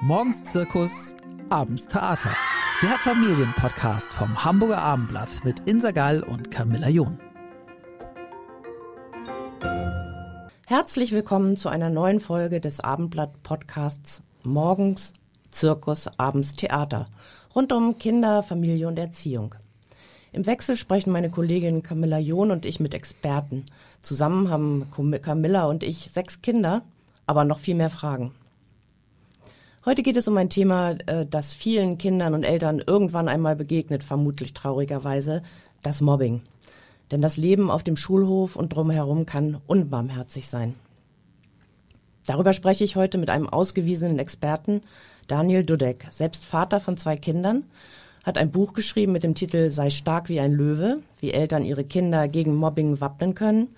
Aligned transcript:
Morgens 0.00 0.44
Zirkus, 0.44 1.16
abends 1.50 1.88
Theater. 1.88 2.30
Der 2.82 2.96
Familienpodcast 2.98 4.12
vom 4.12 4.44
Hamburger 4.44 4.78
Abendblatt 4.78 5.44
mit 5.44 5.58
Insa 5.66 5.90
Gall 5.90 6.22
und 6.22 6.52
Camilla 6.52 6.88
John. 6.88 7.18
Herzlich 10.68 11.10
willkommen 11.10 11.56
zu 11.56 11.68
einer 11.68 11.90
neuen 11.90 12.20
Folge 12.20 12.60
des 12.60 12.78
Abendblatt-Podcasts 12.78 14.22
Morgens 14.44 15.14
Zirkus, 15.50 16.08
abends 16.16 16.54
Theater. 16.54 17.06
Rund 17.56 17.72
um 17.72 17.98
Kinder, 17.98 18.44
Familie 18.44 18.86
und 18.86 19.00
Erziehung. 19.00 19.56
Im 20.30 20.46
Wechsel 20.46 20.76
sprechen 20.76 21.10
meine 21.10 21.28
Kollegin 21.28 21.82
Camilla 21.82 22.18
John 22.18 22.52
und 22.52 22.66
ich 22.66 22.78
mit 22.78 22.94
Experten. 22.94 23.66
Zusammen 24.00 24.48
haben 24.48 24.86
Camilla 25.20 25.64
und 25.64 25.82
ich 25.82 26.10
sechs 26.12 26.40
Kinder, 26.40 26.82
aber 27.26 27.44
noch 27.44 27.58
viel 27.58 27.74
mehr 27.74 27.90
Fragen. 27.90 28.32
Heute 29.88 30.02
geht 30.02 30.18
es 30.18 30.28
um 30.28 30.36
ein 30.36 30.50
Thema, 30.50 30.96
äh, 31.06 31.24
das 31.24 31.54
vielen 31.54 31.96
Kindern 31.96 32.34
und 32.34 32.44
Eltern 32.44 32.82
irgendwann 32.86 33.26
einmal 33.26 33.56
begegnet, 33.56 34.04
vermutlich 34.04 34.52
traurigerweise, 34.52 35.40
das 35.82 36.02
Mobbing. 36.02 36.42
Denn 37.10 37.22
das 37.22 37.38
Leben 37.38 37.70
auf 37.70 37.84
dem 37.84 37.96
Schulhof 37.96 38.54
und 38.54 38.74
drumherum 38.74 39.24
kann 39.24 39.62
unbarmherzig 39.66 40.46
sein. 40.46 40.74
Darüber 42.26 42.52
spreche 42.52 42.84
ich 42.84 42.96
heute 42.96 43.16
mit 43.16 43.30
einem 43.30 43.48
ausgewiesenen 43.48 44.18
Experten, 44.18 44.82
Daniel 45.26 45.64
Dudek, 45.64 46.06
selbst 46.10 46.44
Vater 46.44 46.80
von 46.80 46.98
zwei 46.98 47.16
Kindern, 47.16 47.64
hat 48.24 48.36
ein 48.36 48.50
Buch 48.50 48.74
geschrieben 48.74 49.12
mit 49.12 49.24
dem 49.24 49.34
Titel 49.34 49.70
Sei 49.70 49.88
stark 49.88 50.28
wie 50.28 50.40
ein 50.40 50.52
Löwe, 50.52 50.98
wie 51.18 51.32
Eltern 51.32 51.64
ihre 51.64 51.84
Kinder 51.84 52.28
gegen 52.28 52.54
Mobbing 52.54 53.00
wappnen 53.00 53.34
können. 53.34 53.68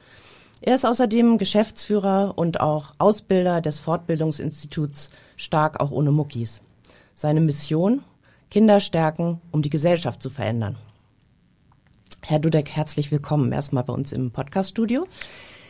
Er 0.61 0.74
ist 0.74 0.84
außerdem 0.84 1.38
Geschäftsführer 1.38 2.34
und 2.36 2.61
auch 2.61 2.95
Ausbilder 2.98 3.61
des 3.61 3.78
Fortbildungsinstituts 3.78 5.11
Stark 5.41 5.80
auch 5.80 5.91
ohne 5.91 6.12
Muckis. 6.12 6.61
Seine 7.15 7.41
Mission? 7.41 8.03
Kinder 8.51 8.78
stärken, 8.78 9.41
um 9.53 9.62
die 9.62 9.70
Gesellschaft 9.70 10.23
zu 10.23 10.28
verändern. 10.28 10.77
Herr 12.20 12.41
Dudek, 12.41 12.69
herzlich 12.69 13.11
willkommen 13.11 13.51
erstmal 13.51 13.84
bei 13.84 13.95
uns 13.95 14.12
im 14.12 14.33
Podcaststudio. 14.33 15.06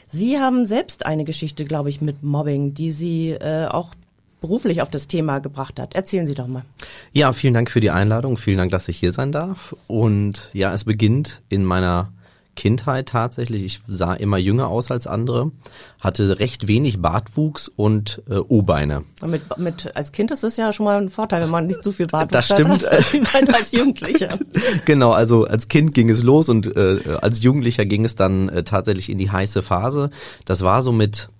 Sie 0.08 0.40
haben 0.40 0.66
selbst 0.66 1.06
eine 1.06 1.24
Geschichte, 1.24 1.64
glaube 1.64 1.88
ich, 1.88 2.00
mit 2.00 2.24
Mobbing, 2.24 2.74
die 2.74 2.90
Sie 2.90 3.30
äh, 3.30 3.66
auch 3.66 3.94
beruflich 4.40 4.82
auf 4.82 4.90
das 4.90 5.06
Thema 5.06 5.38
gebracht 5.38 5.78
hat. 5.78 5.94
Erzählen 5.94 6.26
Sie 6.26 6.34
doch 6.34 6.48
mal. 6.48 6.64
Ja, 7.12 7.32
vielen 7.32 7.54
Dank 7.54 7.70
für 7.70 7.80
die 7.80 7.90
Einladung. 7.90 8.38
Vielen 8.38 8.58
Dank, 8.58 8.72
dass 8.72 8.88
ich 8.88 8.98
hier 8.98 9.12
sein 9.12 9.30
darf. 9.30 9.76
Und 9.86 10.50
ja, 10.52 10.74
es 10.74 10.82
beginnt 10.82 11.42
in 11.48 11.64
meiner 11.64 12.12
Kindheit 12.60 13.08
tatsächlich. 13.08 13.64
Ich 13.64 13.80
sah 13.88 14.12
immer 14.12 14.36
jünger 14.36 14.68
aus 14.68 14.90
als 14.90 15.06
andere, 15.06 15.50
hatte 15.98 16.40
recht 16.40 16.68
wenig 16.68 17.00
Bartwuchs 17.00 17.68
und 17.68 18.20
äh, 18.28 18.34
O-Beine. 18.34 19.04
Mit, 19.26 19.56
mit, 19.56 19.96
als 19.96 20.12
Kind 20.12 20.30
ist 20.30 20.44
es 20.44 20.58
ja 20.58 20.70
schon 20.74 20.84
mal 20.84 21.00
ein 21.00 21.08
Vorteil, 21.08 21.40
wenn 21.40 21.48
man 21.48 21.64
nicht 21.64 21.82
zu 21.82 21.90
viel 21.90 22.06
Bartwuchs 22.06 22.48
das 22.48 22.58
stimmt. 22.58 22.86
hat, 23.32 23.54
als 23.54 23.72
Jugendlicher. 23.72 24.38
genau, 24.84 25.10
also 25.10 25.46
als 25.46 25.68
Kind 25.68 25.94
ging 25.94 26.10
es 26.10 26.22
los 26.22 26.50
und 26.50 26.76
äh, 26.76 26.98
als 27.22 27.42
Jugendlicher 27.42 27.86
ging 27.86 28.04
es 28.04 28.14
dann 28.14 28.50
äh, 28.50 28.62
tatsächlich 28.62 29.08
in 29.08 29.16
die 29.16 29.30
heiße 29.30 29.62
Phase. 29.62 30.10
Das 30.44 30.60
war 30.60 30.82
so 30.82 30.92
mit 30.92 31.30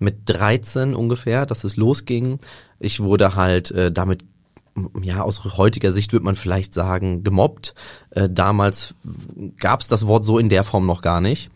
mit 0.00 0.22
13 0.24 0.96
ungefähr, 0.96 1.46
dass 1.46 1.62
es 1.62 1.76
losging. 1.76 2.40
Ich 2.80 2.98
wurde 2.98 3.36
halt 3.36 3.70
äh, 3.70 3.92
damit 3.92 4.24
ja, 5.02 5.22
aus 5.22 5.44
heutiger 5.56 5.92
Sicht 5.92 6.12
würde 6.12 6.24
man 6.24 6.36
vielleicht 6.36 6.74
sagen, 6.74 7.22
gemobbt. 7.22 7.74
Äh, 8.10 8.28
damals 8.30 8.94
gab 9.58 9.80
es 9.80 9.88
das 9.88 10.06
Wort 10.06 10.24
so 10.24 10.38
in 10.38 10.48
der 10.48 10.64
Form 10.64 10.86
noch 10.86 11.02
gar 11.02 11.20
nicht. 11.20 11.50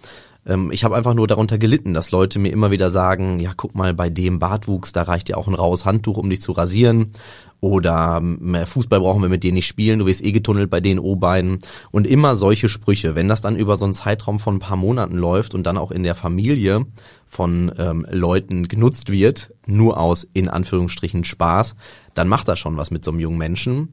Ähm, 0.47 0.70
ich 0.70 0.84
habe 0.84 0.97
einfach 0.97 1.14
nur 1.14 1.27
darunter 1.27 1.58
gelitten, 1.58 1.95
dass 1.95 2.11
Leute 2.11 2.39
mir 2.39 2.50
immer 2.50 2.70
wieder 2.70 2.91
sagen, 2.91 3.41
ja, 3.41 3.53
guck 3.56 3.75
mal, 3.75 3.95
bei 3.95 4.11
dem 4.11 4.39
Bartwuchs, 4.39 4.92
da 4.92 5.03
reicht 5.03 5.28
ja 5.28 5.36
auch 5.36 5.48
ein 5.48 5.55
raues 5.55 5.84
Handtuch, 5.84 6.17
um 6.19 6.31
dich 6.31 6.41
zu 6.41 6.53
rasieren. 6.53 7.12
Oder 7.61 8.23
Fußball 8.67 9.01
brauchen 9.01 9.23
wir 9.23 9.29
mit 9.29 9.43
dir 9.43 9.53
nicht 9.53 9.67
spielen, 9.67 9.99
du 10.01 10.07
wirst 10.07 10.23
eh 10.23 10.33
getunnelt 10.33 10.71
bei 10.71 10.81
den 10.81 10.99
O-Beinen. 10.99 11.59
Und 11.91 12.07
immer 12.07 12.36
solche 12.36 12.69
Sprüche. 12.69 13.14
Wenn 13.14 13.29
das 13.29 13.41
dann 13.41 13.57
über 13.57 13.77
so 13.77 13.85
einen 13.85 13.95
Zeitraum 13.95 14.39
von 14.39 14.57
ein 14.57 14.61
paar 14.61 14.77
Monaten 14.77 15.17
läuft 15.17 15.55
und 15.55 15.67
dann 15.67 15.79
auch 15.79 15.91
in 15.91 16.03
der 16.03 16.14
Familie 16.14 16.86
von 17.25 17.73
ähm, 17.79 18.07
Leuten 18.11 18.69
genutzt 18.69 19.11
wird, 19.11 19.53
nur 19.67 19.98
aus 19.98 20.27
in 20.33 20.48
Anführungsstrichen 20.48 21.25
Spaß, 21.25 21.77
dann 22.14 22.29
macht 22.29 22.48
das 22.48 22.58
schon 22.58 22.77
was 22.77 22.91
mit 22.91 23.05
so 23.05 23.11
einem 23.11 23.20
jungen 23.20 23.39
Menschen. 23.39 23.89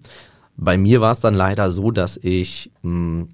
Bei 0.55 0.77
mir 0.77 1.01
war 1.01 1.13
es 1.13 1.19
dann 1.19 1.33
leider 1.33 1.71
so, 1.71 1.89
dass 1.89 2.17
ich 2.17 2.71
mh, 2.83 3.25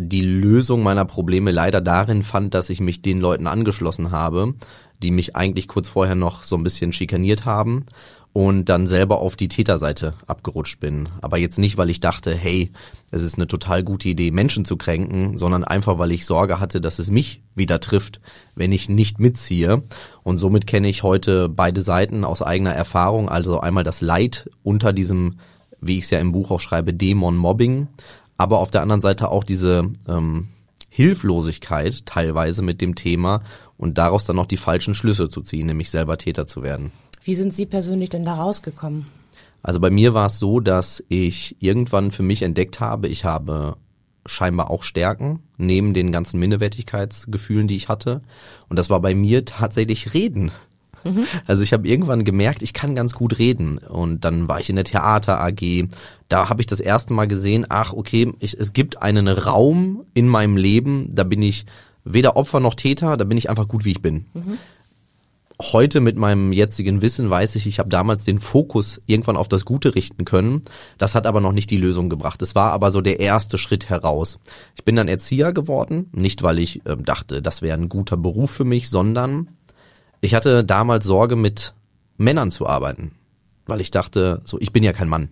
die 0.00 0.22
Lösung 0.22 0.82
meiner 0.82 1.04
Probleme 1.04 1.52
leider 1.52 1.80
darin 1.80 2.22
fand, 2.22 2.54
dass 2.54 2.70
ich 2.70 2.80
mich 2.80 3.02
den 3.02 3.20
Leuten 3.20 3.46
angeschlossen 3.46 4.10
habe, 4.10 4.54
die 5.02 5.10
mich 5.10 5.36
eigentlich 5.36 5.68
kurz 5.68 5.88
vorher 5.88 6.14
noch 6.14 6.42
so 6.42 6.56
ein 6.56 6.62
bisschen 6.62 6.92
schikaniert 6.92 7.44
haben 7.44 7.86
und 8.32 8.66
dann 8.68 8.86
selber 8.86 9.20
auf 9.20 9.34
die 9.34 9.48
Täterseite 9.48 10.14
abgerutscht 10.26 10.78
bin. 10.78 11.08
Aber 11.20 11.36
jetzt 11.36 11.58
nicht, 11.58 11.76
weil 11.78 11.90
ich 11.90 12.00
dachte, 12.00 12.32
hey, 12.32 12.70
es 13.10 13.22
ist 13.22 13.36
eine 13.36 13.48
total 13.48 13.82
gute 13.82 14.08
Idee, 14.08 14.30
Menschen 14.30 14.64
zu 14.64 14.76
kränken, 14.76 15.36
sondern 15.36 15.64
einfach, 15.64 15.98
weil 15.98 16.12
ich 16.12 16.26
Sorge 16.26 16.60
hatte, 16.60 16.80
dass 16.80 17.00
es 17.00 17.10
mich 17.10 17.42
wieder 17.56 17.80
trifft, 17.80 18.20
wenn 18.54 18.70
ich 18.70 18.88
nicht 18.88 19.18
mitziehe. 19.18 19.82
Und 20.22 20.38
somit 20.38 20.68
kenne 20.68 20.88
ich 20.88 21.02
heute 21.02 21.48
beide 21.48 21.80
Seiten 21.80 22.24
aus 22.24 22.40
eigener 22.40 22.72
Erfahrung. 22.72 23.28
Also 23.28 23.58
einmal 23.60 23.84
das 23.84 24.00
Leid 24.00 24.48
unter 24.62 24.92
diesem, 24.92 25.40
wie 25.80 25.98
ich 25.98 26.04
es 26.04 26.10
ja 26.10 26.20
im 26.20 26.30
Buch 26.30 26.52
auch 26.52 26.60
schreibe, 26.60 26.94
Dämon 26.94 27.36
Mobbing, 27.36 27.88
aber 28.36 28.60
auf 28.60 28.70
der 28.70 28.82
anderen 28.82 29.00
Seite 29.00 29.28
auch 29.28 29.42
diese 29.42 29.90
ähm, 30.08 30.48
Hilflosigkeit 30.90 32.04
teilweise 32.04 32.62
mit 32.62 32.80
dem 32.80 32.94
Thema 32.94 33.42
und 33.78 33.96
daraus 33.96 34.26
dann 34.26 34.36
noch 34.36 34.46
die 34.46 34.58
falschen 34.58 34.94
Schlüsse 34.94 35.28
zu 35.28 35.40
ziehen, 35.40 35.66
nämlich 35.66 35.88
selber 35.88 36.18
Täter 36.18 36.46
zu 36.46 36.62
werden. 36.62 36.92
Wie 37.22 37.34
sind 37.34 37.54
Sie 37.54 37.64
persönlich 37.64 38.10
denn 38.10 38.24
da 38.24 38.34
rausgekommen? 38.34 39.06
Also 39.62 39.80
bei 39.80 39.90
mir 39.90 40.14
war 40.14 40.26
es 40.26 40.38
so, 40.38 40.60
dass 40.60 41.02
ich 41.08 41.56
irgendwann 41.60 42.10
für 42.10 42.22
mich 42.22 42.42
entdeckt 42.42 42.80
habe, 42.80 43.08
ich 43.08 43.24
habe 43.24 43.76
scheinbar 44.26 44.70
auch 44.70 44.82
Stärken, 44.82 45.42
neben 45.56 45.94
den 45.94 46.12
ganzen 46.12 46.38
Minderwertigkeitsgefühlen, 46.40 47.68
die 47.68 47.76
ich 47.76 47.88
hatte. 47.88 48.22
Und 48.68 48.78
das 48.78 48.90
war 48.90 49.00
bei 49.00 49.14
mir 49.14 49.44
tatsächlich 49.44 50.14
Reden. 50.14 50.52
Mhm. 51.04 51.24
Also 51.46 51.62
ich 51.62 51.72
habe 51.72 51.88
irgendwann 51.88 52.24
gemerkt, 52.24 52.62
ich 52.62 52.72
kann 52.72 52.94
ganz 52.94 53.12
gut 53.12 53.38
reden. 53.38 53.78
Und 53.78 54.24
dann 54.24 54.48
war 54.48 54.60
ich 54.60 54.70
in 54.70 54.76
der 54.76 54.84
Theater 54.84 55.40
AG. 55.40 55.88
Da 56.28 56.48
habe 56.48 56.60
ich 56.60 56.66
das 56.66 56.80
erste 56.80 57.12
Mal 57.12 57.26
gesehen, 57.26 57.66
ach 57.68 57.92
okay, 57.92 58.32
ich, 58.38 58.54
es 58.54 58.72
gibt 58.72 59.02
einen 59.02 59.28
Raum 59.28 60.04
in 60.14 60.28
meinem 60.28 60.56
Leben, 60.56 61.10
da 61.14 61.24
bin 61.24 61.42
ich 61.42 61.66
weder 62.04 62.36
Opfer 62.36 62.60
noch 62.60 62.74
Täter, 62.74 63.16
da 63.16 63.24
bin 63.24 63.36
ich 63.36 63.50
einfach 63.50 63.68
gut, 63.68 63.84
wie 63.84 63.90
ich 63.92 64.02
bin. 64.02 64.26
Mhm 64.34 64.58
heute 65.60 66.00
mit 66.00 66.16
meinem 66.16 66.52
jetzigen 66.52 67.02
Wissen 67.02 67.30
weiß 67.30 67.56
ich, 67.56 67.66
ich 67.66 67.78
habe 67.78 67.88
damals 67.88 68.24
den 68.24 68.38
Fokus 68.38 69.00
irgendwann 69.06 69.36
auf 69.36 69.48
das 69.48 69.64
Gute 69.64 69.94
richten 69.94 70.24
können. 70.24 70.62
Das 70.98 71.14
hat 71.14 71.26
aber 71.26 71.40
noch 71.40 71.52
nicht 71.52 71.70
die 71.70 71.76
Lösung 71.76 72.08
gebracht. 72.08 72.40
Es 72.42 72.54
war 72.54 72.72
aber 72.72 72.90
so 72.92 73.00
der 73.00 73.20
erste 73.20 73.58
Schritt 73.58 73.88
heraus. 73.88 74.38
Ich 74.76 74.84
bin 74.84 74.96
dann 74.96 75.08
Erzieher 75.08 75.52
geworden, 75.52 76.08
nicht 76.12 76.42
weil 76.42 76.58
ich 76.58 76.84
äh, 76.86 76.96
dachte, 76.96 77.42
das 77.42 77.62
wäre 77.62 77.76
ein 77.76 77.88
guter 77.88 78.16
Beruf 78.16 78.50
für 78.50 78.64
mich, 78.64 78.88
sondern 78.88 79.48
ich 80.20 80.34
hatte 80.34 80.64
damals 80.64 81.04
Sorge, 81.04 81.36
mit 81.36 81.74
Männern 82.16 82.50
zu 82.50 82.66
arbeiten, 82.66 83.12
weil 83.66 83.80
ich 83.80 83.90
dachte, 83.90 84.42
so 84.44 84.58
ich 84.60 84.72
bin 84.72 84.82
ja 84.82 84.92
kein 84.92 85.08
Mann. 85.08 85.30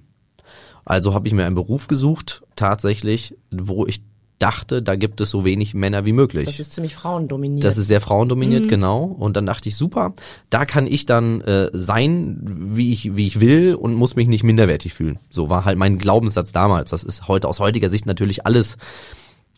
Also 0.84 1.12
habe 1.12 1.28
ich 1.28 1.34
mir 1.34 1.44
einen 1.44 1.54
Beruf 1.54 1.86
gesucht, 1.86 2.42
tatsächlich, 2.56 3.36
wo 3.50 3.84
ich 3.86 4.02
dachte, 4.38 4.82
da 4.82 4.94
gibt 4.94 5.20
es 5.20 5.30
so 5.30 5.44
wenig 5.44 5.74
Männer 5.74 6.04
wie 6.04 6.12
möglich. 6.12 6.44
Das 6.46 6.60
ist 6.60 6.72
ziemlich 6.72 6.94
frauendominiert. 6.94 7.64
Das 7.64 7.76
ist 7.76 7.88
sehr 7.88 8.00
frauendominiert, 8.00 8.64
mhm. 8.64 8.68
genau. 8.68 9.04
Und 9.04 9.36
dann 9.36 9.46
dachte 9.46 9.68
ich, 9.68 9.76
super, 9.76 10.14
da 10.48 10.64
kann 10.64 10.86
ich 10.86 11.06
dann 11.06 11.40
äh, 11.42 11.68
sein, 11.72 12.38
wie 12.42 12.92
ich, 12.92 13.16
wie 13.16 13.26
ich 13.26 13.40
will 13.40 13.74
und 13.74 13.94
muss 13.94 14.16
mich 14.16 14.28
nicht 14.28 14.44
minderwertig 14.44 14.94
fühlen. 14.94 15.18
So 15.28 15.50
war 15.50 15.64
halt 15.64 15.76
mein 15.76 15.98
Glaubenssatz 15.98 16.52
damals. 16.52 16.90
Das 16.90 17.02
ist 17.02 17.26
heute 17.28 17.48
aus 17.48 17.60
heutiger 17.60 17.90
Sicht 17.90 18.06
natürlich 18.06 18.46
alles 18.46 18.76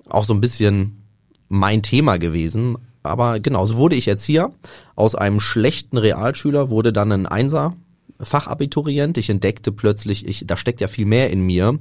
auch 0.09 0.25
so 0.25 0.33
ein 0.33 0.41
bisschen 0.41 1.05
mein 1.49 1.83
Thema 1.83 2.19
gewesen. 2.19 2.77
Aber 3.03 3.41
genau, 3.41 3.65
so 3.67 3.77
wurde 3.77 3.97
ich 3.97 4.09
Erzieher. 4.09 4.53
Aus 4.95 5.15
einem 5.15 5.41
schlechten 5.41 5.97
Realschüler 5.97 6.71
wurde 6.71 6.93
dann 6.93 7.13
ein 7.13 7.27
Einser 7.27 7.75
Fachabiturient. 8.23 9.17
Ich 9.19 9.31
entdeckte 9.31 9.73
plötzlich, 9.73 10.27
ich, 10.27 10.45
da 10.47 10.57
steckt 10.57 10.81
ja 10.81 10.89
viel 10.89 11.07
mehr 11.07 11.31
in 11.31 11.41
mir. 11.41 11.79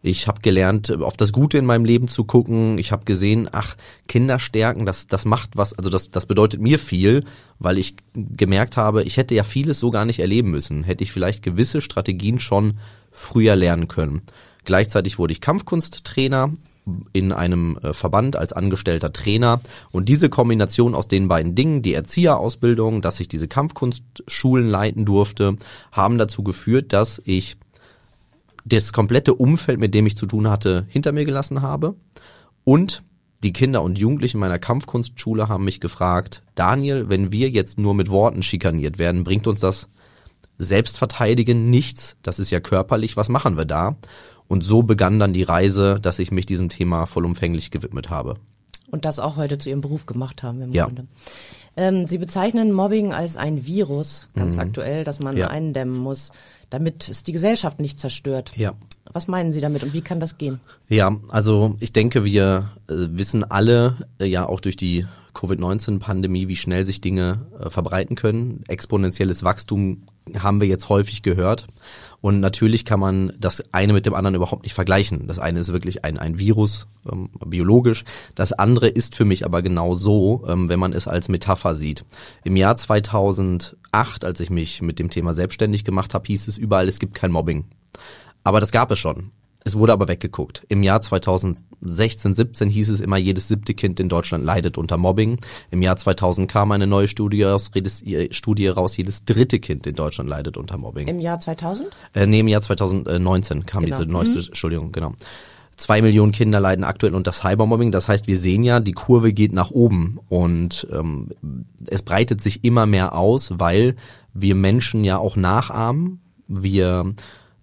Ich 0.00 0.26
habe 0.26 0.40
gelernt, 0.40 0.90
auf 0.90 1.16
das 1.16 1.32
Gute 1.32 1.58
in 1.58 1.66
meinem 1.66 1.84
Leben 1.84 2.08
zu 2.08 2.24
gucken. 2.24 2.78
Ich 2.78 2.92
habe 2.92 3.04
gesehen, 3.04 3.48
ach, 3.52 3.76
Kinder 4.08 4.38
stärken, 4.38 4.86
das, 4.86 5.06
das 5.06 5.24
macht 5.24 5.50
was, 5.54 5.74
also 5.74 5.90
das, 5.90 6.10
das 6.10 6.26
bedeutet 6.26 6.60
mir 6.60 6.78
viel, 6.78 7.24
weil 7.58 7.78
ich 7.78 7.96
gemerkt 8.14 8.76
habe, 8.76 9.02
ich 9.02 9.16
hätte 9.16 9.34
ja 9.34 9.44
vieles 9.44 9.78
so 9.78 9.90
gar 9.90 10.04
nicht 10.04 10.18
erleben 10.18 10.50
müssen. 10.50 10.82
Hätte 10.82 11.04
ich 11.04 11.12
vielleicht 11.12 11.42
gewisse 11.42 11.80
Strategien 11.80 12.38
schon 12.38 12.78
früher 13.10 13.54
lernen 13.54 13.88
können. 13.88 14.22
Gleichzeitig 14.64 15.18
wurde 15.18 15.32
ich 15.32 15.40
Kampfkunsttrainer 15.40 16.52
in 17.12 17.32
einem 17.32 17.78
äh, 17.78 17.92
Verband 17.92 18.36
als 18.36 18.52
angestellter 18.52 19.12
Trainer. 19.12 19.60
Und 19.90 20.08
diese 20.08 20.28
Kombination 20.28 20.94
aus 20.94 21.08
den 21.08 21.28
beiden 21.28 21.54
Dingen, 21.54 21.82
die 21.82 21.94
Erzieherausbildung, 21.94 23.02
dass 23.02 23.20
ich 23.20 23.28
diese 23.28 23.48
Kampfkunstschulen 23.48 24.68
leiten 24.68 25.04
durfte, 25.04 25.56
haben 25.92 26.18
dazu 26.18 26.42
geführt, 26.42 26.92
dass 26.92 27.22
ich 27.24 27.56
das 28.64 28.92
komplette 28.92 29.34
Umfeld, 29.34 29.80
mit 29.80 29.94
dem 29.94 30.06
ich 30.06 30.16
zu 30.16 30.26
tun 30.26 30.48
hatte, 30.48 30.86
hinter 30.88 31.12
mir 31.12 31.24
gelassen 31.24 31.62
habe. 31.62 31.94
Und 32.64 33.02
die 33.42 33.52
Kinder 33.52 33.82
und 33.82 33.98
Jugendlichen 33.98 34.38
meiner 34.38 34.60
Kampfkunstschule 34.60 35.48
haben 35.48 35.64
mich 35.64 35.80
gefragt, 35.80 36.42
Daniel, 36.54 37.08
wenn 37.08 37.32
wir 37.32 37.50
jetzt 37.50 37.78
nur 37.78 37.94
mit 37.94 38.08
Worten 38.08 38.42
schikaniert 38.42 38.98
werden, 38.98 39.24
bringt 39.24 39.48
uns 39.48 39.58
das 39.58 39.88
selbst 40.58 40.96
verteidigen, 40.98 41.70
nichts, 41.70 42.16
das 42.22 42.38
ist 42.38 42.50
ja 42.50 42.60
körperlich, 42.60 43.16
was 43.16 43.28
machen 43.28 43.56
wir 43.56 43.64
da? 43.64 43.96
Und 44.52 44.64
so 44.64 44.82
begann 44.82 45.18
dann 45.18 45.32
die 45.32 45.44
Reise, 45.44 45.98
dass 45.98 46.18
ich 46.18 46.30
mich 46.30 46.44
diesem 46.44 46.68
Thema 46.68 47.06
vollumfänglich 47.06 47.70
gewidmet 47.70 48.10
habe. 48.10 48.34
Und 48.90 49.06
das 49.06 49.18
auch 49.18 49.36
heute 49.36 49.56
zu 49.56 49.70
Ihrem 49.70 49.80
Beruf 49.80 50.04
gemacht 50.04 50.42
haben 50.42 50.60
im 50.60 50.72
Ja. 50.72 50.84
Grunde. 50.84 51.06
Ähm, 51.74 52.06
Sie 52.06 52.18
bezeichnen 52.18 52.70
Mobbing 52.70 53.14
als 53.14 53.38
ein 53.38 53.64
Virus, 53.64 54.28
ganz 54.36 54.58
aktuell, 54.58 55.04
das 55.04 55.20
man 55.20 55.36
Mhm. 55.36 55.40
Ja. 55.40 55.46
eindämmen 55.48 55.96
muss, 55.96 56.32
damit 56.68 57.08
es 57.08 57.22
die 57.22 57.32
Gesellschaft 57.32 57.80
nicht 57.80 57.98
zerstört. 57.98 58.52
Ja. 58.54 58.74
Was 59.10 59.26
meinen 59.26 59.54
Sie 59.54 59.62
damit 59.62 59.82
und 59.84 59.94
wie 59.94 60.02
kann 60.02 60.20
das 60.20 60.36
gehen? 60.36 60.60
Ja, 60.86 61.16
also 61.30 61.76
ich 61.80 61.94
denke, 61.94 62.22
wir 62.26 62.72
äh, 62.90 62.92
wissen 63.10 63.44
alle 63.44 63.96
äh, 64.20 64.26
ja 64.26 64.46
auch 64.46 64.60
durch 64.60 64.76
die 64.76 65.06
Covid-19-Pandemie, 65.32 66.48
wie 66.48 66.56
schnell 66.56 66.84
sich 66.86 67.00
Dinge 67.00 67.46
äh, 67.58 67.70
verbreiten 67.70 68.16
können. 68.16 68.64
Exponentielles 68.68 69.42
Wachstum 69.44 70.02
haben 70.38 70.60
wir 70.60 70.68
jetzt 70.68 70.90
häufig 70.90 71.22
gehört. 71.22 71.66
Und 72.22 72.38
natürlich 72.40 72.84
kann 72.84 73.00
man 73.00 73.32
das 73.38 73.62
eine 73.72 73.92
mit 73.92 74.06
dem 74.06 74.14
anderen 74.14 74.36
überhaupt 74.36 74.62
nicht 74.62 74.74
vergleichen. 74.74 75.26
Das 75.26 75.40
eine 75.40 75.58
ist 75.58 75.72
wirklich 75.72 76.04
ein, 76.04 76.18
ein 76.18 76.38
Virus, 76.38 76.86
ähm, 77.10 77.30
biologisch. 77.44 78.04
Das 78.36 78.52
andere 78.52 78.88
ist 78.88 79.16
für 79.16 79.24
mich 79.24 79.44
aber 79.44 79.60
genau 79.60 79.96
so, 79.96 80.44
ähm, 80.46 80.68
wenn 80.68 80.78
man 80.78 80.92
es 80.92 81.08
als 81.08 81.28
Metapher 81.28 81.74
sieht. 81.74 82.04
Im 82.44 82.56
Jahr 82.56 82.76
2008, 82.76 84.24
als 84.24 84.38
ich 84.38 84.50
mich 84.50 84.80
mit 84.80 85.00
dem 85.00 85.10
Thema 85.10 85.34
selbstständig 85.34 85.84
gemacht 85.84 86.14
habe, 86.14 86.24
hieß 86.28 86.46
es 86.46 86.58
überall, 86.58 86.88
es 86.88 87.00
gibt 87.00 87.14
kein 87.14 87.32
Mobbing. 87.32 87.64
Aber 88.44 88.60
das 88.60 88.70
gab 88.70 88.92
es 88.92 89.00
schon. 89.00 89.32
Es 89.64 89.76
wurde 89.76 89.92
aber 89.92 90.08
weggeguckt. 90.08 90.64
Im 90.68 90.82
Jahr 90.82 91.00
2016, 91.00 92.34
17 92.34 92.68
hieß 92.68 92.88
es 92.90 93.00
immer, 93.00 93.16
jedes 93.16 93.48
siebte 93.48 93.74
Kind 93.74 94.00
in 94.00 94.08
Deutschland 94.08 94.44
leidet 94.44 94.76
unter 94.78 94.98
Mobbing. 94.98 95.38
Im 95.70 95.82
Jahr 95.82 95.96
2000 95.96 96.50
kam 96.50 96.72
eine 96.72 96.86
neue 96.86 97.08
Studie 97.08 97.42
raus, 97.44 97.70
jedes, 97.74 98.02
Studie 98.30 98.68
raus, 98.68 98.96
jedes 98.96 99.24
dritte 99.24 99.60
Kind 99.60 99.86
in 99.86 99.94
Deutschland 99.94 100.28
leidet 100.30 100.56
unter 100.56 100.78
Mobbing. 100.78 101.06
Im 101.08 101.20
Jahr 101.20 101.38
2000? 101.38 101.88
Äh, 102.14 102.26
nee, 102.26 102.40
im 102.40 102.48
Jahr 102.48 102.62
2019 102.62 103.66
kam 103.66 103.84
Genau. 103.84 103.96
diese 103.96 104.08
neueste, 104.10 104.38
Entschuldigung, 104.40 104.90
genau. 104.92 105.12
Zwei 105.76 106.02
Millionen 106.02 106.32
Kinder 106.32 106.60
leiden 106.60 106.84
aktuell 106.84 107.14
unter 107.14 107.32
Cybermobbing. 107.32 107.92
Das 107.92 108.06
heißt, 108.06 108.26
wir 108.26 108.36
sehen 108.36 108.62
ja, 108.62 108.78
die 108.78 108.92
Kurve 108.92 109.32
geht 109.32 109.52
nach 109.52 109.70
oben 109.70 110.18
und 110.28 110.86
ähm, 110.92 111.28
es 111.86 112.02
breitet 112.02 112.40
sich 112.42 112.62
immer 112.62 112.86
mehr 112.86 113.14
aus, 113.16 113.52
weil 113.58 113.96
wir 114.34 114.54
Menschen 114.54 115.02
ja 115.02 115.18
auch 115.18 115.34
nachahmen. 115.34 116.20
Wir 116.46 117.14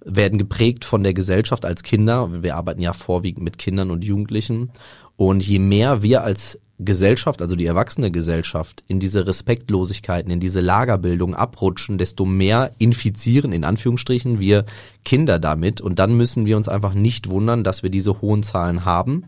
werden 0.10 0.40
geprägt 0.40 0.86
von 0.86 1.04
der 1.04 1.14
Gesellschaft 1.14 1.66
als 1.66 1.84
Kinder. 1.84 2.44
Wir 2.44 2.56
arbeiten 2.56 2.82
ja 2.82 2.94
vorwiegend 2.94 3.44
mit 3.44 3.58
Kindern 3.58 3.92
und 3.92 4.04
Jugendlichen. 4.04 4.72
Und 5.16 5.46
je 5.46 5.60
mehr 5.60 6.02
wir 6.02 6.24
als 6.24 6.60
Gesellschaft, 6.80 7.42
also 7.42 7.58
die 7.58 7.66
erwachsene 7.66 8.10
Gesellschaft, 8.10 8.84
in 8.88 9.02
diese 9.02 9.28
Respektlosigkeiten, 9.28 10.32
in 10.32 10.40
diese 10.40 10.62
Lagerbildung 10.62 11.36
abrutschen, 11.36 11.98
desto 11.98 12.26
mehr 12.26 12.72
infizieren, 12.78 13.52
in 13.52 13.66
Anführungsstrichen, 13.66 14.40
wir 14.40 14.66
Kinder 15.04 15.40
damit. 15.40 15.82
Und 15.82 16.00
dann 16.00 16.16
müssen 16.16 16.46
wir 16.46 16.56
uns 16.56 16.70
einfach 16.70 16.94
nicht 16.94 17.30
wundern, 17.30 17.66
dass 17.66 17.84
wir 17.84 17.90
diese 17.90 18.22
hohen 18.22 18.44
Zahlen 18.44 18.86
haben. 18.86 19.26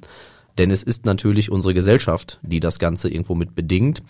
Denn 0.58 0.72
es 0.72 0.84
ist 0.84 1.06
natürlich 1.06 1.52
unsere 1.52 1.74
Gesellschaft, 1.74 2.40
die 2.42 2.60
das 2.60 2.80
Ganze 2.80 3.10
irgendwo 3.10 3.36
mit 3.36 3.56
bedingt. 3.56 4.02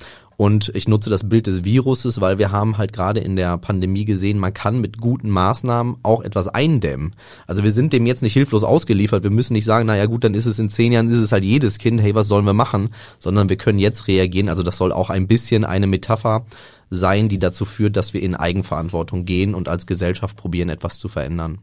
Und 0.41 0.71
ich 0.73 0.87
nutze 0.87 1.11
das 1.11 1.29
Bild 1.29 1.45
des 1.45 1.65
Viruses, 1.65 2.19
weil 2.19 2.39
wir 2.39 2.51
haben 2.51 2.79
halt 2.79 2.93
gerade 2.93 3.19
in 3.19 3.35
der 3.35 3.59
Pandemie 3.59 4.05
gesehen, 4.05 4.39
man 4.39 4.51
kann 4.51 4.81
mit 4.81 4.97
guten 4.97 5.29
Maßnahmen 5.29 5.97
auch 6.01 6.23
etwas 6.23 6.47
eindämmen. 6.47 7.13
Also 7.45 7.63
wir 7.63 7.71
sind 7.71 7.93
dem 7.93 8.07
jetzt 8.07 8.23
nicht 8.23 8.33
hilflos 8.33 8.63
ausgeliefert. 8.63 9.21
Wir 9.21 9.29
müssen 9.29 9.53
nicht 9.53 9.65
sagen, 9.65 9.85
naja 9.85 10.07
gut, 10.07 10.23
dann 10.23 10.33
ist 10.33 10.47
es 10.47 10.57
in 10.57 10.71
zehn 10.71 10.93
Jahren, 10.93 11.11
ist 11.11 11.17
es 11.17 11.31
halt 11.31 11.43
jedes 11.43 11.77
Kind, 11.77 12.01
hey, 12.01 12.15
was 12.15 12.27
sollen 12.27 12.47
wir 12.47 12.53
machen? 12.53 12.89
Sondern 13.19 13.49
wir 13.49 13.55
können 13.55 13.77
jetzt 13.77 14.07
reagieren. 14.07 14.49
Also 14.49 14.63
das 14.63 14.77
soll 14.77 14.91
auch 14.91 15.11
ein 15.11 15.27
bisschen 15.27 15.63
eine 15.63 15.85
Metapher 15.85 16.43
sein, 16.89 17.29
die 17.29 17.37
dazu 17.37 17.65
führt, 17.65 17.95
dass 17.95 18.15
wir 18.15 18.23
in 18.23 18.33
Eigenverantwortung 18.33 19.25
gehen 19.25 19.53
und 19.53 19.69
als 19.69 19.85
Gesellschaft 19.85 20.37
probieren, 20.37 20.69
etwas 20.69 20.97
zu 20.97 21.07
verändern. 21.07 21.59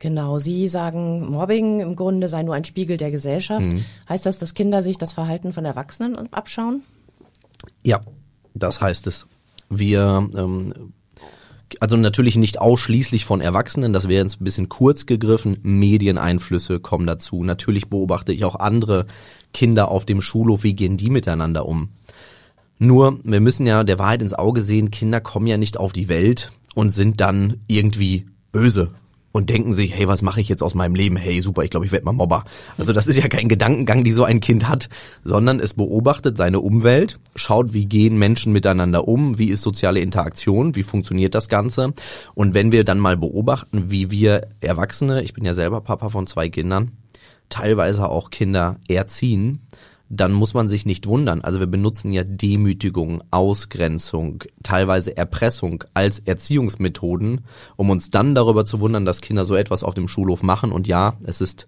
Genau, 0.00 0.40
Sie 0.40 0.66
sagen, 0.66 1.30
Mobbing 1.30 1.78
im 1.78 1.94
Grunde 1.94 2.28
sei 2.28 2.42
nur 2.42 2.56
ein 2.56 2.64
Spiegel 2.64 2.96
der 2.96 3.12
Gesellschaft. 3.12 3.64
Mhm. 3.64 3.84
Heißt 4.08 4.26
das, 4.26 4.40
dass 4.40 4.54
Kinder 4.54 4.82
sich 4.82 4.98
das 4.98 5.12
Verhalten 5.12 5.52
von 5.52 5.64
Erwachsenen 5.64 6.16
abschauen? 6.32 6.82
Ja, 7.82 8.00
das 8.54 8.80
heißt 8.80 9.06
es. 9.06 9.26
Wir, 9.68 10.28
ähm, 10.36 10.92
also 11.80 11.96
natürlich 11.96 12.36
nicht 12.36 12.60
ausschließlich 12.60 13.24
von 13.24 13.40
Erwachsenen, 13.40 13.92
das 13.92 14.08
wäre 14.08 14.22
jetzt 14.22 14.40
ein 14.40 14.44
bisschen 14.44 14.68
kurz 14.68 15.06
gegriffen. 15.06 15.58
Medieneinflüsse 15.62 16.80
kommen 16.80 17.06
dazu. 17.06 17.42
Natürlich 17.42 17.88
beobachte 17.88 18.32
ich 18.32 18.44
auch 18.44 18.56
andere 18.56 19.06
Kinder 19.52 19.88
auf 19.88 20.04
dem 20.04 20.22
Schulhof, 20.22 20.62
wie 20.62 20.74
gehen 20.74 20.96
die 20.96 21.10
miteinander 21.10 21.66
um. 21.66 21.90
Nur, 22.78 23.20
wir 23.22 23.40
müssen 23.40 23.66
ja 23.66 23.84
der 23.84 23.98
Wahrheit 23.98 24.22
ins 24.22 24.34
Auge 24.34 24.62
sehen, 24.62 24.90
Kinder 24.90 25.20
kommen 25.20 25.46
ja 25.46 25.56
nicht 25.56 25.76
auf 25.76 25.92
die 25.92 26.08
Welt 26.08 26.50
und 26.74 26.90
sind 26.90 27.20
dann 27.20 27.60
irgendwie 27.68 28.26
böse 28.50 28.92
und 29.32 29.50
denken 29.50 29.72
sich, 29.72 29.96
hey, 29.96 30.06
was 30.06 30.22
mache 30.22 30.40
ich 30.40 30.48
jetzt 30.48 30.62
aus 30.62 30.74
meinem 30.74 30.94
Leben? 30.94 31.16
Hey, 31.16 31.40
super, 31.40 31.62
ich 31.62 31.70
glaube, 31.70 31.86
ich 31.86 31.92
werde 31.92 32.04
mal 32.04 32.12
Mobber. 32.12 32.44
Also 32.78 32.92
das 32.92 33.06
ist 33.06 33.16
ja 33.16 33.28
kein 33.28 33.48
Gedankengang, 33.48 34.04
die 34.04 34.12
so 34.12 34.24
ein 34.24 34.40
Kind 34.40 34.68
hat, 34.68 34.88
sondern 35.24 35.58
es 35.58 35.74
beobachtet 35.74 36.36
seine 36.36 36.60
Umwelt, 36.60 37.18
schaut, 37.34 37.72
wie 37.72 37.86
gehen 37.86 38.18
Menschen 38.18 38.52
miteinander 38.52 39.08
um, 39.08 39.38
wie 39.38 39.48
ist 39.48 39.62
soziale 39.62 40.00
Interaktion, 40.00 40.76
wie 40.76 40.82
funktioniert 40.82 41.34
das 41.34 41.48
Ganze. 41.48 41.94
Und 42.34 42.54
wenn 42.54 42.72
wir 42.72 42.84
dann 42.84 42.98
mal 42.98 43.16
beobachten, 43.16 43.90
wie 43.90 44.10
wir 44.10 44.48
Erwachsene, 44.60 45.22
ich 45.22 45.32
bin 45.32 45.44
ja 45.44 45.54
selber 45.54 45.80
Papa 45.80 46.10
von 46.10 46.26
zwei 46.26 46.48
Kindern, 46.48 46.92
teilweise 47.48 48.08
auch 48.08 48.30
Kinder 48.30 48.76
erziehen, 48.88 49.60
dann 50.14 50.32
muss 50.32 50.52
man 50.52 50.68
sich 50.68 50.84
nicht 50.84 51.06
wundern. 51.06 51.40
Also 51.40 51.58
wir 51.58 51.66
benutzen 51.66 52.12
ja 52.12 52.22
Demütigung, 52.22 53.24
Ausgrenzung, 53.30 54.44
teilweise 54.62 55.16
Erpressung 55.16 55.84
als 55.94 56.18
Erziehungsmethoden, 56.18 57.40
um 57.76 57.88
uns 57.88 58.10
dann 58.10 58.34
darüber 58.34 58.66
zu 58.66 58.80
wundern, 58.80 59.06
dass 59.06 59.22
Kinder 59.22 59.46
so 59.46 59.54
etwas 59.54 59.82
auf 59.82 59.94
dem 59.94 60.08
Schulhof 60.08 60.42
machen. 60.42 60.70
Und 60.70 60.86
ja, 60.86 61.16
es 61.24 61.40
ist 61.40 61.66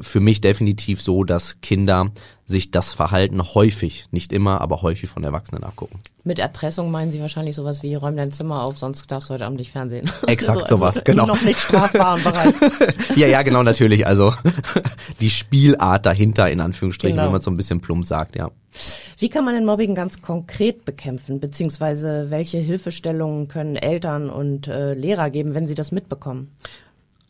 für 0.00 0.20
mich 0.20 0.40
definitiv 0.40 1.00
so, 1.00 1.24
dass 1.24 1.60
Kinder 1.60 2.10
sich 2.46 2.70
das 2.70 2.92
Verhalten 2.92 3.42
häufig, 3.54 4.06
nicht 4.10 4.32
immer, 4.32 4.60
aber 4.60 4.82
häufig 4.82 5.08
von 5.08 5.24
Erwachsenen 5.24 5.64
abgucken. 5.64 5.98
Mit 6.24 6.38
Erpressung 6.38 6.90
meinen 6.90 7.10
Sie 7.10 7.20
wahrscheinlich 7.20 7.56
sowas 7.56 7.82
wie, 7.82 7.94
räum 7.94 8.16
dein 8.16 8.32
Zimmer 8.32 8.62
auf, 8.62 8.76
sonst 8.76 9.10
darfst 9.10 9.30
du 9.30 9.34
heute 9.34 9.46
Abend 9.46 9.58
nicht 9.58 9.70
fernsehen. 9.72 10.10
Exakt 10.26 10.68
sowas, 10.68 11.00
genau. 11.04 11.26
Noch 11.26 11.42
nicht 11.42 11.58
strafbaren 11.58 12.22
Bereich. 12.22 12.54
ja, 13.16 13.26
ja, 13.26 13.42
genau, 13.42 13.62
natürlich. 13.62 14.06
Also 14.06 14.34
die 15.20 15.30
Spielart 15.30 16.04
dahinter, 16.04 16.50
in 16.50 16.60
Anführungsstrichen, 16.60 17.16
Genau. 17.16 17.26
wenn 17.26 17.32
man 17.32 17.40
so 17.40 17.50
ein 17.50 17.56
bisschen 17.56 17.80
plump 17.80 18.04
sagt, 18.04 18.36
ja. 18.36 18.50
Wie 19.18 19.28
kann 19.28 19.44
man 19.44 19.54
den 19.54 19.64
Mobbing 19.64 19.94
ganz 19.94 20.20
konkret 20.20 20.84
bekämpfen, 20.84 21.40
beziehungsweise 21.40 22.26
welche 22.30 22.58
Hilfestellungen 22.58 23.48
können 23.48 23.76
Eltern 23.76 24.28
und 24.28 24.66
äh, 24.66 24.94
Lehrer 24.94 25.30
geben, 25.30 25.54
wenn 25.54 25.66
sie 25.66 25.76
das 25.76 25.92
mitbekommen? 25.92 26.50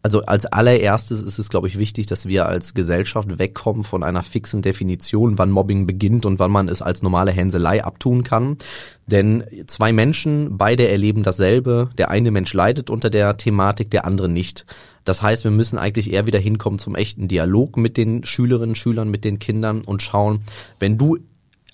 Also 0.04 0.26
als 0.26 0.44
allererstes 0.44 1.23
ist 1.23 1.38
es, 1.38 1.49
glaube 1.49 1.66
ich, 1.66 1.78
wichtig, 1.78 2.04
dass 2.04 2.26
wir 2.26 2.44
als 2.44 2.75
Gesellschaft 2.75 3.38
wegkommen 3.38 3.84
von 3.84 4.02
einer 4.02 4.23
fixen 4.23 4.61
Definition, 4.61 5.38
wann 5.38 5.50
Mobbing 5.50 5.87
beginnt 5.87 6.26
und 6.26 6.38
wann 6.38 6.50
man 6.50 6.68
es 6.68 6.82
als 6.82 7.02
normale 7.02 7.32
Hänselei 7.32 7.82
abtun 7.82 8.23
kann. 8.23 8.58
Denn 9.06 9.44
zwei 9.66 9.94
Menschen, 9.94 10.58
beide 10.58 10.88
erleben 10.88 11.23
dasselbe. 11.23 11.88
Der 11.96 12.11
eine 12.11 12.30
Mensch 12.32 12.52
leidet 12.52 12.90
unter 12.90 13.08
der 13.08 13.38
Thematik, 13.38 13.90
der 13.90 14.04
andere 14.04 14.28
nicht. 14.28 14.66
Das 15.04 15.23
heißt, 15.23 15.42
wir 15.44 15.50
müssen 15.50 15.78
eigentlich 15.78 16.12
eher 16.12 16.26
wieder 16.26 16.38
hinkommen 16.38 16.78
zum 16.78 16.96
echten 16.96 17.26
Dialog 17.26 17.78
mit 17.78 17.96
den 17.96 18.25
Schülerinnen, 18.25 18.75
Schülern, 18.75 19.08
mit 19.08 19.25
den 19.25 19.38
Kindern 19.38 19.80
und 19.87 20.02
schauen, 20.02 20.42
wenn 20.80 20.99
du 20.99 21.16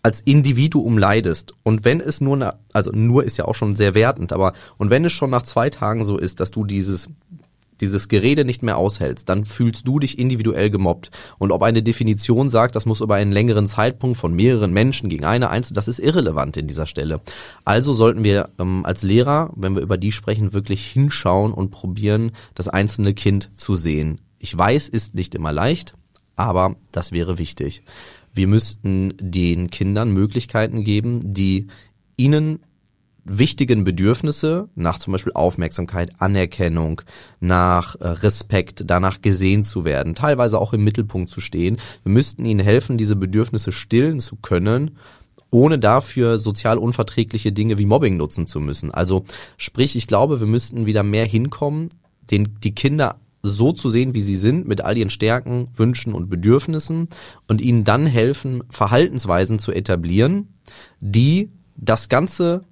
als 0.02 0.20
Individuum 0.20 0.98
leidest 0.98 1.52
und 1.62 1.84
wenn 1.84 2.00
es 2.00 2.20
nur, 2.20 2.36
na, 2.36 2.54
also 2.72 2.90
nur 2.92 3.24
ist 3.24 3.36
ja 3.36 3.44
auch 3.44 3.54
schon 3.54 3.76
sehr 3.76 3.94
wertend, 3.94 4.32
aber 4.32 4.54
und 4.78 4.90
wenn 4.90 5.04
es 5.04 5.12
schon 5.12 5.30
nach 5.30 5.42
zwei 5.42 5.68
Tagen 5.68 6.04
so 6.04 6.16
ist, 6.16 6.40
dass 6.40 6.50
du 6.50 6.64
dieses 6.64 7.08
dieses 7.80 8.08
Gerede 8.08 8.44
nicht 8.44 8.62
mehr 8.62 8.76
aushältst, 8.76 9.28
dann 9.28 9.44
fühlst 9.44 9.86
du 9.86 9.98
dich 9.98 10.18
individuell 10.18 10.70
gemobbt. 10.70 11.10
Und 11.38 11.52
ob 11.52 11.62
eine 11.62 11.82
Definition 11.82 12.48
sagt, 12.48 12.76
das 12.76 12.86
muss 12.86 13.00
über 13.00 13.14
einen 13.14 13.32
längeren 13.32 13.66
Zeitpunkt 13.66 14.16
von 14.16 14.34
mehreren 14.34 14.72
Menschen 14.72 15.08
gegen 15.08 15.24
eine 15.24 15.50
Einzelne, 15.50 15.74
das 15.74 15.88
ist 15.88 15.98
irrelevant 15.98 16.56
in 16.56 16.66
dieser 16.66 16.86
Stelle. 16.86 17.20
Also 17.64 17.92
sollten 17.92 18.24
wir 18.24 18.50
ähm, 18.58 18.84
als 18.84 19.02
Lehrer, 19.02 19.50
wenn 19.56 19.74
wir 19.74 19.82
über 19.82 19.96
die 19.96 20.12
sprechen, 20.12 20.52
wirklich 20.52 20.86
hinschauen 20.86 21.52
und 21.52 21.70
probieren, 21.70 22.32
das 22.54 22.68
einzelne 22.68 23.14
Kind 23.14 23.50
zu 23.54 23.76
sehen. 23.76 24.20
Ich 24.38 24.56
weiß, 24.56 24.88
ist 24.88 25.14
nicht 25.14 25.34
immer 25.34 25.52
leicht, 25.52 25.94
aber 26.36 26.76
das 26.92 27.12
wäre 27.12 27.38
wichtig. 27.38 27.82
Wir 28.32 28.46
müssten 28.46 29.14
den 29.20 29.70
Kindern 29.70 30.12
Möglichkeiten 30.12 30.84
geben, 30.84 31.34
die 31.34 31.66
ihnen 32.16 32.60
wichtigen 33.24 33.84
Bedürfnisse 33.84 34.68
nach 34.74 34.98
zum 34.98 35.12
Beispiel 35.12 35.32
Aufmerksamkeit, 35.34 36.12
Anerkennung, 36.18 37.02
nach 37.40 37.96
äh, 37.96 38.08
Respekt, 38.08 38.84
danach 38.86 39.22
gesehen 39.22 39.62
zu 39.62 39.84
werden, 39.84 40.14
teilweise 40.14 40.58
auch 40.58 40.72
im 40.72 40.84
Mittelpunkt 40.84 41.30
zu 41.30 41.40
stehen. 41.40 41.78
Wir 42.02 42.12
müssten 42.12 42.44
ihnen 42.44 42.60
helfen, 42.60 42.98
diese 42.98 43.16
Bedürfnisse 43.16 43.72
stillen 43.72 44.20
zu 44.20 44.36
können, 44.36 44.96
ohne 45.50 45.78
dafür 45.78 46.38
sozial 46.38 46.78
unverträgliche 46.78 47.52
Dinge 47.52 47.78
wie 47.78 47.86
Mobbing 47.86 48.16
nutzen 48.16 48.46
zu 48.46 48.60
müssen. 48.60 48.90
Also 48.90 49.24
sprich, 49.56 49.96
ich 49.96 50.06
glaube, 50.06 50.40
wir 50.40 50.46
müssten 50.46 50.86
wieder 50.86 51.02
mehr 51.02 51.26
hinkommen, 51.26 51.88
den, 52.30 52.56
die 52.62 52.74
Kinder 52.74 53.16
so 53.42 53.72
zu 53.72 53.88
sehen, 53.90 54.14
wie 54.14 54.20
sie 54.20 54.36
sind, 54.36 54.68
mit 54.68 54.82
all 54.82 54.96
ihren 54.98 55.10
Stärken, 55.10 55.68
Wünschen 55.74 56.12
und 56.12 56.28
Bedürfnissen 56.28 57.08
und 57.48 57.60
ihnen 57.60 57.84
dann 57.84 58.06
helfen, 58.06 58.62
Verhaltensweisen 58.68 59.58
zu 59.58 59.72
etablieren, 59.72 60.48
die 61.00 61.50
das 61.76 62.08
Ganze 62.08 62.62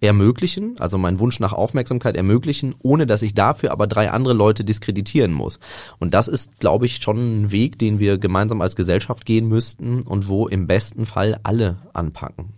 ermöglichen, 0.00 0.76
also 0.78 0.98
meinen 0.98 1.20
Wunsch 1.20 1.40
nach 1.40 1.52
Aufmerksamkeit 1.52 2.16
ermöglichen, 2.16 2.74
ohne 2.82 3.06
dass 3.06 3.22
ich 3.22 3.34
dafür 3.34 3.72
aber 3.72 3.86
drei 3.86 4.10
andere 4.10 4.34
Leute 4.34 4.62
diskreditieren 4.64 5.32
muss. 5.32 5.58
Und 5.98 6.12
das 6.14 6.28
ist, 6.28 6.58
glaube 6.60 6.86
ich, 6.86 6.96
schon 6.96 7.42
ein 7.44 7.50
Weg, 7.50 7.78
den 7.78 7.98
wir 7.98 8.18
gemeinsam 8.18 8.60
als 8.60 8.76
Gesellschaft 8.76 9.24
gehen 9.24 9.48
müssten 9.48 10.02
und 10.02 10.28
wo 10.28 10.46
im 10.48 10.66
besten 10.66 11.06
Fall 11.06 11.40
alle 11.42 11.78
anpacken. 11.94 12.52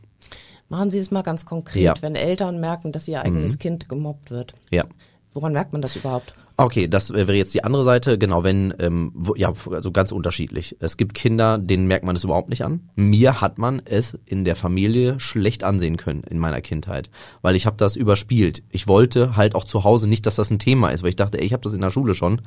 Machen 0.69 0.91
Sie 0.91 0.99
es 0.99 1.11
mal 1.11 1.23
ganz 1.23 1.47
konkret, 1.47 1.83
Ja. 1.83 1.95
wenn 2.01 2.15
Eltern 2.15 2.61
merken, 2.61 2.93
dass 2.93 3.09
ihr 3.09 3.23
eigenes 3.23 3.59
Kind 3.59 3.89
gemobbt 3.89 4.31
wird. 4.31 4.53
Ja. 4.71 4.85
Woran 5.39 5.53
merkt 5.53 5.73
man 5.73 5.83
das 5.83 5.95
überhaupt? 5.95 6.33
Okay, 6.57 6.89
das 6.89 7.13
wäre 7.13 7.33
jetzt 7.35 7.55
die 7.55 7.63
andere 7.63 7.85
Seite. 7.85 8.19
Genau, 8.19 8.43
wenn, 8.43 8.75
ähm, 8.81 9.13
wo, 9.15 9.37
ja, 9.37 9.53
also 9.71 9.93
ganz 9.93 10.11
unterschiedlich. 10.11 10.77
Es 10.81 10.97
gibt 10.97 11.15
Kinder, 11.15 11.57
denen 11.57 11.87
merkt 11.87 12.05
man 12.05 12.17
es 12.17 12.25
überhaupt 12.25 12.49
nicht 12.49 12.65
an. 12.65 12.91
Mir 12.97 13.41
hat 13.41 13.59
man 13.59 13.81
es 13.85 14.19
in 14.27 14.45
der 14.45 14.57
Familie 14.57 15.21
schlecht 15.21 15.63
ansehen 15.63 15.97
können 15.97 16.25
in 16.25 16.41
meiner 16.41 16.61
Kindheit, 16.61 17.11
weil 17.41 17.55
ich 17.55 17.67
habe 17.67 17.77
das 17.77 17.95
überspielt. 17.95 18.65
Ich 18.71 18.89
wollte 18.89 19.37
halt 19.37 19.55
auch 19.55 19.63
zu 19.63 19.85
Hause 19.85 20.09
nicht, 20.09 20.27
dass 20.27 20.35
das 20.35 20.51
ein 20.51 20.59
Thema 20.59 20.91
ist, 20.91 21.05
weil 21.05 21.11
ich 21.11 21.17
dachte, 21.17 21.39
ey, 21.39 21.47
ich 21.47 21.53
habe 21.53 21.63
das 21.63 21.75
in 21.75 21.81
der 21.81 21.93
Schule 21.93 22.17
schon. 22.17 22.41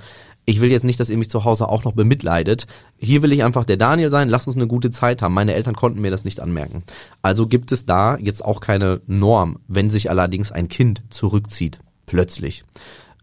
Ich 0.44 0.60
will 0.60 0.74
jetzt 0.74 0.84
nicht, 0.84 1.00
dass 1.00 1.10
ihr 1.10 1.18
mich 1.18 1.30
zu 1.30 1.46
Hause 1.46 1.70
auch 1.70 1.86
noch 1.86 1.94
bemitleidet. 1.94 2.68
Hier 2.98 3.22
will 3.22 3.32
ich 3.32 3.46
einfach 3.46 3.64
der 3.64 3.78
Daniel 3.78 4.10
sein, 4.10 4.28
lasst 4.28 4.48
uns 4.48 4.58
eine 4.58 4.68
gute 4.68 4.92
Zeit 4.92 5.22
haben. 5.22 5.34
Meine 5.34 5.54
Eltern 5.54 5.76
konnten 5.78 6.02
mir 6.02 6.12
das 6.12 6.26
nicht 6.26 6.42
anmerken. 6.42 6.84
Also 7.22 7.48
gibt 7.48 7.72
es 7.72 7.86
da 7.86 8.18
jetzt 8.18 8.44
auch 8.44 8.60
keine 8.60 9.00
Norm, 9.08 9.60
wenn 9.70 9.90
sich 9.90 10.10
allerdings 10.10 10.52
ein 10.52 10.68
Kind 10.68 11.02
zurückzieht, 11.12 11.80
plötzlich 12.12 12.66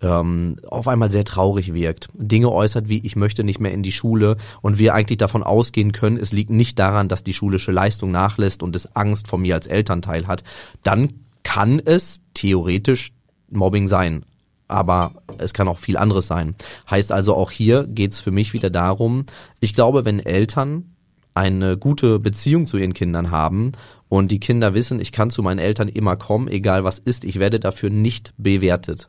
ähm, 0.01 0.57
auf 0.67 0.89
einmal 0.89 1.11
sehr 1.11 1.25
traurig 1.25 1.75
wirkt, 1.75 2.09
Dinge 2.15 2.51
äußert 2.51 2.89
wie 2.89 3.05
ich 3.05 3.17
möchte 3.17 3.45
nicht 3.45 3.61
mehr 3.61 3.73
in 3.73 3.83
die 3.83 3.93
Schule 3.93 4.37
und 4.63 4.79
wir 4.79 4.95
eigentlich 4.95 5.19
davon 5.19 5.43
ausgehen 5.43 5.93
können, 5.93 6.17
es 6.17 6.33
liegt 6.33 6.51
nicht 6.51 6.79
daran, 6.79 7.09
dass 7.09 7.23
die 7.23 7.35
schulische 7.35 7.71
Leistung 7.71 8.11
nachlässt 8.11 8.63
und 8.63 8.75
es 8.75 8.97
Angst 8.97 9.29
vor 9.29 9.39
mir 9.39 9.55
als 9.55 9.67
Elternteil 9.67 10.27
hat, 10.27 10.43
dann 10.83 11.21
kann 11.43 11.83
es 11.85 12.23
theoretisch 12.33 13.13
Mobbing 13.51 13.89
sein. 13.89 14.25
Aber 14.71 15.15
es 15.39 15.55
kann 15.55 15.69
auch 15.69 15.79
viel 15.79 15.97
anderes 15.97 16.27
sein. 16.27 16.55
Heißt 16.91 17.13
also 17.13 17.35
auch 17.35 17.51
hier 17.51 17.85
geht's 17.87 18.21
für 18.21 18.31
mich 18.31 18.53
wieder 18.53 18.71
darum, 18.71 19.27
ich 19.61 19.75
glaube, 19.75 20.05
wenn 20.05 20.21
Eltern 20.21 20.95
eine 21.35 21.77
gute 21.77 22.19
Beziehung 22.19 22.67
zu 22.67 22.79
ihren 22.79 22.95
Kindern 22.95 23.31
haben 23.31 23.73
und 24.09 24.31
die 24.31 24.41
Kinder 24.41 24.75
wissen, 24.75 25.01
ich 25.01 25.13
kann 25.13 25.31
zu 25.31 25.43
meinen 25.43 25.59
Eltern 25.59 25.89
immer 25.89 26.17
kommen, 26.17 26.49
egal 26.49 26.85
was 26.85 26.99
ist, 26.99 27.25
ich 27.25 27.39
werde 27.39 27.61
dafür 27.61 27.91
nicht 27.91 28.33
bewertet. 28.39 29.09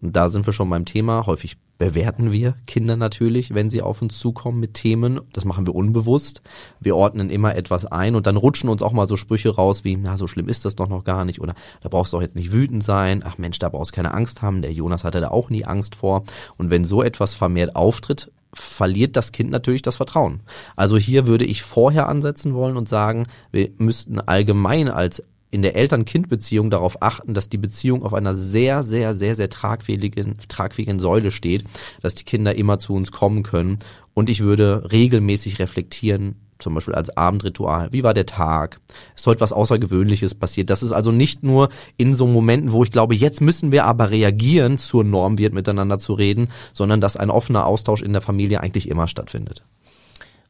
Und 0.00 0.14
da 0.14 0.28
sind 0.28 0.46
wir 0.46 0.52
schon 0.52 0.70
beim 0.70 0.84
Thema. 0.84 1.26
Häufig 1.26 1.56
bewerten 1.76 2.32
wir 2.32 2.54
Kinder 2.66 2.96
natürlich, 2.96 3.54
wenn 3.54 3.70
sie 3.70 3.82
auf 3.82 4.02
uns 4.02 4.18
zukommen 4.18 4.60
mit 4.60 4.74
Themen. 4.74 5.20
Das 5.32 5.44
machen 5.44 5.66
wir 5.66 5.74
unbewusst. 5.74 6.42
Wir 6.80 6.96
ordnen 6.96 7.30
immer 7.30 7.54
etwas 7.54 7.86
ein 7.86 8.14
und 8.14 8.26
dann 8.26 8.36
rutschen 8.36 8.68
uns 8.68 8.82
auch 8.82 8.92
mal 8.92 9.08
so 9.08 9.16
Sprüche 9.16 9.54
raus 9.54 9.84
wie, 9.84 9.96
na, 9.96 10.16
so 10.16 10.26
schlimm 10.26 10.48
ist 10.48 10.64
das 10.64 10.76
doch 10.76 10.88
noch 10.88 11.04
gar 11.04 11.24
nicht 11.24 11.40
oder 11.40 11.54
da 11.80 11.88
brauchst 11.88 12.12
du 12.12 12.16
auch 12.16 12.22
jetzt 12.22 12.36
nicht 12.36 12.52
wütend 12.52 12.84
sein. 12.84 13.22
Ach 13.24 13.38
Mensch, 13.38 13.58
da 13.58 13.68
brauchst 13.68 13.92
du 13.92 13.96
keine 13.96 14.12
Angst 14.12 14.42
haben. 14.42 14.62
Der 14.62 14.72
Jonas 14.72 15.04
hatte 15.04 15.20
da 15.20 15.28
auch 15.28 15.50
nie 15.50 15.64
Angst 15.64 15.94
vor. 15.96 16.24
Und 16.56 16.70
wenn 16.70 16.84
so 16.84 17.02
etwas 17.02 17.34
vermehrt 17.34 17.76
auftritt, 17.76 18.30
verliert 18.54 19.16
das 19.16 19.32
Kind 19.32 19.50
natürlich 19.50 19.82
das 19.82 19.96
Vertrauen. 19.96 20.40
Also 20.76 20.96
hier 20.96 21.26
würde 21.26 21.44
ich 21.44 21.62
vorher 21.62 22.08
ansetzen 22.08 22.54
wollen 22.54 22.76
und 22.76 22.88
sagen, 22.88 23.26
wir 23.52 23.70
müssten 23.78 24.20
allgemein 24.20 24.88
als 24.88 25.22
in 25.50 25.62
der 25.62 25.76
Eltern-Kind-Beziehung 25.76 26.70
darauf 26.70 27.02
achten, 27.02 27.32
dass 27.34 27.48
die 27.48 27.58
Beziehung 27.58 28.02
auf 28.02 28.12
einer 28.12 28.34
sehr, 28.34 28.82
sehr, 28.82 29.14
sehr, 29.14 29.34
sehr 29.34 29.48
tragfähigen, 29.48 30.36
tragfähigen 30.48 30.98
Säule 30.98 31.30
steht, 31.30 31.64
dass 32.02 32.14
die 32.14 32.24
Kinder 32.24 32.54
immer 32.54 32.78
zu 32.78 32.92
uns 32.94 33.12
kommen 33.12 33.42
können. 33.42 33.78
Und 34.12 34.28
ich 34.28 34.40
würde 34.40 34.90
regelmäßig 34.92 35.58
reflektieren, 35.58 36.36
zum 36.58 36.74
Beispiel 36.74 36.94
als 36.94 37.16
Abendritual. 37.16 37.92
Wie 37.92 38.02
war 38.02 38.14
der 38.14 38.26
Tag? 38.26 38.80
Ist 39.16 39.26
heute 39.26 39.40
was 39.40 39.52
Außergewöhnliches 39.52 40.34
passiert? 40.34 40.70
Das 40.70 40.82
ist 40.82 40.92
also 40.92 41.12
nicht 41.12 41.42
nur 41.42 41.68
in 41.96 42.14
so 42.14 42.26
Momenten, 42.26 42.72
wo 42.72 42.82
ich 42.82 42.90
glaube, 42.90 43.14
jetzt 43.14 43.40
müssen 43.40 43.72
wir 43.72 43.84
aber 43.84 44.10
reagieren, 44.10 44.78
zur 44.78 45.04
Norm 45.04 45.38
wird, 45.38 45.54
miteinander 45.54 45.98
zu 45.98 46.14
reden, 46.14 46.48
sondern 46.72 47.00
dass 47.00 47.16
ein 47.16 47.30
offener 47.30 47.66
Austausch 47.66 48.02
in 48.02 48.12
der 48.12 48.22
Familie 48.22 48.60
eigentlich 48.60 48.88
immer 48.88 49.08
stattfindet. 49.08 49.64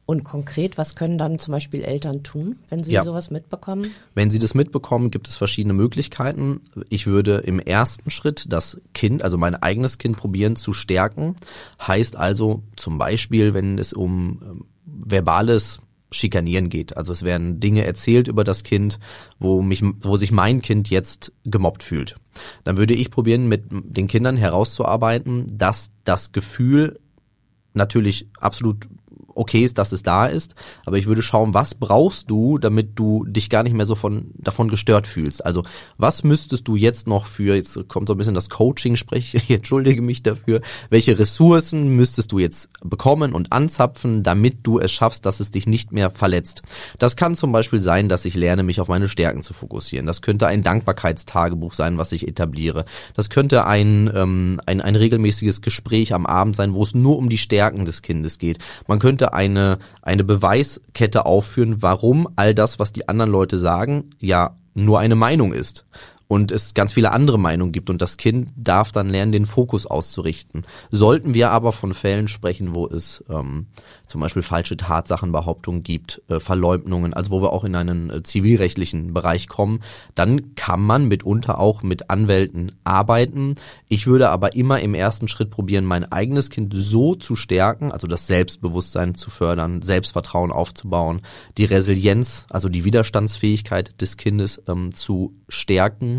Und 0.09 0.23
konkret, 0.23 0.79
was 0.79 0.95
können 0.95 1.19
dann 1.19 1.37
zum 1.37 1.51
Beispiel 1.51 1.83
Eltern 1.83 2.23
tun, 2.23 2.55
wenn 2.69 2.83
sie 2.83 2.93
Ja. 2.93 3.03
sowas 3.03 3.29
mitbekommen? 3.29 3.91
Wenn 4.15 4.31
Sie 4.31 4.39
das 4.39 4.55
mitbekommen, 4.55 5.11
gibt 5.11 5.27
es 5.27 5.35
verschiedene 5.35 5.75
Möglichkeiten. 5.75 6.61
Ich 6.89 7.05
würde 7.05 7.35
im 7.45 7.59
ersten 7.59 8.09
Schritt 8.09 8.45
das 8.49 8.81
Kind, 8.95 9.21
also 9.21 9.37
mein 9.37 9.53
eigenes 9.53 9.99
Kind 9.99 10.17
probieren 10.17 10.55
zu 10.55 10.73
stärken. 10.73 11.35
Heißt 11.85 12.15
also 12.15 12.63
zum 12.75 12.97
Beispiel, 12.97 13.53
wenn 13.53 13.77
es 13.77 13.93
um 13.93 14.41
ähm, 14.43 14.65
verbales 14.87 15.79
Schikanieren 16.11 16.69
geht. 16.69 16.97
Also 16.97 17.13
es 17.13 17.23
werden 17.23 17.59
Dinge 17.59 17.83
erzählt 17.85 18.27
über 18.27 18.43
das 18.43 18.63
Kind, 18.63 18.99
wo 19.37 19.61
mich, 19.61 19.83
wo 20.01 20.17
sich 20.17 20.31
mein 20.31 20.61
Kind 20.61 20.89
jetzt 20.89 21.33
gemobbt 21.45 21.83
fühlt. 21.83 22.15
Dann 22.63 22.77
würde 22.77 22.93
ich 22.93 23.11
probieren, 23.11 23.47
mit 23.47 23.65
den 23.69 24.07
Kindern 24.07 24.37
herauszuarbeiten, 24.37 25.45
dass 25.57 25.91
das 26.05 26.31
Gefühl 26.31 26.99
natürlich 27.73 28.27
absolut 28.39 28.87
okay 29.39 29.63
ist, 29.63 29.77
dass 29.77 29.91
es 29.91 30.03
da 30.03 30.27
ist, 30.27 30.55
aber 30.85 30.97
ich 30.97 31.07
würde 31.07 31.21
schauen, 31.21 31.53
was 31.53 31.73
brauchst 31.75 32.29
du, 32.29 32.57
damit 32.57 32.97
du 32.99 33.25
dich 33.25 33.49
gar 33.49 33.63
nicht 33.63 33.73
mehr 33.73 33.85
so 33.85 33.95
von, 33.95 34.31
davon 34.35 34.69
gestört 34.69 35.07
fühlst. 35.07 35.45
Also 35.45 35.63
was 35.97 36.23
müsstest 36.23 36.67
du 36.67 36.75
jetzt 36.75 37.07
noch 37.07 37.25
für, 37.25 37.55
jetzt 37.55 37.87
kommt 37.87 38.07
so 38.07 38.13
ein 38.13 38.17
bisschen 38.17 38.33
das 38.33 38.49
Coaching, 38.49 38.95
spreche, 38.95 39.37
ich 39.49 39.49
entschuldige 39.49 40.01
mich 40.01 40.23
dafür, 40.23 40.61
welche 40.89 41.17
Ressourcen 41.17 41.95
müsstest 41.95 42.31
du 42.31 42.39
jetzt 42.39 42.69
bekommen 42.81 43.33
und 43.33 43.51
anzapfen, 43.51 44.23
damit 44.23 44.59
du 44.63 44.79
es 44.79 44.91
schaffst, 44.91 45.25
dass 45.25 45.39
es 45.39 45.51
dich 45.51 45.67
nicht 45.67 45.91
mehr 45.91 46.11
verletzt. 46.11 46.61
Das 46.97 47.15
kann 47.15 47.35
zum 47.35 47.51
Beispiel 47.51 47.79
sein, 47.79 48.09
dass 48.09 48.25
ich 48.25 48.35
lerne, 48.35 48.63
mich 48.63 48.81
auf 48.81 48.87
meine 48.87 49.09
Stärken 49.09 49.41
zu 49.41 49.53
fokussieren. 49.53 50.05
Das 50.05 50.21
könnte 50.21 50.47
ein 50.47 50.63
Dankbarkeitstagebuch 50.63 51.73
sein, 51.73 51.97
was 51.97 52.11
ich 52.11 52.27
etabliere. 52.27 52.85
Das 53.15 53.29
könnte 53.29 53.65
ein, 53.65 54.11
ähm, 54.13 54.59
ein, 54.65 54.81
ein 54.81 54.95
regelmäßiges 54.95 55.61
Gespräch 55.61 56.13
am 56.13 56.25
Abend 56.25 56.55
sein, 56.55 56.73
wo 56.73 56.83
es 56.83 56.93
nur 56.93 57.17
um 57.17 57.29
die 57.29 57.37
Stärken 57.37 57.85
des 57.85 58.01
Kindes 58.01 58.37
geht. 58.37 58.59
Man 58.87 58.99
könnte 58.99 59.28
eine, 59.33 59.79
eine 60.01 60.23
Beweiskette 60.23 61.25
aufführen, 61.25 61.81
warum 61.81 62.27
all 62.35 62.53
das, 62.53 62.79
was 62.79 62.93
die 62.93 63.07
anderen 63.07 63.31
Leute 63.31 63.59
sagen, 63.59 64.11
ja 64.19 64.55
nur 64.73 64.99
eine 64.99 65.15
Meinung 65.15 65.53
ist 65.53 65.85
und 66.29 66.51
es 66.51 66.75
ganz 66.75 66.93
viele 66.93 67.11
andere 67.11 67.39
Meinungen 67.39 67.71
gibt 67.71 67.89
und 67.89 68.03
das 68.03 68.15
Kind 68.15 68.51
darf 68.55 68.91
dann 68.91 69.09
lernen, 69.09 69.31
den 69.31 69.47
Fokus 69.47 69.87
auszurichten. 69.87 70.63
Sollten 70.91 71.33
wir 71.33 71.49
aber 71.49 71.71
von 71.71 71.95
Fällen 71.95 72.27
sprechen, 72.27 72.75
wo 72.75 72.85
es 72.85 73.23
ähm, 73.29 73.65
zum 74.05 74.21
Beispiel 74.21 74.43
falsche 74.43 74.77
Tatsachenbehauptungen 74.77 75.81
gibt, 75.81 76.21
äh, 76.27 76.39
Verleumdungen, 76.39 77.15
also 77.15 77.31
wo 77.31 77.41
wir 77.41 77.51
auch 77.51 77.63
in 77.63 77.75
einen 77.75 78.11
äh, 78.11 78.21
zivilrechtlichen 78.21 79.11
Bereich 79.11 79.47
kommen, 79.47 79.79
dann 80.13 80.53
kann 80.53 80.81
man 80.81 81.07
mitunter 81.07 81.59
auch 81.59 81.81
mit 81.81 82.11
Anwälten 82.11 82.73
arbeiten. 82.83 83.55
Ich 83.87 84.05
würde 84.05 84.29
aber 84.29 84.53
immer 84.55 84.81
im 84.81 84.93
ersten 84.93 85.27
Schritt 85.27 85.49
probieren, 85.49 85.83
mein 85.83 86.11
eigenes 86.11 86.51
Kind 86.51 86.73
so 86.75 87.15
zu 87.15 87.35
stärken, 87.35 87.91
also 87.91 88.05
das 88.05 88.27
Selbstbewusstsein 88.27 89.15
zu 89.15 89.31
fördern, 89.31 89.81
Selbstvertrauen 89.81 90.51
aufzubauen, 90.51 91.21
die 91.57 91.65
Resilienz, 91.65 92.45
also 92.51 92.69
die 92.69 92.85
Widerstandsfähigkeit 92.85 93.99
des 93.99 94.15
Kindes 94.15 94.61
ähm, 94.67 94.93
zu 94.93 95.33
stärken 95.47 96.18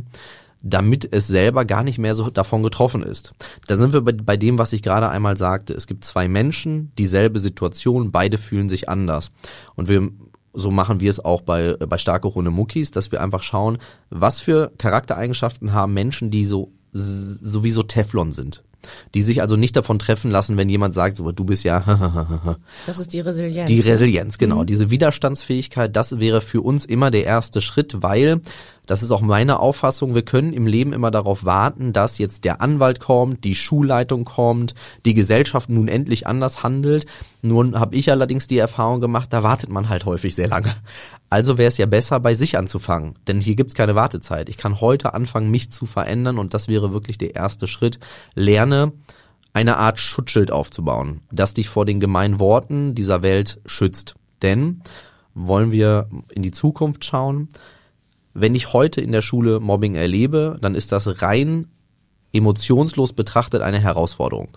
damit 0.62 1.08
es 1.10 1.26
selber 1.26 1.64
gar 1.64 1.82
nicht 1.82 1.98
mehr 1.98 2.14
so 2.14 2.28
davon 2.28 2.62
getroffen 2.62 3.02
ist. 3.02 3.32
Da 3.66 3.78
sind 3.78 3.92
wir 3.92 4.02
bei, 4.02 4.12
bei 4.12 4.36
dem, 4.36 4.58
was 4.58 4.72
ich 4.72 4.82
gerade 4.82 5.08
einmal 5.08 5.36
sagte. 5.36 5.72
Es 5.72 5.86
gibt 5.86 6.04
zwei 6.04 6.28
Menschen, 6.28 6.92
dieselbe 6.98 7.38
Situation, 7.38 8.12
beide 8.12 8.36
fühlen 8.36 8.68
sich 8.68 8.88
anders. 8.88 9.30
Und 9.74 9.88
wir 9.88 10.10
so 10.52 10.70
machen 10.70 11.00
wir 11.00 11.10
es 11.10 11.24
auch 11.24 11.42
bei, 11.42 11.74
bei 11.74 11.96
starke 11.96 12.28
Runde 12.28 12.50
Muckis, 12.50 12.90
dass 12.90 13.12
wir 13.12 13.20
einfach 13.20 13.42
schauen, 13.42 13.78
was 14.10 14.40
für 14.40 14.72
Charaktereigenschaften 14.78 15.72
haben 15.72 15.94
Menschen, 15.94 16.30
die 16.30 16.44
so 16.44 16.72
sowieso 16.92 17.82
Teflon 17.84 18.32
sind. 18.32 18.64
Die 19.14 19.20
sich 19.20 19.42
also 19.42 19.56
nicht 19.56 19.76
davon 19.76 19.98
treffen 19.98 20.30
lassen, 20.30 20.56
wenn 20.56 20.70
jemand 20.70 20.94
sagt, 20.94 21.18
so, 21.18 21.30
du 21.32 21.44
bist 21.44 21.64
ja 21.64 22.56
Das 22.86 22.98
ist 22.98 23.12
die 23.12 23.20
Resilienz. 23.20 23.68
die 23.68 23.80
Resilienz, 23.80 24.38
genau. 24.38 24.64
Diese 24.64 24.90
Widerstandsfähigkeit, 24.90 25.94
das 25.94 26.18
wäre 26.18 26.40
für 26.40 26.62
uns 26.62 26.86
immer 26.86 27.10
der 27.10 27.24
erste 27.24 27.60
Schritt, 27.60 28.02
weil, 28.02 28.40
das 28.90 29.04
ist 29.04 29.12
auch 29.12 29.20
meine 29.20 29.60
Auffassung, 29.60 30.16
wir 30.16 30.24
können 30.24 30.52
im 30.52 30.66
Leben 30.66 30.92
immer 30.92 31.12
darauf 31.12 31.44
warten, 31.44 31.92
dass 31.92 32.18
jetzt 32.18 32.42
der 32.42 32.60
Anwalt 32.60 32.98
kommt, 32.98 33.44
die 33.44 33.54
Schulleitung 33.54 34.24
kommt, 34.24 34.74
die 35.04 35.14
Gesellschaft 35.14 35.68
nun 35.68 35.86
endlich 35.86 36.26
anders 36.26 36.64
handelt. 36.64 37.06
Nun 37.40 37.78
habe 37.78 37.94
ich 37.94 38.10
allerdings 38.10 38.48
die 38.48 38.58
Erfahrung 38.58 39.00
gemacht, 39.00 39.32
da 39.32 39.44
wartet 39.44 39.70
man 39.70 39.88
halt 39.88 40.06
häufig 40.06 40.34
sehr 40.34 40.48
lange. 40.48 40.74
Also 41.32 41.56
wäre 41.56 41.68
es 41.68 41.78
ja 41.78 41.86
besser, 41.86 42.18
bei 42.18 42.34
sich 42.34 42.58
anzufangen, 42.58 43.14
denn 43.28 43.40
hier 43.40 43.54
gibt's 43.54 43.74
keine 43.74 43.94
Wartezeit. 43.94 44.48
Ich 44.48 44.56
kann 44.56 44.80
heute 44.80 45.14
anfangen, 45.14 45.48
mich 45.48 45.70
zu 45.70 45.86
verändern 45.86 46.38
und 46.38 46.52
das 46.52 46.66
wäre 46.66 46.92
wirklich 46.92 47.16
der 47.16 47.36
erste 47.36 47.68
Schritt. 47.68 48.00
Lerne, 48.34 48.90
eine 49.52 49.76
Art 49.76 50.00
Schutzschild 50.00 50.50
aufzubauen, 50.50 51.20
das 51.30 51.54
dich 51.54 51.68
vor 51.68 51.86
den 51.86 52.00
gemeinen 52.00 52.40
Worten 52.40 52.96
dieser 52.96 53.22
Welt 53.22 53.60
schützt. 53.66 54.16
Denn 54.42 54.82
wollen 55.34 55.70
wir 55.70 56.08
in 56.34 56.42
die 56.42 56.50
Zukunft 56.50 57.04
schauen, 57.04 57.48
wenn 58.34 58.54
ich 58.54 58.72
heute 58.72 59.00
in 59.00 59.12
der 59.12 59.22
Schule 59.22 59.60
Mobbing 59.60 59.94
erlebe, 59.94 60.58
dann 60.60 60.74
ist 60.74 60.92
das 60.92 61.22
rein 61.22 61.66
emotionslos 62.32 63.12
betrachtet 63.12 63.62
eine 63.62 63.80
Herausforderung. 63.80 64.56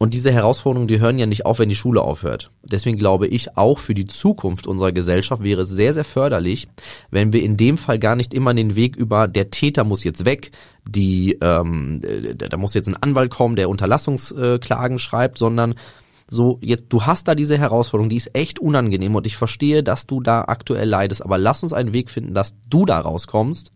und 0.00 0.14
diese 0.14 0.30
Herausforderungen, 0.30 0.86
die 0.86 1.00
hören 1.00 1.18
ja 1.18 1.26
nicht 1.26 1.44
auf, 1.44 1.58
wenn 1.58 1.68
die 1.68 1.74
Schule 1.74 2.02
aufhört. 2.02 2.52
Deswegen 2.62 2.98
glaube 2.98 3.26
ich, 3.26 3.56
auch 3.56 3.80
für 3.80 3.94
die 3.94 4.06
Zukunft 4.06 4.68
unserer 4.68 4.92
Gesellschaft 4.92 5.42
wäre 5.42 5.62
es 5.62 5.70
sehr, 5.70 5.92
sehr 5.92 6.04
förderlich, 6.04 6.68
wenn 7.10 7.32
wir 7.32 7.42
in 7.42 7.56
dem 7.56 7.76
Fall 7.78 7.98
gar 7.98 8.14
nicht 8.14 8.32
immer 8.32 8.54
den 8.54 8.76
Weg 8.76 8.94
über 8.94 9.26
der 9.26 9.50
Täter 9.50 9.82
muss 9.82 10.04
jetzt 10.04 10.24
weg, 10.24 10.52
die 10.86 11.36
ähm, 11.40 12.00
da 12.36 12.56
muss 12.56 12.74
jetzt 12.74 12.86
ein 12.86 13.02
Anwalt 13.02 13.30
kommen, 13.30 13.56
der 13.56 13.68
Unterlassungsklagen 13.68 15.00
schreibt, 15.00 15.36
sondern 15.36 15.74
so 16.30 16.58
jetzt 16.62 16.86
du 16.90 17.02
hast 17.02 17.28
da 17.28 17.34
diese 17.34 17.58
Herausforderung, 17.58 18.08
die 18.08 18.16
ist 18.16 18.34
echt 18.34 18.58
unangenehm 18.58 19.14
und 19.14 19.26
ich 19.26 19.36
verstehe, 19.36 19.82
dass 19.82 20.06
du 20.06 20.20
da 20.20 20.42
aktuell 20.42 20.88
leidest, 20.88 21.24
aber 21.24 21.38
lass 21.38 21.62
uns 21.62 21.72
einen 21.72 21.92
Weg 21.92 22.10
finden, 22.10 22.34
dass 22.34 22.56
du 22.68 22.84
da 22.84 23.00
rauskommst 23.00 23.72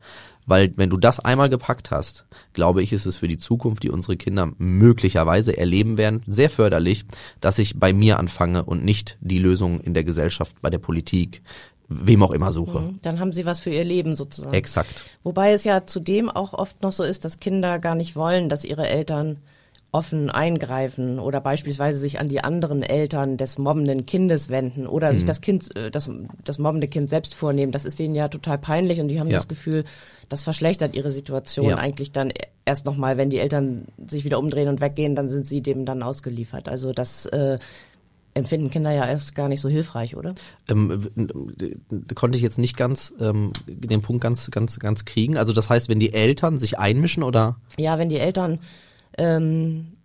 weil 0.46 0.72
wenn 0.76 0.90
du 0.90 0.96
das 0.96 1.20
einmal 1.20 1.48
gepackt 1.48 1.90
hast, 1.90 2.26
glaube 2.52 2.82
ich, 2.82 2.92
ist 2.92 3.06
es 3.06 3.16
für 3.16 3.28
die 3.28 3.38
Zukunft, 3.38 3.82
die 3.82 3.90
unsere 3.90 4.16
Kinder 4.16 4.52
möglicherweise 4.58 5.56
erleben 5.56 5.98
werden, 5.98 6.22
sehr 6.26 6.50
förderlich, 6.50 7.04
dass 7.40 7.58
ich 7.58 7.78
bei 7.78 7.92
mir 7.92 8.18
anfange 8.18 8.64
und 8.64 8.84
nicht 8.84 9.18
die 9.20 9.38
Lösung 9.38 9.80
in 9.80 9.94
der 9.94 10.04
Gesellschaft, 10.04 10.56
bei 10.60 10.70
der 10.70 10.78
Politik, 10.78 11.42
wem 11.88 12.22
auch 12.22 12.32
immer 12.32 12.52
suche. 12.52 12.80
Mhm, 12.80 12.98
dann 13.02 13.20
haben 13.20 13.32
sie 13.32 13.46
was 13.46 13.60
für 13.60 13.70
ihr 13.70 13.84
Leben 13.84 14.16
sozusagen. 14.16 14.54
Exakt. 14.54 15.04
Wobei 15.22 15.52
es 15.52 15.64
ja 15.64 15.86
zudem 15.86 16.28
auch 16.28 16.54
oft 16.54 16.82
noch 16.82 16.92
so 16.92 17.04
ist, 17.04 17.24
dass 17.24 17.38
Kinder 17.38 17.78
gar 17.78 17.94
nicht 17.94 18.16
wollen, 18.16 18.48
dass 18.48 18.64
ihre 18.64 18.88
Eltern 18.88 19.38
offen 19.92 20.30
eingreifen 20.30 21.18
oder 21.18 21.42
beispielsweise 21.42 21.98
sich 21.98 22.18
an 22.18 22.30
die 22.30 22.42
anderen 22.42 22.82
Eltern 22.82 23.36
des 23.36 23.58
mobbenden 23.58 24.06
Kindes 24.06 24.48
wenden 24.48 24.86
oder 24.86 25.10
mhm. 25.10 25.14
sich 25.16 25.24
das 25.26 25.42
Kind, 25.42 25.76
äh, 25.76 25.90
das, 25.90 26.10
das 26.42 26.58
mobbende 26.58 26.88
Kind 26.88 27.10
selbst 27.10 27.34
vornehmen. 27.34 27.72
Das 27.72 27.84
ist 27.84 27.98
denen 27.98 28.14
ja 28.14 28.28
total 28.28 28.56
peinlich 28.56 29.00
und 29.00 29.08
die 29.08 29.20
haben 29.20 29.28
ja. 29.28 29.36
das 29.36 29.48
Gefühl, 29.48 29.84
das 30.30 30.42
verschlechtert 30.42 30.94
ihre 30.94 31.10
Situation 31.10 31.68
ja. 31.68 31.76
eigentlich 31.76 32.10
dann 32.10 32.32
erst 32.64 32.86
nochmal, 32.86 33.18
wenn 33.18 33.28
die 33.28 33.38
Eltern 33.38 33.84
sich 34.06 34.24
wieder 34.24 34.38
umdrehen 34.38 34.68
und 34.68 34.80
weggehen, 34.80 35.14
dann 35.14 35.28
sind 35.28 35.46
sie 35.46 35.60
dem 35.60 35.84
dann 35.84 36.02
ausgeliefert. 36.02 36.70
Also 36.70 36.94
das 36.94 37.26
äh, 37.26 37.58
empfinden 38.32 38.70
Kinder 38.70 38.92
ja 38.92 39.06
erst 39.06 39.34
gar 39.34 39.48
nicht 39.48 39.60
so 39.60 39.68
hilfreich, 39.68 40.16
oder? 40.16 40.34
Ähm, 40.70 41.06
konnte 42.14 42.36
ich 42.36 42.42
jetzt 42.42 42.56
nicht 42.56 42.78
ganz 42.78 43.12
ähm, 43.20 43.52
den 43.66 44.00
Punkt 44.00 44.22
ganz, 44.22 44.50
ganz, 44.50 44.78
ganz 44.78 45.04
kriegen. 45.04 45.36
Also 45.36 45.52
das 45.52 45.68
heißt, 45.68 45.90
wenn 45.90 46.00
die 46.00 46.14
Eltern 46.14 46.58
sich 46.58 46.78
einmischen 46.78 47.22
oder? 47.22 47.56
Ja, 47.76 47.98
wenn 47.98 48.08
die 48.08 48.18
Eltern 48.18 48.58
ähm, 49.18 49.96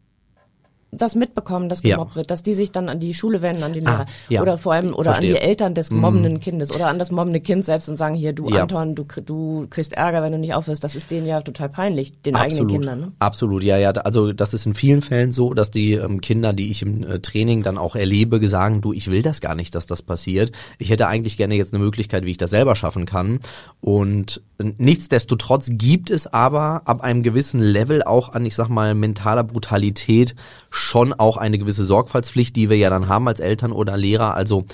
das 0.91 1.15
mitbekommen, 1.15 1.69
dass 1.69 1.81
gemobbt 1.81 2.11
ja. 2.11 2.15
wird, 2.17 2.31
dass 2.31 2.43
die 2.43 2.53
sich 2.53 2.71
dann 2.71 2.89
an 2.89 2.99
die 2.99 3.13
Schule 3.13 3.41
wenden, 3.41 3.63
an 3.63 3.73
die 3.73 3.81
Lehrer 3.81 4.01
ah, 4.01 4.05
ja. 4.29 4.41
oder 4.41 4.57
vor 4.57 4.73
allem 4.73 4.93
oder 4.93 5.11
Verstehe. 5.11 5.35
an 5.35 5.41
die 5.41 5.41
Eltern 5.41 5.73
des 5.73 5.91
mhm. 5.91 5.99
mobbenden 5.99 6.33
mm. 6.35 6.39
Kindes 6.39 6.71
oder 6.73 6.87
an 6.87 6.97
das 6.97 7.11
mobbende 7.11 7.41
Kind 7.41 7.65
selbst 7.65 7.89
und 7.89 7.97
sagen 7.97 8.15
hier, 8.15 8.33
du 8.33 8.49
ja. 8.49 8.61
Anton, 8.61 8.95
du, 8.95 9.05
du 9.25 9.67
kriegst 9.69 9.93
Ärger, 9.93 10.23
wenn 10.23 10.31
du 10.31 10.37
nicht 10.37 10.53
aufhörst. 10.53 10.83
Das 10.83 10.95
ist 10.95 11.11
denen 11.11 11.27
ja 11.27 11.41
total 11.41 11.69
peinlich, 11.69 12.21
den 12.21 12.35
Absolut. 12.35 12.53
eigenen 12.53 12.67
Kindern. 12.67 12.99
Ne? 12.99 13.11
Absolut, 13.19 13.63
ja, 13.63 13.77
ja. 13.77 13.91
Also 13.91 14.31
das 14.31 14.53
ist 14.53 14.65
in 14.65 14.75
vielen 14.75 15.01
Fällen 15.01 15.31
so, 15.31 15.53
dass 15.53 15.71
die 15.71 15.93
ähm, 15.93 16.21
Kinder, 16.21 16.53
die 16.53 16.71
ich 16.71 16.81
im 16.81 17.03
äh, 17.03 17.19
Training 17.19 17.63
dann 17.63 17.77
auch 17.77 17.95
erlebe, 17.95 18.47
sagen, 18.47 18.81
du, 18.81 18.93
ich 18.93 19.11
will 19.11 19.21
das 19.21 19.41
gar 19.41 19.55
nicht, 19.55 19.75
dass 19.75 19.87
das 19.87 20.01
passiert. 20.01 20.51
Ich 20.77 20.89
hätte 20.89 21.07
eigentlich 21.07 21.37
gerne 21.37 21.55
jetzt 21.55 21.73
eine 21.73 21.83
Möglichkeit, 21.83 22.25
wie 22.25 22.31
ich 22.31 22.37
das 22.37 22.51
selber 22.51 22.75
schaffen 22.75 23.05
kann. 23.05 23.39
Und 23.81 24.41
nichtsdestotrotz 24.59 25.69
gibt 25.71 26.09
es 26.09 26.27
aber 26.27 26.83
ab 26.85 27.01
einem 27.01 27.23
gewissen 27.23 27.59
Level 27.59 28.03
auch 28.03 28.29
an, 28.29 28.45
ich 28.45 28.55
sag 28.55 28.69
mal, 28.69 28.95
mentaler 28.95 29.43
Brutalität 29.43 30.35
schon 30.77 31.13
auch 31.13 31.37
eine 31.37 31.57
gewisse 31.57 31.83
Sorgfaltspflicht, 31.83 32.55
die 32.55 32.69
wir 32.69 32.77
ja 32.77 32.89
dann 32.89 33.07
haben 33.07 33.27
als 33.27 33.39
Eltern 33.39 33.71
oder 33.71 33.97
Lehrer. 33.97 34.33
Also 34.33 34.65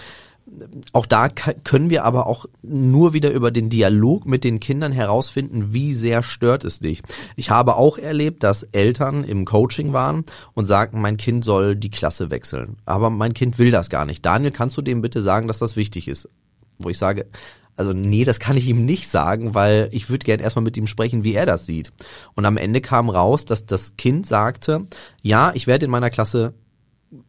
auch 0.91 1.05
da 1.05 1.29
können 1.29 1.89
wir 1.89 2.03
aber 2.03 2.27
auch 2.27 2.45
nur 2.61 3.13
wieder 3.13 3.31
über 3.31 3.49
den 3.49 3.69
Dialog 3.69 4.25
mit 4.25 4.43
den 4.43 4.59
Kindern 4.59 4.91
herausfinden, 4.91 5.73
wie 5.73 5.93
sehr 5.93 6.21
stört 6.21 6.63
es 6.63 6.79
dich. 6.79 7.01
Ich 7.35 7.49
habe 7.49 7.75
auch 7.75 7.97
erlebt, 7.97 8.43
dass 8.43 8.63
Eltern 8.63 9.23
im 9.23 9.45
Coaching 9.45 9.93
waren 9.93 10.25
und 10.53 10.65
sagten, 10.65 11.01
mein 11.01 11.17
Kind 11.17 11.45
soll 11.45 11.75
die 11.75 11.89
Klasse 11.89 12.29
wechseln. 12.29 12.77
Aber 12.85 13.09
mein 13.09 13.33
Kind 13.33 13.57
will 13.57 13.71
das 13.71 13.89
gar 13.89 14.05
nicht. 14.05 14.25
Daniel, 14.25 14.51
kannst 14.51 14.77
du 14.77 14.81
dem 14.81 15.01
bitte 15.01 15.23
sagen, 15.23 15.47
dass 15.47 15.59
das 15.59 15.75
wichtig 15.75 16.07
ist? 16.07 16.29
Wo 16.77 16.89
ich 16.89 16.97
sage, 16.97 17.27
also 17.75 17.93
nee, 17.93 18.23
das 18.23 18.39
kann 18.39 18.57
ich 18.57 18.67
ihm 18.67 18.85
nicht 18.85 19.07
sagen, 19.07 19.53
weil 19.53 19.89
ich 19.91 20.09
würde 20.09 20.25
gern 20.25 20.39
erstmal 20.39 20.63
mit 20.63 20.77
ihm 20.77 20.87
sprechen, 20.87 21.23
wie 21.23 21.33
er 21.33 21.45
das 21.45 21.65
sieht. 21.65 21.91
Und 22.35 22.45
am 22.45 22.57
Ende 22.57 22.81
kam 22.81 23.09
raus, 23.09 23.45
dass 23.45 23.65
das 23.65 23.97
Kind 23.97 24.27
sagte, 24.27 24.87
ja, 25.21 25.51
ich 25.55 25.67
werde 25.67 25.85
in 25.85 25.91
meiner 25.91 26.09
Klasse 26.09 26.53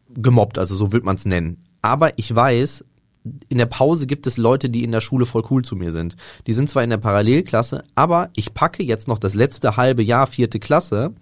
gemobbt, 0.09 0.57
also 0.57 0.75
so 0.75 0.91
wird 0.91 1.03
man 1.03 1.15
es 1.15 1.25
nennen. 1.25 1.63
Aber 1.81 2.17
ich 2.17 2.33
weiß, 2.33 2.85
in 3.49 3.57
der 3.57 3.65
Pause 3.65 4.05
gibt 4.05 4.27
es 4.27 4.37
Leute, 4.37 4.69
die 4.69 4.83
in 4.83 4.91
der 4.91 5.01
Schule 5.01 5.25
voll 5.25 5.43
cool 5.49 5.63
zu 5.63 5.75
mir 5.75 5.91
sind. 5.91 6.15
Die 6.45 6.53
sind 6.53 6.69
zwar 6.69 6.83
in 6.83 6.91
der 6.91 6.97
Parallelklasse, 6.97 7.83
aber 7.95 8.29
ich 8.35 8.53
packe 8.53 8.83
jetzt 8.83 9.07
noch 9.07 9.17
das 9.17 9.33
letzte 9.33 9.77
halbe 9.77 10.03
Jahr 10.03 10.27
vierte 10.27 10.59
Klasse 10.59 11.13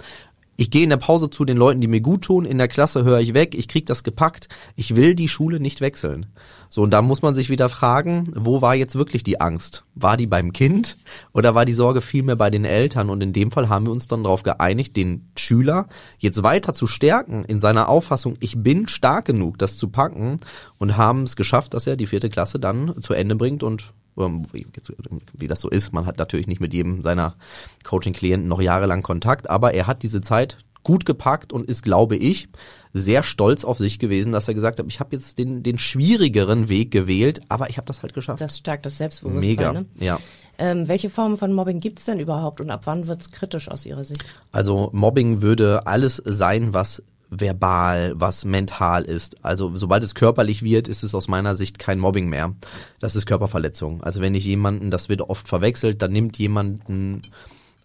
ich 0.56 0.70
gehe 0.70 0.84
in 0.84 0.90
der 0.90 0.98
Pause 0.98 1.30
zu 1.30 1.46
den 1.46 1.58
Leuten, 1.58 1.82
die 1.82 1.88
mir 1.88 2.02
gut 2.02 2.24
tun. 2.24 2.46
In 2.46 2.60
der 2.60 2.68
Klasse 2.68 3.04
höre 3.04 3.20
ich 3.20 3.34
weg. 3.34 3.56
Ich 3.56 3.68
krieg 3.68 3.86
das 3.88 4.04
gepackt. 4.04 4.48
Ich 4.76 4.96
will 4.96 5.16
die 5.16 5.28
Schule 5.28 5.60
nicht 5.60 5.82
wechseln. 5.82 6.28
So, 6.70 6.84
und 6.84 6.92
da 6.92 7.02
muss 7.02 7.22
man 7.22 7.34
sich 7.34 7.50
wieder 7.50 7.70
fragen, 7.70 8.26
wo 8.36 8.62
war 8.62 8.76
jetzt 8.76 8.96
wirklich 8.96 9.24
die 9.24 9.42
Angst? 9.42 9.84
War 9.96 10.16
die 10.16 10.28
beim 10.28 10.54
Kind 10.54 10.98
oder 11.32 11.56
war 11.56 11.66
die 11.66 11.74
Sorge 11.74 12.02
vielmehr 12.02 12.36
bei 12.36 12.50
den 12.50 12.66
Eltern? 12.66 13.10
Und 13.10 13.22
in 13.22 13.34
dem 13.34 13.52
Fall 13.52 13.70
haben 13.70 13.88
wir 13.88 13.92
uns 13.92 14.08
dann 14.08 14.24
darauf 14.24 14.44
geeinigt, 14.44 14.96
den 14.96 15.30
Schüler 15.38 15.88
jetzt 16.20 16.44
weiter 16.44 16.74
zu 16.74 16.88
stärken 16.88 17.46
in 17.46 17.60
seiner 17.60 17.90
Auffassung, 17.90 18.38
ich 18.40 18.58
bin 18.58 18.88
stark 18.88 19.26
genug, 19.26 19.58
das 19.58 19.78
zu 19.78 19.90
packen 19.90 20.40
und 20.78 20.98
haben 20.98 21.24
es 21.24 21.36
geschafft, 21.36 21.74
dass 21.74 21.88
er 21.88 21.96
die 21.96 22.08
vierte 22.08 22.30
Klasse 22.30 22.60
dann 22.60 23.02
zu 23.02 23.14
Ende 23.14 23.36
bringt 23.36 23.64
und 23.64 23.94
wie 24.16 25.48
das 25.48 25.60
so 25.60 25.70
ist. 25.70 25.94
Man 25.94 26.06
hat 26.06 26.18
natürlich 26.18 26.48
nicht 26.48 26.62
mit 26.62 26.74
jedem 26.74 27.02
seiner 27.02 27.36
Coaching-Klienten 27.84 28.48
noch 28.48 28.62
jahrelang 28.62 29.02
Kontakt, 29.02 29.50
aber 29.50 29.74
er 29.74 29.88
hat 29.88 30.04
diese 30.04 30.22
Zeit 30.22 30.58
gut 30.84 31.06
gepackt 31.06 31.54
und 31.54 31.68
ist, 31.68 31.82
glaube 31.82 32.16
ich, 32.16 32.50
sehr 32.94 33.24
stolz 33.24 33.64
auf 33.66 33.78
sich 33.78 34.00
gewesen, 34.00 34.32
dass 34.32 34.48
er 34.48 34.54
gesagt 34.54 34.80
hat, 34.80 34.86
ich 34.88 35.00
habe 35.00 35.16
jetzt 35.16 35.38
den, 35.38 35.64
den 35.64 35.80
schwierigeren 35.80 36.70
Weg 36.70 36.92
gewählt, 36.92 37.42
aber 37.50 37.70
ich 37.70 37.78
habe 37.78 37.88
das 37.88 38.04
halt 38.04 38.14
geschafft. 38.14 38.42
Das 38.42 38.58
stärkt 38.58 38.86
das 38.86 38.98
Selbstbewusstsein. 38.98 39.50
Mega, 39.50 39.74
ne? 39.74 39.86
ja. 40.00 40.20
Ähm, 40.60 40.88
welche 40.88 41.10
Formen 41.10 41.38
von 41.38 41.52
Mobbing 41.52 41.80
gibt 41.80 41.98
es 41.98 42.06
denn 42.06 42.20
überhaupt 42.20 42.62
und 42.62 42.70
ab 42.70 42.82
wann 42.86 43.08
wird 43.08 43.22
es 43.22 43.32
kritisch 43.32 43.70
aus 43.70 43.88
Ihrer 43.88 44.04
Sicht? 44.04 44.24
Also 44.52 44.90
Mobbing 44.94 45.42
würde 45.42 45.88
alles 45.88 46.22
sein, 46.24 46.76
was 46.76 47.02
verbal, 47.40 48.14
was 48.16 48.46
mental 48.46 49.04
ist. 49.04 49.44
Also 49.44 49.76
sobald 49.76 50.04
es 50.04 50.16
körperlich 50.16 50.64
wird, 50.64 50.88
ist 50.88 51.04
es 51.04 51.16
aus 51.16 51.28
meiner 51.28 51.56
Sicht 51.56 51.80
kein 51.80 52.00
Mobbing 52.00 52.30
mehr. 52.30 52.54
Das 53.00 53.16
ist 53.16 53.26
Körperverletzung. 53.26 54.04
Also 54.04 54.22
wenn 54.22 54.36
ich 54.36 54.46
jemanden, 54.46 54.92
das 54.92 55.10
wird 55.10 55.22
oft 55.22 55.48
verwechselt, 55.48 56.02
dann 56.02 56.12
nimmt 56.12 56.38
jemanden 56.38 57.22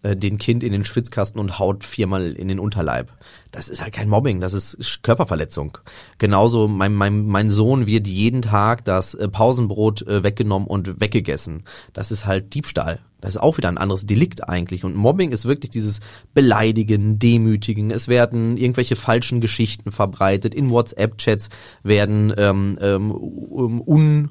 äh, 0.01 0.15
den 0.15 0.37
Kind 0.37 0.63
in 0.63 0.71
den 0.71 0.85
Schwitzkasten 0.85 1.39
und 1.39 1.59
haut 1.59 1.83
viermal 1.83 2.31
in 2.33 2.47
den 2.47 2.59
Unterleib. 2.59 3.11
Das 3.51 3.69
ist 3.69 3.81
halt 3.81 3.93
kein 3.93 4.09
Mobbing, 4.09 4.39
das 4.39 4.53
ist 4.53 5.03
Körperverletzung. 5.03 5.77
Genauso 6.17 6.67
mein, 6.67 6.93
mein, 6.93 7.25
mein 7.25 7.49
Sohn 7.49 7.87
wird 7.87 8.07
jeden 8.07 8.41
Tag 8.41 8.85
das 8.85 9.13
äh, 9.13 9.27
Pausenbrot 9.27 10.03
äh, 10.07 10.23
weggenommen 10.23 10.67
und 10.67 11.01
weggegessen. 11.01 11.63
Das 11.93 12.11
ist 12.11 12.25
halt 12.25 12.53
Diebstahl. 12.53 12.99
Das 13.21 13.35
ist 13.35 13.41
auch 13.41 13.57
wieder 13.57 13.69
ein 13.69 13.77
anderes 13.77 14.05
Delikt 14.05 14.47
eigentlich. 14.47 14.83
Und 14.83 14.95
Mobbing 14.95 15.31
ist 15.31 15.45
wirklich 15.45 15.71
dieses 15.71 15.99
Beleidigen, 16.33 17.19
Demütigen. 17.19 17.91
Es 17.91 18.07
werden 18.07 18.57
irgendwelche 18.57 18.95
falschen 18.95 19.41
Geschichten 19.41 19.91
verbreitet. 19.91 20.53
In 20.55 20.69
WhatsApp-Chats 20.69 21.49
werden 21.83 22.33
ähm, 22.37 22.77
ähm, 22.81 23.11
un 23.11 24.29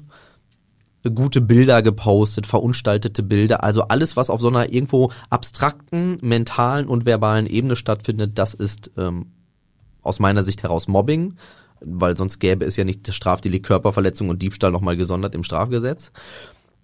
gute 1.13 1.39
Bilder 1.41 1.81
gepostet, 1.81 2.45
verunstaltete 2.45 3.23
Bilder, 3.23 3.63
also 3.63 3.83
alles, 3.83 4.17
was 4.17 4.29
auf 4.29 4.41
so 4.41 4.49
einer 4.49 4.71
irgendwo 4.71 5.11
abstrakten, 5.29 6.17
mentalen 6.21 6.87
und 6.87 7.05
verbalen 7.05 7.47
Ebene 7.47 7.77
stattfindet, 7.77 8.37
das 8.37 8.53
ist 8.53 8.91
ähm, 8.97 9.27
aus 10.01 10.19
meiner 10.19 10.43
Sicht 10.43 10.63
heraus 10.63 10.87
Mobbing, 10.87 11.35
weil 11.79 12.17
sonst 12.17 12.39
gäbe 12.39 12.65
es 12.65 12.75
ja 12.75 12.83
nicht 12.83 13.07
das 13.07 13.15
Strafdelikt 13.15 13.65
Körperverletzung 13.65 14.29
und 14.29 14.41
Diebstahl 14.41 14.71
nochmal 14.71 14.97
gesondert 14.97 15.35
im 15.35 15.43
Strafgesetz. 15.43 16.11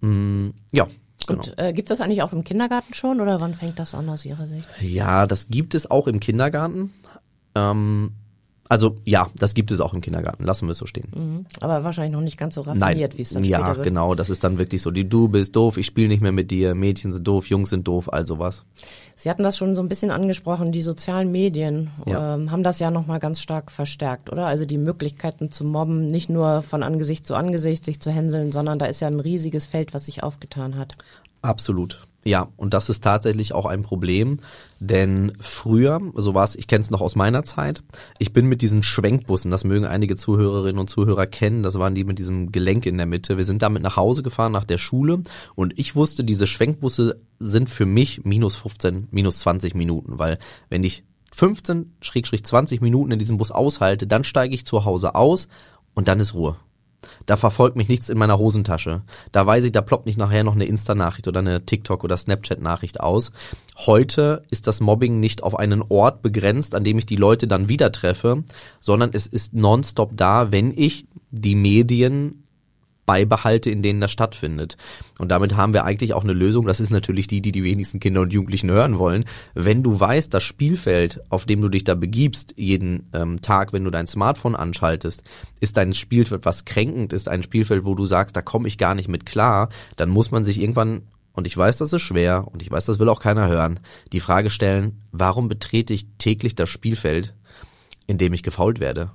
Mm, 0.00 0.48
ja. 0.72 0.86
Genau. 1.26 1.40
Und 1.40 1.58
äh, 1.58 1.72
gibt 1.72 1.90
es 1.90 1.98
das 1.98 2.04
eigentlich 2.04 2.22
auch 2.22 2.32
im 2.32 2.44
Kindergarten 2.44 2.94
schon 2.94 3.20
oder 3.20 3.40
wann 3.40 3.54
fängt 3.54 3.78
das 3.78 3.94
an 3.94 4.08
aus 4.08 4.24
Ihrer 4.24 4.46
Sicht? 4.46 4.66
Ja, 4.80 5.26
das 5.26 5.48
gibt 5.48 5.74
es 5.74 5.90
auch 5.90 6.06
im 6.06 6.20
Kindergarten. 6.20 6.92
Ähm, 7.54 8.12
also 8.68 8.96
ja, 9.04 9.28
das 9.36 9.54
gibt 9.54 9.70
es 9.70 9.80
auch 9.80 9.94
im 9.94 10.00
Kindergarten. 10.00 10.44
Lassen 10.44 10.66
wir 10.66 10.72
es 10.72 10.78
so 10.78 10.86
stehen. 10.86 11.08
Mhm. 11.14 11.46
Aber 11.60 11.84
wahrscheinlich 11.84 12.12
noch 12.12 12.20
nicht 12.20 12.36
ganz 12.36 12.54
so 12.54 12.62
raffiniert, 12.62 13.16
wie 13.16 13.22
es 13.22 13.30
dann 13.30 13.44
ja, 13.44 13.58
später 13.58 13.68
wird. 13.68 13.78
Ja, 13.78 13.84
genau. 13.84 14.14
Das 14.14 14.30
ist 14.30 14.42
dann 14.44 14.58
wirklich 14.58 14.82
so, 14.82 14.90
die 14.90 15.08
du 15.08 15.28
bist 15.28 15.54
doof, 15.54 15.76
ich 15.76 15.86
spiele 15.86 16.08
nicht 16.08 16.22
mehr 16.22 16.32
mit 16.32 16.50
dir, 16.50 16.74
Mädchen 16.74 17.12
sind 17.12 17.26
doof, 17.26 17.46
Jungs 17.48 17.70
sind 17.70 17.86
doof, 17.86 18.12
all 18.12 18.26
sowas. 18.26 18.64
Sie 19.14 19.30
hatten 19.30 19.42
das 19.42 19.56
schon 19.56 19.76
so 19.76 19.82
ein 19.82 19.88
bisschen 19.88 20.10
angesprochen, 20.10 20.72
die 20.72 20.82
sozialen 20.82 21.32
Medien 21.32 21.90
ja. 22.04 22.34
ähm, 22.34 22.50
haben 22.50 22.62
das 22.62 22.78
ja 22.80 22.90
nochmal 22.90 23.18
ganz 23.18 23.40
stark 23.40 23.72
verstärkt, 23.72 24.30
oder? 24.30 24.46
Also 24.46 24.66
die 24.66 24.78
Möglichkeiten 24.78 25.50
zu 25.50 25.64
mobben, 25.64 26.06
nicht 26.08 26.28
nur 26.28 26.62
von 26.62 26.82
Angesicht 26.82 27.26
zu 27.26 27.34
Angesicht 27.34 27.84
sich 27.84 28.00
zu 28.00 28.10
hänseln, 28.10 28.52
sondern 28.52 28.78
da 28.78 28.86
ist 28.86 29.00
ja 29.00 29.08
ein 29.08 29.20
riesiges 29.20 29.64
Feld, 29.64 29.94
was 29.94 30.06
sich 30.06 30.22
aufgetan 30.22 30.76
hat. 30.76 30.98
Absolut. 31.40 32.05
Ja, 32.26 32.48
und 32.56 32.74
das 32.74 32.88
ist 32.88 33.04
tatsächlich 33.04 33.54
auch 33.54 33.66
ein 33.66 33.84
Problem, 33.84 34.40
denn 34.80 35.34
früher, 35.38 36.00
so 36.16 36.34
war 36.34 36.42
es, 36.42 36.56
ich 36.56 36.66
kenne 36.66 36.82
es 36.82 36.90
noch 36.90 37.00
aus 37.00 37.14
meiner 37.14 37.44
Zeit, 37.44 37.84
ich 38.18 38.32
bin 38.32 38.46
mit 38.46 38.62
diesen 38.62 38.82
Schwenkbussen, 38.82 39.52
das 39.52 39.62
mögen 39.62 39.84
einige 39.84 40.16
Zuhörerinnen 40.16 40.80
und 40.80 40.90
Zuhörer 40.90 41.28
kennen, 41.28 41.62
das 41.62 41.78
waren 41.78 41.94
die 41.94 42.02
mit 42.02 42.18
diesem 42.18 42.50
Gelenk 42.50 42.84
in 42.84 42.96
der 42.96 43.06
Mitte. 43.06 43.36
Wir 43.36 43.44
sind 43.44 43.62
damit 43.62 43.84
nach 43.84 43.94
Hause 43.94 44.24
gefahren 44.24 44.50
nach 44.50 44.64
der 44.64 44.78
Schule 44.78 45.22
und 45.54 45.78
ich 45.78 45.94
wusste, 45.94 46.24
diese 46.24 46.48
Schwenkbusse 46.48 47.20
sind 47.38 47.70
für 47.70 47.86
mich 47.86 48.24
minus 48.24 48.56
15, 48.56 49.06
minus 49.12 49.38
20 49.38 49.76
Minuten, 49.76 50.18
weil 50.18 50.40
wenn 50.68 50.82
ich 50.82 51.04
15-20 51.32 52.82
Minuten 52.82 53.12
in 53.12 53.20
diesem 53.20 53.36
Bus 53.36 53.52
aushalte, 53.52 54.08
dann 54.08 54.24
steige 54.24 54.52
ich 54.52 54.66
zu 54.66 54.84
Hause 54.84 55.14
aus 55.14 55.46
und 55.94 56.08
dann 56.08 56.18
ist 56.18 56.34
Ruhe. 56.34 56.56
Da 57.26 57.36
verfolgt 57.36 57.76
mich 57.76 57.88
nichts 57.88 58.08
in 58.08 58.18
meiner 58.18 58.38
Hosentasche. 58.38 59.02
Da 59.32 59.46
weiß 59.46 59.64
ich, 59.64 59.72
da 59.72 59.80
ploppt 59.80 60.06
nicht 60.06 60.18
nachher 60.18 60.44
noch 60.44 60.54
eine 60.54 60.64
Insta-Nachricht 60.64 61.28
oder 61.28 61.40
eine 61.40 61.64
TikTok- 61.64 62.04
oder 62.04 62.16
Snapchat-Nachricht 62.16 63.00
aus. 63.00 63.32
Heute 63.76 64.42
ist 64.50 64.66
das 64.66 64.80
Mobbing 64.80 65.20
nicht 65.20 65.42
auf 65.42 65.58
einen 65.58 65.82
Ort 65.88 66.22
begrenzt, 66.22 66.74
an 66.74 66.84
dem 66.84 66.98
ich 66.98 67.06
die 67.06 67.16
Leute 67.16 67.46
dann 67.46 67.68
wieder 67.68 67.92
treffe, 67.92 68.44
sondern 68.80 69.10
es 69.12 69.26
ist 69.26 69.54
nonstop 69.54 70.12
da, 70.16 70.52
wenn 70.52 70.72
ich 70.76 71.06
die 71.30 71.54
Medien 71.54 72.45
beibehalte, 73.06 73.70
in 73.70 73.82
denen 73.82 74.00
das 74.00 74.12
stattfindet. 74.12 74.76
Und 75.18 75.30
damit 75.30 75.56
haben 75.56 75.72
wir 75.72 75.84
eigentlich 75.84 76.12
auch 76.12 76.24
eine 76.24 76.32
Lösung. 76.32 76.66
Das 76.66 76.80
ist 76.80 76.90
natürlich 76.90 77.28
die, 77.28 77.40
die 77.40 77.52
die 77.52 77.64
wenigsten 77.64 78.00
Kinder 78.00 78.20
und 78.20 78.32
Jugendlichen 78.32 78.70
hören 78.70 78.98
wollen. 78.98 79.24
Wenn 79.54 79.82
du 79.82 79.98
weißt, 79.98 80.34
das 80.34 80.42
Spielfeld, 80.42 81.20
auf 81.30 81.46
dem 81.46 81.62
du 81.62 81.68
dich 81.68 81.84
da 81.84 81.94
begibst, 81.94 82.54
jeden 82.56 83.08
ähm, 83.14 83.40
Tag, 83.40 83.72
wenn 83.72 83.84
du 83.84 83.90
dein 83.90 84.06
Smartphone 84.06 84.56
anschaltest, 84.56 85.22
ist 85.60 85.76
dein 85.76 85.94
Spielfeld 85.94 86.44
was 86.44 86.64
kränkend, 86.64 87.12
ist 87.12 87.28
ein 87.28 87.42
Spielfeld, 87.42 87.84
wo 87.84 87.94
du 87.94 88.04
sagst, 88.06 88.36
da 88.36 88.42
komme 88.42 88.68
ich 88.68 88.76
gar 88.76 88.94
nicht 88.94 89.08
mit 89.08 89.24
klar, 89.24 89.68
dann 89.96 90.10
muss 90.10 90.30
man 90.30 90.44
sich 90.44 90.60
irgendwann 90.60 91.02
und 91.36 91.46
ich 91.46 91.56
weiß, 91.56 91.76
das 91.76 91.92
ist 91.92 92.00
schwer 92.00 92.48
und 92.50 92.62
ich 92.62 92.70
weiß, 92.70 92.86
das 92.86 92.98
will 92.98 93.10
auch 93.10 93.20
keiner 93.20 93.46
hören, 93.46 93.80
die 94.12 94.20
Frage 94.20 94.48
stellen, 94.48 95.02
warum 95.12 95.48
betrete 95.48 95.92
ich 95.92 96.06
täglich 96.16 96.54
das 96.54 96.70
Spielfeld, 96.70 97.34
in 98.06 98.16
dem 98.16 98.32
ich 98.32 98.42
gefault 98.42 98.80
werde? 98.80 99.10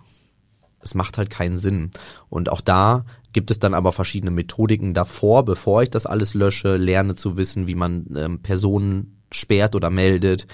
Es 0.82 0.94
macht 0.94 1.18
halt 1.18 1.32
keinen 1.32 1.58
Sinn. 1.58 1.90
Und 2.30 2.50
auch 2.50 2.62
da 2.62 3.06
gibt 3.34 3.52
es 3.52 3.60
dann 3.60 3.74
aber 3.74 3.92
verschiedene 3.92 4.32
Methodiken 4.32 4.94
davor, 4.94 5.46
bevor 5.46 5.84
ich 5.84 5.90
das 5.90 6.06
alles 6.06 6.34
lösche, 6.34 6.78
lerne 6.78 7.16
zu 7.16 7.38
wissen, 7.38 7.68
wie 7.68 7.76
man 7.76 8.06
ähm, 8.16 8.42
Personen 8.42 9.22
sperrt 9.32 9.76
oder 9.76 9.90
meldet. 9.90 10.48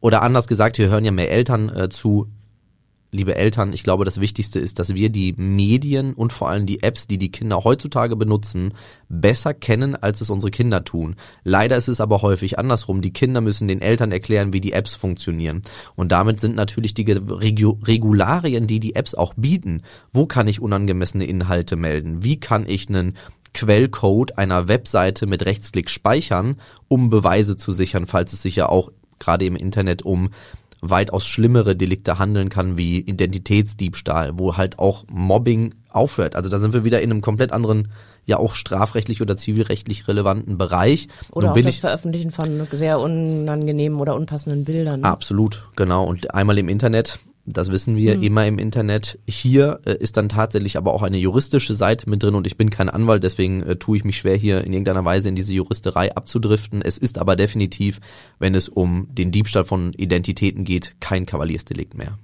Oder 0.00 0.22
anders 0.22 0.46
gesagt, 0.46 0.76
hier 0.76 0.88
hören 0.88 1.04
ja 1.04 1.10
mehr 1.10 1.30
Eltern 1.30 1.68
äh, 1.68 1.88
zu, 1.88 2.30
liebe 3.10 3.34
Eltern, 3.34 3.72
ich 3.72 3.84
glaube, 3.84 4.04
das 4.04 4.20
Wichtigste 4.20 4.58
ist, 4.58 4.78
dass 4.78 4.94
wir 4.94 5.08
die 5.10 5.34
Medien 5.36 6.12
und 6.12 6.32
vor 6.32 6.50
allem 6.50 6.66
die 6.66 6.82
Apps, 6.82 7.06
die 7.06 7.18
die 7.18 7.30
Kinder 7.30 7.64
heutzutage 7.64 8.16
benutzen, 8.16 8.74
besser 9.08 9.54
kennen, 9.54 9.96
als 9.96 10.20
es 10.20 10.30
unsere 10.30 10.50
Kinder 10.50 10.84
tun. 10.84 11.16
Leider 11.42 11.76
ist 11.76 11.88
es 11.88 12.00
aber 12.00 12.22
häufig 12.22 12.58
andersrum. 12.58 13.00
Die 13.00 13.12
Kinder 13.12 13.40
müssen 13.40 13.68
den 13.68 13.80
Eltern 13.80 14.12
erklären, 14.12 14.52
wie 14.52 14.60
die 14.60 14.72
Apps 14.72 14.94
funktionieren. 14.94 15.62
Und 15.96 16.12
damit 16.12 16.40
sind 16.40 16.54
natürlich 16.54 16.92
die 16.92 17.10
Regularien, 17.10 18.66
die 18.66 18.80
die 18.80 18.94
Apps 18.94 19.14
auch 19.14 19.34
bieten. 19.34 19.82
Wo 20.12 20.26
kann 20.26 20.46
ich 20.46 20.60
unangemessene 20.60 21.24
Inhalte 21.24 21.76
melden? 21.76 22.22
Wie 22.24 22.38
kann 22.38 22.68
ich 22.68 22.88
einen 22.88 23.14
Quellcode 23.54 24.36
einer 24.36 24.68
Webseite 24.68 25.26
mit 25.26 25.46
Rechtsklick 25.46 25.88
speichern, 25.88 26.56
um 26.88 27.08
Beweise 27.08 27.56
zu 27.56 27.72
sichern, 27.72 28.06
falls 28.06 28.34
es 28.34 28.42
sich 28.42 28.56
ja 28.56 28.68
auch 28.68 28.90
gerade 29.18 29.46
im 29.46 29.56
Internet 29.56 30.02
um 30.02 30.30
weitaus 30.80 31.26
schlimmere 31.26 31.76
Delikte 31.76 32.18
handeln 32.18 32.48
kann, 32.48 32.76
wie 32.76 33.00
Identitätsdiebstahl, 33.00 34.38
wo 34.38 34.56
halt 34.56 34.78
auch 34.78 35.04
Mobbing 35.10 35.74
aufhört. 35.90 36.36
Also 36.36 36.48
da 36.48 36.58
sind 36.58 36.72
wir 36.72 36.84
wieder 36.84 37.00
in 37.00 37.10
einem 37.10 37.20
komplett 37.20 37.52
anderen, 37.52 37.88
ja 38.24 38.38
auch 38.38 38.54
strafrechtlich 38.54 39.22
oder 39.22 39.36
zivilrechtlich 39.36 40.06
relevanten 40.06 40.58
Bereich. 40.58 41.08
Oder 41.32 41.48
Nun 41.48 41.58
auch 41.58 41.62
das 41.62 41.78
Veröffentlichen 41.78 42.30
von 42.30 42.66
sehr 42.70 43.00
unangenehmen 43.00 43.98
oder 43.98 44.14
unpassenden 44.14 44.64
Bildern. 44.64 45.04
Absolut, 45.04 45.66
genau. 45.76 46.04
Und 46.04 46.34
einmal 46.34 46.58
im 46.58 46.68
Internet 46.68 47.18
das 47.52 47.70
wissen 47.70 47.96
wir 47.96 48.16
mhm. 48.16 48.22
immer 48.22 48.46
im 48.46 48.58
Internet. 48.58 49.18
Hier 49.26 49.80
äh, 49.84 49.96
ist 49.96 50.16
dann 50.16 50.28
tatsächlich 50.28 50.76
aber 50.76 50.92
auch 50.92 51.02
eine 51.02 51.18
juristische 51.18 51.74
Seite 51.74 52.08
mit 52.08 52.22
drin 52.22 52.34
und 52.34 52.46
ich 52.46 52.56
bin 52.56 52.70
kein 52.70 52.88
Anwalt, 52.88 53.24
deswegen 53.24 53.62
äh, 53.62 53.76
tue 53.76 53.96
ich 53.96 54.04
mich 54.04 54.18
schwer, 54.18 54.36
hier 54.36 54.64
in 54.64 54.72
irgendeiner 54.72 55.04
Weise 55.04 55.28
in 55.28 55.34
diese 55.34 55.52
Juristerei 55.52 56.14
abzudriften. 56.14 56.82
Es 56.82 56.98
ist 56.98 57.18
aber 57.18 57.36
definitiv, 57.36 58.00
wenn 58.38 58.54
es 58.54 58.68
um 58.68 59.08
den 59.10 59.32
Diebstahl 59.32 59.64
von 59.64 59.92
Identitäten 59.94 60.64
geht, 60.64 60.96
kein 61.00 61.26
Kavaliersdelikt 61.26 61.96
mehr. 61.96 62.18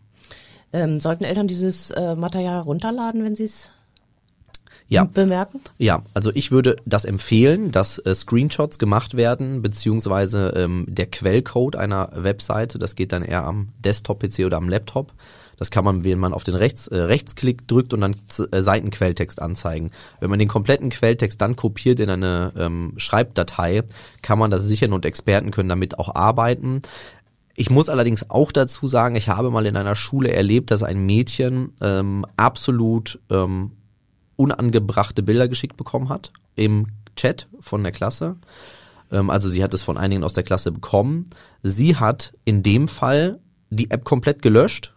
Ähm, 0.73 1.01
sollten 1.01 1.25
Eltern 1.25 1.49
dieses 1.49 1.91
äh, 1.93 2.17
Material 2.17 2.61
runterladen, 2.61 3.25
wenn 3.25 3.37
sie 3.37 3.45
es 3.45 3.71
ja. 4.89 5.05
bemerken? 5.05 5.61
Ja, 5.79 6.03
also 6.15 6.31
ich 6.35 6.51
würde 6.51 6.77
das 6.85 7.05
empfehlen, 7.05 7.73
dass 7.73 7.99
äh, 7.99 8.15
Screenshots 8.15 8.79
gemacht 8.79 9.17
werden, 9.17 9.63
beziehungsweise 9.63 10.55
ähm, 10.57 10.87
der 10.89 11.07
Quellcode 11.07 11.77
einer 11.77 12.11
Webseite, 12.15 12.79
das 12.79 12.95
geht 12.95 13.13
dann 13.13 13.23
eher 13.23 13.45
am 13.45 13.69
Desktop-PC 13.85 14.41
oder 14.45 14.57
am 14.57 14.69
Laptop. 14.69 15.13
Das 15.57 15.71
kann 15.71 15.85
man, 15.85 16.05
wenn 16.05 16.19
man 16.19 16.33
auf 16.33 16.45
den 16.45 16.55
Rechts, 16.55 16.89
äh, 16.89 16.97
Rechtsklick 16.97 17.69
drückt 17.69 17.93
und 17.93 18.01
dann 18.01 18.17
äh, 18.51 18.61
Seitenquelltext 18.61 19.41
anzeigen. 19.41 19.91
Wenn 20.21 20.31
man 20.31 20.39
den 20.39 20.49
kompletten 20.49 20.91
Quelltext 20.91 21.41
dann 21.41 21.57
kopiert 21.57 22.01
in 22.01 22.11
eine 22.11 22.53
ähm, 22.57 22.95
Schreibdatei, 22.97 23.83
kann 24.23 24.39
man 24.39 24.51
das 24.51 24.65
sichern 24.65 24.93
und 24.93 25.07
Experten 25.07 25.51
können 25.51 25.69
damit 25.69 25.99
auch 25.99 26.15
arbeiten. 26.15 26.83
Ich 27.57 27.71
muss 27.71 27.89
allerdings 27.89 28.31
auch 28.31 28.51
dazu 28.51 28.89
sagen, 28.89 29.15
ich 29.15 29.29
habe 29.29 29.51
mal 29.51 29.67
in 29.67 29.77
einer 29.77 29.95
Schule 29.95 30.33
erlebt, 30.33 30.73
dass 30.73 30.83
ein 30.83 31.07
Mädchen 31.07 31.73
ähm, 31.81 32.27
absolut 32.37 33.21
ähm, 33.31 33.71
unangebrachte 34.37 35.23
Bilder 35.23 35.49
geschickt 35.49 35.77
bekommen 35.77 36.09
hat 36.09 36.33
im 36.57 36.87
Chat 37.17 37.49
von 37.61 37.83
der 37.83 37.93
Klasse. 37.93 38.37
Ähm, 39.11 39.31
also 39.31 39.49
sie 39.49 39.63
hat 39.63 39.75
es 39.75 39.83
von 39.83 39.97
einigen 39.97 40.25
aus 40.25 40.33
der 40.33 40.45
Klasse 40.45 40.73
bekommen. 40.73 41.31
Sie 41.63 41.97
hat 41.97 42.35
in 42.45 42.63
dem 42.63 42.89
Fall 42.89 43.39
die 43.71 43.91
App 43.91 44.05
komplett 44.05 44.43
gelöscht 44.43 44.95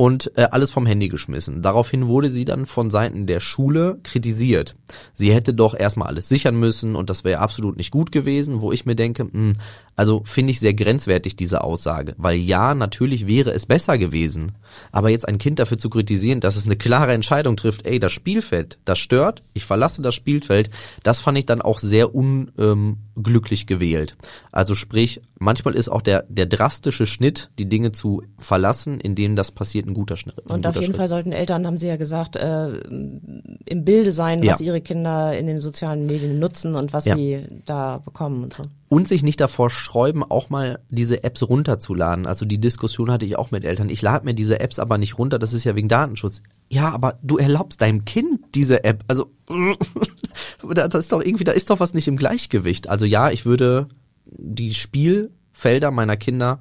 und 0.00 0.32
äh, 0.38 0.48
alles 0.50 0.70
vom 0.70 0.86
Handy 0.86 1.10
geschmissen. 1.10 1.60
Daraufhin 1.60 2.08
wurde 2.08 2.30
sie 2.30 2.46
dann 2.46 2.64
von 2.64 2.90
Seiten 2.90 3.26
der 3.26 3.38
Schule 3.38 3.98
kritisiert. 4.02 4.74
Sie 5.12 5.30
hätte 5.30 5.52
doch 5.52 5.74
erstmal 5.74 6.08
alles 6.08 6.26
sichern 6.26 6.56
müssen 6.58 6.96
und 6.96 7.10
das 7.10 7.22
wäre 7.22 7.40
absolut 7.40 7.76
nicht 7.76 7.90
gut 7.90 8.10
gewesen, 8.10 8.62
wo 8.62 8.72
ich 8.72 8.86
mir 8.86 8.96
denke, 8.96 9.24
mh, 9.24 9.30
hm, 9.32 9.52
also 9.96 10.22
finde 10.24 10.52
ich 10.52 10.60
sehr 10.60 10.72
grenzwertig 10.72 11.36
diese 11.36 11.62
Aussage, 11.62 12.14
weil 12.16 12.38
ja, 12.38 12.74
natürlich 12.74 13.26
wäre 13.26 13.52
es 13.52 13.66
besser 13.66 13.98
gewesen, 13.98 14.52
aber 14.92 15.10
jetzt 15.10 15.28
ein 15.28 15.36
Kind 15.36 15.58
dafür 15.58 15.76
zu 15.76 15.90
kritisieren, 15.90 16.40
dass 16.40 16.56
es 16.56 16.64
eine 16.64 16.76
klare 16.76 17.12
Entscheidung 17.12 17.58
trifft, 17.58 17.84
ey, 17.84 18.00
das 18.00 18.10
Spielfeld, 18.10 18.78
das 18.86 18.98
stört, 18.98 19.42
ich 19.52 19.66
verlasse 19.66 20.00
das 20.00 20.14
Spielfeld, 20.14 20.70
das 21.02 21.20
fand 21.20 21.36
ich 21.36 21.44
dann 21.44 21.60
auch 21.60 21.78
sehr 21.78 22.14
unglücklich 22.14 23.60
ähm, 23.62 23.66
gewählt. 23.66 24.16
Also 24.50 24.74
sprich, 24.74 25.20
manchmal 25.38 25.74
ist 25.74 25.90
auch 25.90 26.00
der 26.00 26.24
der 26.30 26.46
drastische 26.46 27.04
Schnitt, 27.04 27.50
die 27.58 27.68
Dinge 27.68 27.92
zu 27.92 28.22
verlassen, 28.38 29.00
in 29.00 29.14
denen 29.14 29.36
das 29.36 29.50
passiert, 29.50 29.89
ein 29.90 29.94
guter 29.94 30.16
Schnitt. 30.16 30.38
Und 30.50 30.66
auf 30.66 30.74
jeden 30.74 30.86
Schritt. 30.86 30.96
Fall 30.96 31.08
sollten 31.08 31.32
Eltern, 31.32 31.66
haben 31.66 31.78
Sie 31.78 31.88
ja 31.88 31.96
gesagt, 31.96 32.36
äh, 32.36 32.78
im 32.78 33.84
Bilde 33.84 34.12
sein, 34.12 34.44
was 34.44 34.60
ja. 34.60 34.66
ihre 34.66 34.80
Kinder 34.80 35.36
in 35.36 35.46
den 35.46 35.60
sozialen 35.60 36.06
Medien 36.06 36.38
nutzen 36.38 36.74
und 36.74 36.92
was 36.92 37.04
ja. 37.04 37.16
sie 37.16 37.46
da 37.66 37.98
bekommen 37.98 38.44
und 38.44 38.54
so 38.54 38.64
und 38.90 39.06
sich 39.06 39.22
nicht 39.22 39.40
davor 39.40 39.70
sträuben, 39.70 40.24
auch 40.24 40.50
mal 40.50 40.80
diese 40.88 41.22
Apps 41.22 41.48
runterzuladen. 41.48 42.26
Also 42.26 42.44
die 42.44 42.60
Diskussion 42.60 43.08
hatte 43.10 43.24
ich 43.24 43.38
auch 43.38 43.52
mit 43.52 43.64
Eltern. 43.64 43.88
Ich 43.88 44.02
lade 44.02 44.24
mir 44.24 44.34
diese 44.34 44.58
Apps 44.58 44.80
aber 44.80 44.98
nicht 44.98 45.16
runter, 45.16 45.38
das 45.38 45.52
ist 45.52 45.62
ja 45.62 45.76
wegen 45.76 45.88
Datenschutz. 45.88 46.42
Ja, 46.68 46.90
aber 46.90 47.16
du 47.22 47.38
erlaubst 47.38 47.80
deinem 47.80 48.04
Kind 48.04 48.40
diese 48.56 48.82
App. 48.82 49.04
Also 49.06 49.30
das 50.74 50.94
ist 50.94 51.12
doch 51.12 51.22
irgendwie, 51.22 51.44
da 51.44 51.52
ist 51.52 51.70
doch 51.70 51.78
was 51.78 51.94
nicht 51.94 52.08
im 52.08 52.16
Gleichgewicht. 52.16 52.88
Also 52.88 53.06
ja, 53.06 53.30
ich 53.30 53.46
würde 53.46 53.86
die 54.26 54.74
Spielfelder 54.74 55.92
meiner 55.92 56.16
Kinder 56.16 56.58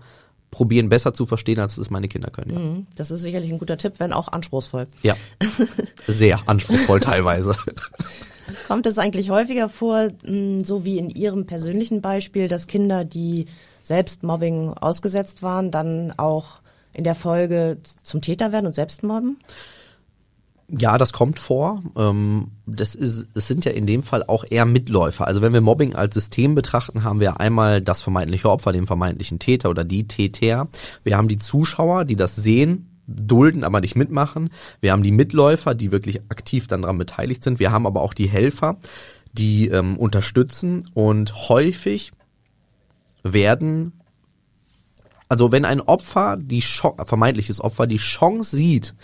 probieren 0.52 0.90
besser 0.90 1.14
zu 1.14 1.26
verstehen, 1.26 1.60
als 1.60 1.78
es 1.78 1.90
meine 1.90 2.08
Kinder 2.08 2.32
können. 2.32 2.52
Ja. 2.52 2.60
Mhm. 2.60 2.88
Das 2.96 3.12
ist 3.12 3.22
sicherlich 3.22 3.52
ein 3.52 3.60
guter 3.60 3.78
Tipp, 3.78 3.94
wenn 3.98 4.14
auch 4.14 4.28
anspruchsvoll. 4.28 4.88
Ja, 5.02 5.16
sehr 6.08 6.42
anspruchsvoll 6.48 7.00
teilweise. 7.00 7.56
Kommt 8.68 8.88
es 8.88 8.98
eigentlich 8.98 9.30
häufiger 9.30 9.70
vor, 9.70 10.10
hm, 10.26 10.64
so 10.66 10.84
wie 10.84 10.98
in 10.98 11.10
Ihrem 11.10 11.46
persönlichen 11.46 12.02
Beispiel, 12.02 12.48
dass 12.48 12.68
Kinder, 12.68 13.06
die 13.06 13.46
selbst 13.82 14.24
Mobbing 14.24 14.74
ausgesetzt 14.74 15.44
waren, 15.44 15.72
dann 15.72 16.14
auch 16.18 16.62
in 16.96 17.04
der 17.04 17.16
Folge 17.16 17.78
zum 18.04 18.22
Täter 18.22 18.52
werden 18.52 18.66
und 18.66 18.74
selbst 18.74 19.04
mobben? 19.04 19.38
Ja, 20.72 20.98
das 20.98 21.14
kommt 21.14 21.40
vor. 21.40 21.82
Ähm, 21.96 22.52
das 22.68 22.94
ist, 22.94 23.30
es 23.34 23.48
sind 23.48 23.66
ja 23.66 23.72
in 23.72 23.88
dem 23.88 24.04
Fall 24.04 24.24
auch 24.28 24.46
eher 24.48 24.66
Mitläufer. 24.66 25.26
Also 25.26 25.42
wenn 25.42 25.54
wir 25.54 25.62
Mobbing 25.62 25.96
als 25.96 26.14
System 26.14 26.54
betrachten, 26.54 27.04
haben 27.04 27.20
wir 27.20 27.40
einmal 27.40 27.82
das 27.82 28.02
vermeintliche 28.02 28.50
Opfer, 28.50 28.72
den 28.72 28.86
vermeintlichen 28.86 29.40
Täter 29.40 29.70
oder 29.70 29.84
die 29.84 30.08
Täter. 30.08 30.68
Wir 31.04 31.18
haben 31.18 31.28
die 31.28 31.40
Zuschauer, 31.40 32.06
die 32.06 32.16
das 32.16 32.36
sehen, 32.36 33.00
dulden, 33.08 33.64
aber 33.64 33.82
nicht 33.82 33.96
mitmachen. 33.96 34.52
Wir 34.80 34.92
haben 34.92 35.02
die 35.02 35.12
Mitläufer, 35.12 35.74
die 35.74 35.92
wirklich 35.92 36.22
aktiv 36.30 36.68
dann 36.68 36.84
daran 36.84 37.00
beteiligt 37.00 37.44
sind. 37.44 37.60
Wir 37.60 37.72
haben 37.72 37.88
aber 37.88 38.02
auch 38.02 38.14
die 38.14 38.30
Helfer, 38.30 38.78
die 39.34 39.70
ähm, 39.70 39.98
unterstützen 39.98 40.88
und 40.94 41.50
häufig 41.50 42.12
werden 43.24 43.94
also 45.32 45.52
wenn 45.52 45.64
ein 45.64 45.80
Opfer, 45.80 46.38
die 46.42 46.62
vermeintliches 46.62 47.62
Opfer, 47.62 47.86
die 47.86 47.98
Chance 47.98 48.56
sieht, 48.56 48.96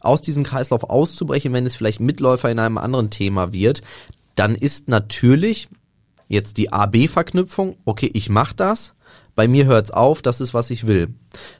aus 0.00 0.22
diesem 0.22 0.44
Kreislauf 0.44 0.84
auszubrechen, 0.84 1.52
wenn 1.52 1.66
es 1.66 1.76
vielleicht 1.76 2.00
Mitläufer 2.00 2.50
in 2.50 2.58
einem 2.58 2.78
anderen 2.78 3.10
Thema 3.10 3.52
wird, 3.52 3.82
dann 4.34 4.54
ist 4.54 4.88
natürlich 4.88 5.68
jetzt 6.28 6.56
die 6.58 6.72
AB-Verknüpfung, 6.72 7.76
okay, 7.84 8.10
ich 8.12 8.28
mach 8.28 8.52
das, 8.52 8.94
bei 9.34 9.48
mir 9.48 9.66
hört's 9.66 9.90
auf, 9.90 10.22
das 10.22 10.40
ist, 10.40 10.54
was 10.54 10.70
ich 10.70 10.86
will. 10.86 11.14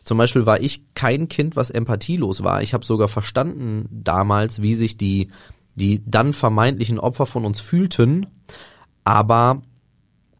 Zum 0.05 0.19
Beispiel 0.19 0.47
war 0.47 0.61
ich 0.61 0.83
kein 0.95 1.29
Kind, 1.29 1.57
was 1.57 1.71
empathielos 1.71 2.45
war. 2.45 2.63
Ich 2.63 2.75
habe 2.75 2.85
sogar 2.85 3.09
verstanden 3.09 3.89
damals, 3.91 4.63
wie 4.63 4.75
sich 4.75 4.97
die, 4.97 5.31
die 5.75 6.03
dann 6.07 6.33
vermeintlichen 6.33 6.99
Opfer 6.99 7.27
von 7.27 7.45
uns 7.45 7.61
fühlten, 7.61 8.27
aber 9.05 9.63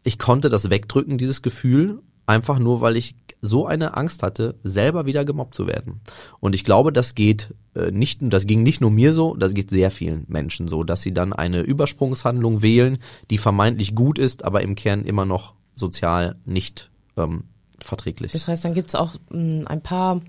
ich 0.03 0.17
konnte 0.17 0.49
das 0.49 0.69
wegdrücken, 0.69 1.17
dieses 1.17 1.41
Gefühl, 1.41 2.01
einfach 2.31 2.59
nur, 2.59 2.81
weil 2.81 2.97
ich 2.97 3.15
so 3.41 3.65
eine 3.65 3.97
Angst 3.97 4.23
hatte, 4.23 4.55
selber 4.63 5.05
wieder 5.05 5.25
gemobbt 5.25 5.55
zu 5.55 5.67
werden. 5.67 6.01
Und 6.39 6.53
ich 6.53 6.63
glaube, 6.63 6.93
das 6.93 7.15
geht 7.15 7.53
äh, 7.75 7.91
nicht, 7.91 8.19
das 8.21 8.45
ging 8.45 8.63
nicht 8.63 8.81
nur 8.81 8.91
mir 8.91 9.13
so, 9.13 9.35
das 9.35 9.53
geht 9.53 9.71
sehr 9.71 9.91
vielen 9.91 10.25
Menschen 10.27 10.67
so, 10.67 10.83
dass 10.83 11.01
sie 11.01 11.13
dann 11.13 11.33
eine 11.33 11.61
Übersprungshandlung 11.61 12.61
wählen, 12.61 12.99
die 13.29 13.39
vermeintlich 13.39 13.95
gut 13.95 14.19
ist, 14.19 14.45
aber 14.45 14.61
im 14.61 14.75
Kern 14.75 15.05
immer 15.05 15.25
noch 15.25 15.55
sozial 15.75 16.35
nicht 16.45 16.91
ähm, 17.17 17.45
verträglich. 17.79 18.31
Das 18.31 18.47
heißt, 18.47 18.63
dann 18.63 18.75
gibt's 18.75 18.95
auch 18.95 19.15
mh, 19.31 19.67
ein 19.67 19.81
paar 19.81 20.21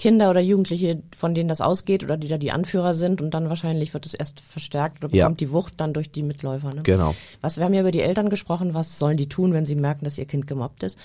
Kinder 0.00 0.30
oder 0.30 0.40
Jugendliche, 0.40 1.02
von 1.14 1.34
denen 1.34 1.50
das 1.50 1.60
ausgeht 1.60 2.02
oder 2.02 2.16
die 2.16 2.28
da 2.28 2.38
die 2.38 2.52
Anführer 2.52 2.94
sind 2.94 3.20
und 3.20 3.34
dann 3.34 3.50
wahrscheinlich 3.50 3.92
wird 3.92 4.06
es 4.06 4.14
erst 4.14 4.40
verstärkt 4.40 5.04
oder 5.04 5.14
Ja. 5.14 5.26
bekommt 5.26 5.40
die 5.42 5.52
Wucht 5.52 5.74
dann 5.76 5.92
durch 5.92 6.10
die 6.10 6.22
Mitläufer. 6.22 6.72
Ne? 6.74 6.80
Genau. 6.84 7.14
Was, 7.42 7.58
wir 7.58 7.66
haben 7.66 7.74
ja 7.74 7.82
über 7.82 7.90
die 7.90 8.00
Eltern 8.00 8.30
gesprochen, 8.30 8.72
was 8.72 8.98
sollen 8.98 9.18
die 9.18 9.28
tun, 9.28 9.52
wenn 9.52 9.66
sie 9.66 9.74
merken, 9.74 10.06
dass 10.06 10.16
ihr 10.16 10.24
Kind 10.24 10.46
gemobbt 10.46 10.84
ist, 10.84 10.96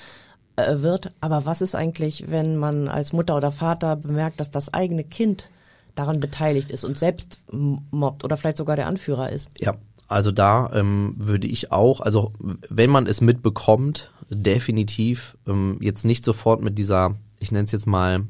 äh, 0.56 0.78
wird. 0.78 1.12
Aber 1.20 1.44
was 1.44 1.62
ist 1.62 1.76
eigentlich, 1.76 2.32
wenn 2.32 2.56
man 2.56 2.88
als 2.88 3.12
Mutter 3.12 3.36
oder 3.36 3.52
Vater 3.52 3.98
bemerkt, 3.98 4.40
dass 4.40 4.50
das 4.50 4.74
eigene 4.74 5.04
Kind 5.04 5.50
daran 5.96 6.22
beteiligt 6.22 6.72
ist 6.72 6.86
und 6.86 6.98
selbst 6.98 7.40
mobbt 7.52 8.24
oder 8.24 8.38
vielleicht 8.38 8.56
sogar 8.56 8.78
der 8.78 8.88
Anführer 8.88 9.30
ist? 9.30 9.50
Ja, 9.60 9.76
also 10.08 10.32
da 10.32 10.72
ähm, 10.74 11.16
würde 11.18 11.48
ich 11.48 11.74
auch, 11.74 12.00
also 12.00 12.32
wenn 12.70 12.92
man 12.92 13.08
es 13.08 13.20
mitbekommt, 13.20 14.10
definitiv 14.30 15.36
ähm, 15.46 15.80
jetzt 15.82 16.06
nicht 16.06 16.24
sofort 16.24 16.62
mit 16.62 16.78
dieser, 16.78 17.16
ich 17.42 17.52
nenne 17.52 17.66
es 17.66 17.74
jetzt 17.74 17.88
mal, 17.88 18.24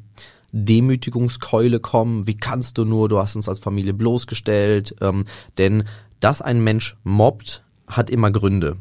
Demütigungskeule 0.55 1.79
kommen. 1.79 2.27
Wie 2.27 2.37
kannst 2.37 2.77
du 2.77 2.85
nur, 2.85 3.09
du 3.09 3.19
hast 3.19 3.35
uns 3.35 3.49
als 3.49 3.59
Familie 3.59 3.93
bloßgestellt. 3.93 4.95
Ähm, 5.01 5.25
denn 5.57 5.83
dass 6.21 6.41
ein 6.41 6.63
Mensch 6.63 6.95
mobbt, 7.03 7.63
hat 7.87 8.09
immer 8.09 8.31
Gründe. 8.31 8.77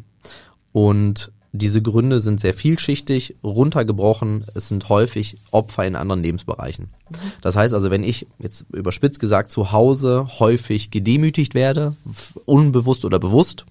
Und 0.73 1.33
diese 1.53 1.83
Gründe 1.83 2.21
sind 2.21 2.41
sehr 2.41 2.55
vielschichtig, 2.55 3.37
runtergebrochen. 3.45 4.45
Es 4.55 4.69
sind 4.69 4.89
häufig 4.89 5.37
Opfer 5.51 5.87
in 5.87 5.95
anderen 5.95 6.23
Lebensbereichen. 6.23 6.89
Das 7.43 7.55
heißt 7.55 7.75
also, 7.75 7.91
wenn 7.91 8.03
ich 8.03 8.27
jetzt 8.39 8.67
überspitzt 8.73 9.21
gesagt 9.21 9.51
zu 9.51 9.71
Hause 9.71 10.27
häufig 10.39 10.91
gedemütigt 10.91 11.55
werde, 11.55 11.95
unbewusst 12.45 13.05
oder 13.05 13.19
bewusst, 13.19 13.67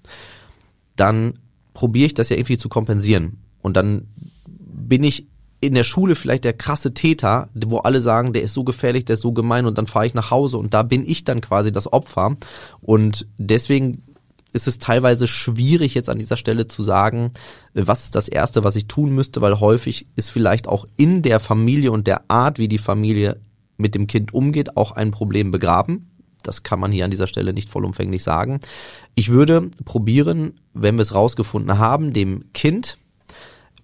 dann 0.96 1.34
probiere 1.74 2.06
ich 2.06 2.14
das 2.14 2.28
ja 2.28 2.36
irgendwie 2.36 2.58
zu 2.58 2.68
kompensieren. 2.68 3.38
Und 3.60 3.76
dann 3.76 4.08
bin 4.46 5.04
ich 5.04 5.26
in 5.66 5.74
der 5.74 5.84
Schule 5.84 6.14
vielleicht 6.14 6.44
der 6.44 6.52
krasse 6.52 6.94
Täter, 6.94 7.48
wo 7.54 7.78
alle 7.78 8.00
sagen, 8.00 8.32
der 8.32 8.42
ist 8.42 8.54
so 8.54 8.64
gefährlich, 8.64 9.04
der 9.04 9.14
ist 9.14 9.22
so 9.22 9.32
gemein 9.32 9.66
und 9.66 9.78
dann 9.78 9.86
fahre 9.86 10.06
ich 10.06 10.14
nach 10.14 10.30
Hause 10.30 10.58
und 10.58 10.74
da 10.74 10.82
bin 10.82 11.08
ich 11.08 11.24
dann 11.24 11.40
quasi 11.40 11.72
das 11.72 11.92
Opfer. 11.92 12.36
Und 12.80 13.26
deswegen 13.38 14.02
ist 14.52 14.68
es 14.68 14.78
teilweise 14.78 15.26
schwierig 15.26 15.94
jetzt 15.94 16.08
an 16.08 16.18
dieser 16.18 16.36
Stelle 16.36 16.68
zu 16.68 16.82
sagen, 16.82 17.32
was 17.74 18.04
ist 18.04 18.14
das 18.14 18.28
Erste, 18.28 18.62
was 18.62 18.76
ich 18.76 18.86
tun 18.86 19.12
müsste, 19.14 19.40
weil 19.40 19.58
häufig 19.58 20.06
ist 20.14 20.30
vielleicht 20.30 20.68
auch 20.68 20.86
in 20.96 21.22
der 21.22 21.40
Familie 21.40 21.90
und 21.90 22.06
der 22.06 22.22
Art, 22.28 22.58
wie 22.58 22.68
die 22.68 22.78
Familie 22.78 23.40
mit 23.76 23.96
dem 23.96 24.06
Kind 24.06 24.32
umgeht, 24.32 24.76
auch 24.76 24.92
ein 24.92 25.10
Problem 25.10 25.50
begraben. 25.50 26.08
Das 26.44 26.62
kann 26.62 26.78
man 26.78 26.92
hier 26.92 27.04
an 27.04 27.10
dieser 27.10 27.26
Stelle 27.26 27.52
nicht 27.52 27.68
vollumfänglich 27.68 28.22
sagen. 28.22 28.60
Ich 29.16 29.30
würde 29.30 29.70
probieren, 29.84 30.52
wenn 30.72 30.96
wir 30.96 31.02
es 31.02 31.14
rausgefunden 31.14 31.78
haben, 31.78 32.12
dem 32.12 32.52
Kind 32.52 32.98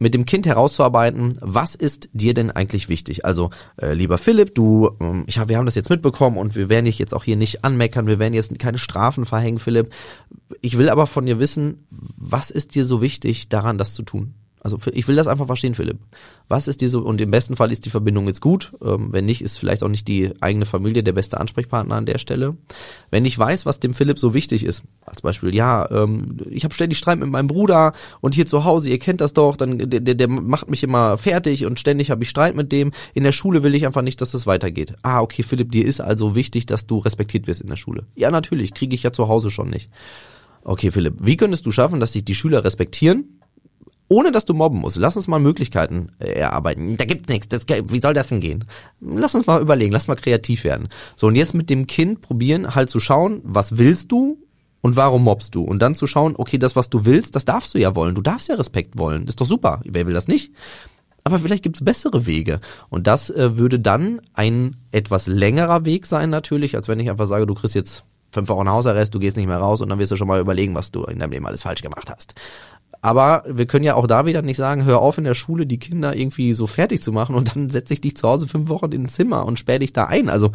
mit 0.00 0.14
dem 0.14 0.26
Kind 0.26 0.46
herauszuarbeiten, 0.46 1.34
was 1.40 1.74
ist 1.76 2.08
dir 2.12 2.34
denn 2.34 2.50
eigentlich 2.50 2.88
wichtig? 2.88 3.24
Also, 3.26 3.50
äh, 3.80 3.92
lieber 3.92 4.18
Philipp, 4.18 4.54
du, 4.54 4.96
ähm, 4.98 5.24
ich 5.26 5.38
hab, 5.38 5.48
wir 5.48 5.58
haben 5.58 5.66
das 5.66 5.74
jetzt 5.74 5.90
mitbekommen 5.90 6.38
und 6.38 6.56
wir 6.56 6.68
werden 6.70 6.86
dich 6.86 6.98
jetzt 6.98 7.14
auch 7.14 7.22
hier 7.22 7.36
nicht 7.36 7.64
anmeckern, 7.64 8.06
wir 8.06 8.18
werden 8.18 8.34
jetzt 8.34 8.58
keine 8.58 8.78
Strafen 8.78 9.26
verhängen, 9.26 9.58
Philipp. 9.58 9.92
Ich 10.62 10.78
will 10.78 10.88
aber 10.88 11.06
von 11.06 11.26
dir 11.26 11.38
wissen, 11.38 11.86
was 11.90 12.50
ist 12.50 12.74
dir 12.74 12.84
so 12.84 13.02
wichtig 13.02 13.50
daran, 13.50 13.78
das 13.78 13.92
zu 13.92 14.02
tun? 14.02 14.34
Also 14.62 14.78
ich 14.92 15.08
will 15.08 15.16
das 15.16 15.26
einfach 15.26 15.46
verstehen, 15.46 15.74
Philipp. 15.74 15.98
Was 16.48 16.68
ist 16.68 16.82
dir 16.82 16.90
so, 16.90 17.00
und 17.00 17.20
im 17.20 17.30
besten 17.30 17.56
Fall 17.56 17.72
ist 17.72 17.86
die 17.86 17.90
Verbindung 17.90 18.26
jetzt 18.26 18.42
gut, 18.42 18.72
ähm, 18.84 19.10
wenn 19.10 19.24
nicht, 19.24 19.40
ist 19.40 19.58
vielleicht 19.58 19.82
auch 19.82 19.88
nicht 19.88 20.06
die 20.06 20.32
eigene 20.40 20.66
Familie 20.66 21.02
der 21.02 21.12
beste 21.12 21.40
Ansprechpartner 21.40 21.94
an 21.94 22.04
der 22.04 22.18
Stelle. 22.18 22.56
Wenn 23.10 23.24
ich 23.24 23.38
weiß, 23.38 23.64
was 23.64 23.80
dem 23.80 23.94
Philipp 23.94 24.18
so 24.18 24.34
wichtig 24.34 24.64
ist, 24.64 24.82
als 25.06 25.22
Beispiel, 25.22 25.54
ja, 25.54 25.90
ähm, 25.90 26.36
ich 26.50 26.64
habe 26.64 26.74
ständig 26.74 26.98
Streit 26.98 27.18
mit 27.18 27.30
meinem 27.30 27.46
Bruder 27.46 27.92
und 28.20 28.34
hier 28.34 28.46
zu 28.46 28.64
Hause, 28.64 28.90
ihr 28.90 28.98
kennt 28.98 29.22
das 29.22 29.32
doch, 29.32 29.56
dann 29.56 29.78
der, 29.78 30.00
der, 30.00 30.14
der 30.14 30.28
macht 30.28 30.68
mich 30.68 30.82
immer 30.82 31.16
fertig 31.16 31.64
und 31.64 31.80
ständig 31.80 32.10
habe 32.10 32.22
ich 32.22 32.28
Streit 32.28 32.54
mit 32.54 32.70
dem. 32.70 32.92
In 33.14 33.24
der 33.24 33.32
Schule 33.32 33.62
will 33.62 33.74
ich 33.74 33.86
einfach 33.86 34.02
nicht, 34.02 34.20
dass 34.20 34.32
das 34.32 34.46
weitergeht. 34.46 34.94
Ah, 35.02 35.22
okay, 35.22 35.42
Philipp, 35.42 35.72
dir 35.72 35.86
ist 35.86 36.00
also 36.00 36.34
wichtig, 36.34 36.66
dass 36.66 36.86
du 36.86 36.98
respektiert 36.98 37.46
wirst 37.46 37.62
in 37.62 37.68
der 37.68 37.76
Schule. 37.76 38.04
Ja, 38.14 38.30
natürlich, 38.30 38.74
kriege 38.74 38.94
ich 38.94 39.02
ja 39.02 39.12
zu 39.12 39.28
Hause 39.28 39.50
schon 39.50 39.70
nicht. 39.70 39.90
Okay, 40.62 40.90
Philipp, 40.90 41.14
wie 41.20 41.38
könntest 41.38 41.64
du 41.64 41.72
schaffen, 41.72 42.00
dass 42.00 42.12
sich 42.12 42.24
die 42.24 42.34
Schüler 42.34 42.64
respektieren, 42.64 43.39
ohne 44.10 44.32
dass 44.32 44.44
du 44.44 44.54
mobben 44.54 44.80
musst, 44.80 44.96
lass 44.96 45.16
uns 45.16 45.28
mal 45.28 45.38
Möglichkeiten 45.38 46.10
äh, 46.18 46.32
erarbeiten. 46.32 46.96
Da 46.96 47.04
gibt's 47.04 47.28
nichts. 47.28 47.48
Das, 47.48 47.64
wie 47.68 48.00
soll 48.00 48.12
das 48.12 48.28
denn 48.28 48.40
gehen? 48.40 48.64
Lass 49.00 49.36
uns 49.36 49.46
mal 49.46 49.62
überlegen, 49.62 49.92
lass 49.92 50.08
mal 50.08 50.16
kreativ 50.16 50.64
werden. 50.64 50.88
So, 51.14 51.28
und 51.28 51.36
jetzt 51.36 51.54
mit 51.54 51.70
dem 51.70 51.86
Kind 51.86 52.20
probieren, 52.20 52.74
halt 52.74 52.90
zu 52.90 52.98
schauen, 52.98 53.40
was 53.44 53.78
willst 53.78 54.10
du 54.10 54.36
und 54.80 54.96
warum 54.96 55.22
mobst 55.22 55.54
du? 55.54 55.62
Und 55.62 55.80
dann 55.80 55.94
zu 55.94 56.08
schauen, 56.08 56.34
okay, 56.36 56.58
das, 56.58 56.74
was 56.74 56.90
du 56.90 57.04
willst, 57.04 57.36
das 57.36 57.44
darfst 57.44 57.72
du 57.72 57.78
ja 57.78 57.94
wollen. 57.94 58.16
Du 58.16 58.20
darfst 58.20 58.48
ja 58.48 58.56
Respekt 58.56 58.98
wollen. 58.98 59.28
Ist 59.28 59.40
doch 59.40 59.46
super. 59.46 59.80
Wer 59.84 60.08
will 60.08 60.14
das 60.14 60.26
nicht? 60.26 60.52
Aber 61.22 61.38
vielleicht 61.38 61.62
gibt's 61.62 61.84
bessere 61.84 62.26
Wege. 62.26 62.58
Und 62.88 63.06
das 63.06 63.30
äh, 63.30 63.56
würde 63.58 63.78
dann 63.78 64.20
ein 64.34 64.74
etwas 64.90 65.28
längerer 65.28 65.84
Weg 65.84 66.06
sein 66.06 66.30
natürlich, 66.30 66.74
als 66.74 66.88
wenn 66.88 66.98
ich 66.98 67.10
einfach 67.10 67.28
sage, 67.28 67.46
du 67.46 67.54
kriegst 67.54 67.76
jetzt 67.76 68.02
fünf 68.32 68.48
Wochen 68.48 68.68
Hausarrest, 68.68 69.14
du 69.14 69.18
gehst 69.18 69.36
nicht 69.36 69.46
mehr 69.46 69.58
raus 69.58 69.80
und 69.80 69.88
dann 69.88 69.98
wirst 69.98 70.12
du 70.12 70.16
schon 70.16 70.28
mal 70.28 70.40
überlegen, 70.40 70.74
was 70.74 70.90
du 70.90 71.04
in 71.04 71.18
deinem 71.18 71.32
Leben 71.32 71.46
alles 71.46 71.62
falsch 71.62 71.82
gemacht 71.82 72.10
hast. 72.10 72.34
Aber 73.02 73.44
wir 73.48 73.66
können 73.66 73.84
ja 73.84 73.94
auch 73.94 74.06
da 74.06 74.26
wieder 74.26 74.42
nicht 74.42 74.58
sagen, 74.58 74.84
hör 74.84 75.00
auf 75.00 75.16
in 75.16 75.24
der 75.24 75.34
Schule 75.34 75.66
die 75.66 75.78
Kinder 75.78 76.14
irgendwie 76.14 76.52
so 76.52 76.66
fertig 76.66 77.02
zu 77.02 77.12
machen 77.12 77.34
und 77.34 77.54
dann 77.54 77.70
setze 77.70 77.94
ich 77.94 78.00
dich 78.00 78.16
zu 78.16 78.28
Hause 78.28 78.46
fünf 78.46 78.68
Wochen 78.68 78.92
in 78.92 79.04
ein 79.04 79.08
Zimmer 79.08 79.46
und 79.46 79.58
sperr 79.58 79.78
dich 79.78 79.92
da 79.92 80.04
ein. 80.04 80.28
Also 80.28 80.50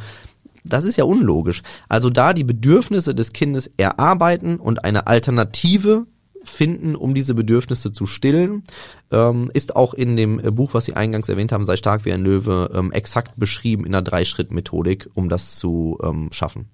das 0.63 0.83
ist 0.83 0.97
ja 0.97 1.03
unlogisch. 1.03 1.61
Also 1.89 2.09
da 2.09 2.33
die 2.33 2.43
Bedürfnisse 2.43 3.15
des 3.15 3.33
Kindes 3.33 3.69
erarbeiten 3.77 4.57
und 4.59 4.83
eine 4.83 5.07
Alternative 5.07 6.05
finden, 6.43 6.95
um 6.95 7.13
diese 7.13 7.33
Bedürfnisse 7.33 7.91
zu 7.91 8.05
stillen, 8.05 8.63
ähm, 9.11 9.49
ist 9.53 9.75
auch 9.75 9.93
in 9.93 10.15
dem 10.15 10.39
äh, 10.39 10.51
Buch, 10.51 10.73
was 10.73 10.85
Sie 10.85 10.93
eingangs 10.93 11.29
erwähnt 11.29 11.51
haben, 11.51 11.65
sei 11.65 11.75
stark 11.75 12.05
wie 12.05 12.13
ein 12.13 12.23
Löwe, 12.23 12.71
ähm, 12.73 12.91
exakt 12.91 13.33
beschrieben 13.37 13.85
in 13.85 13.93
einer 13.93 14.03
Drei-Schritt-Methodik, 14.03 15.09
um 15.13 15.29
das 15.29 15.55
zu 15.55 15.97
ähm, 16.03 16.29
schaffen. 16.31 16.69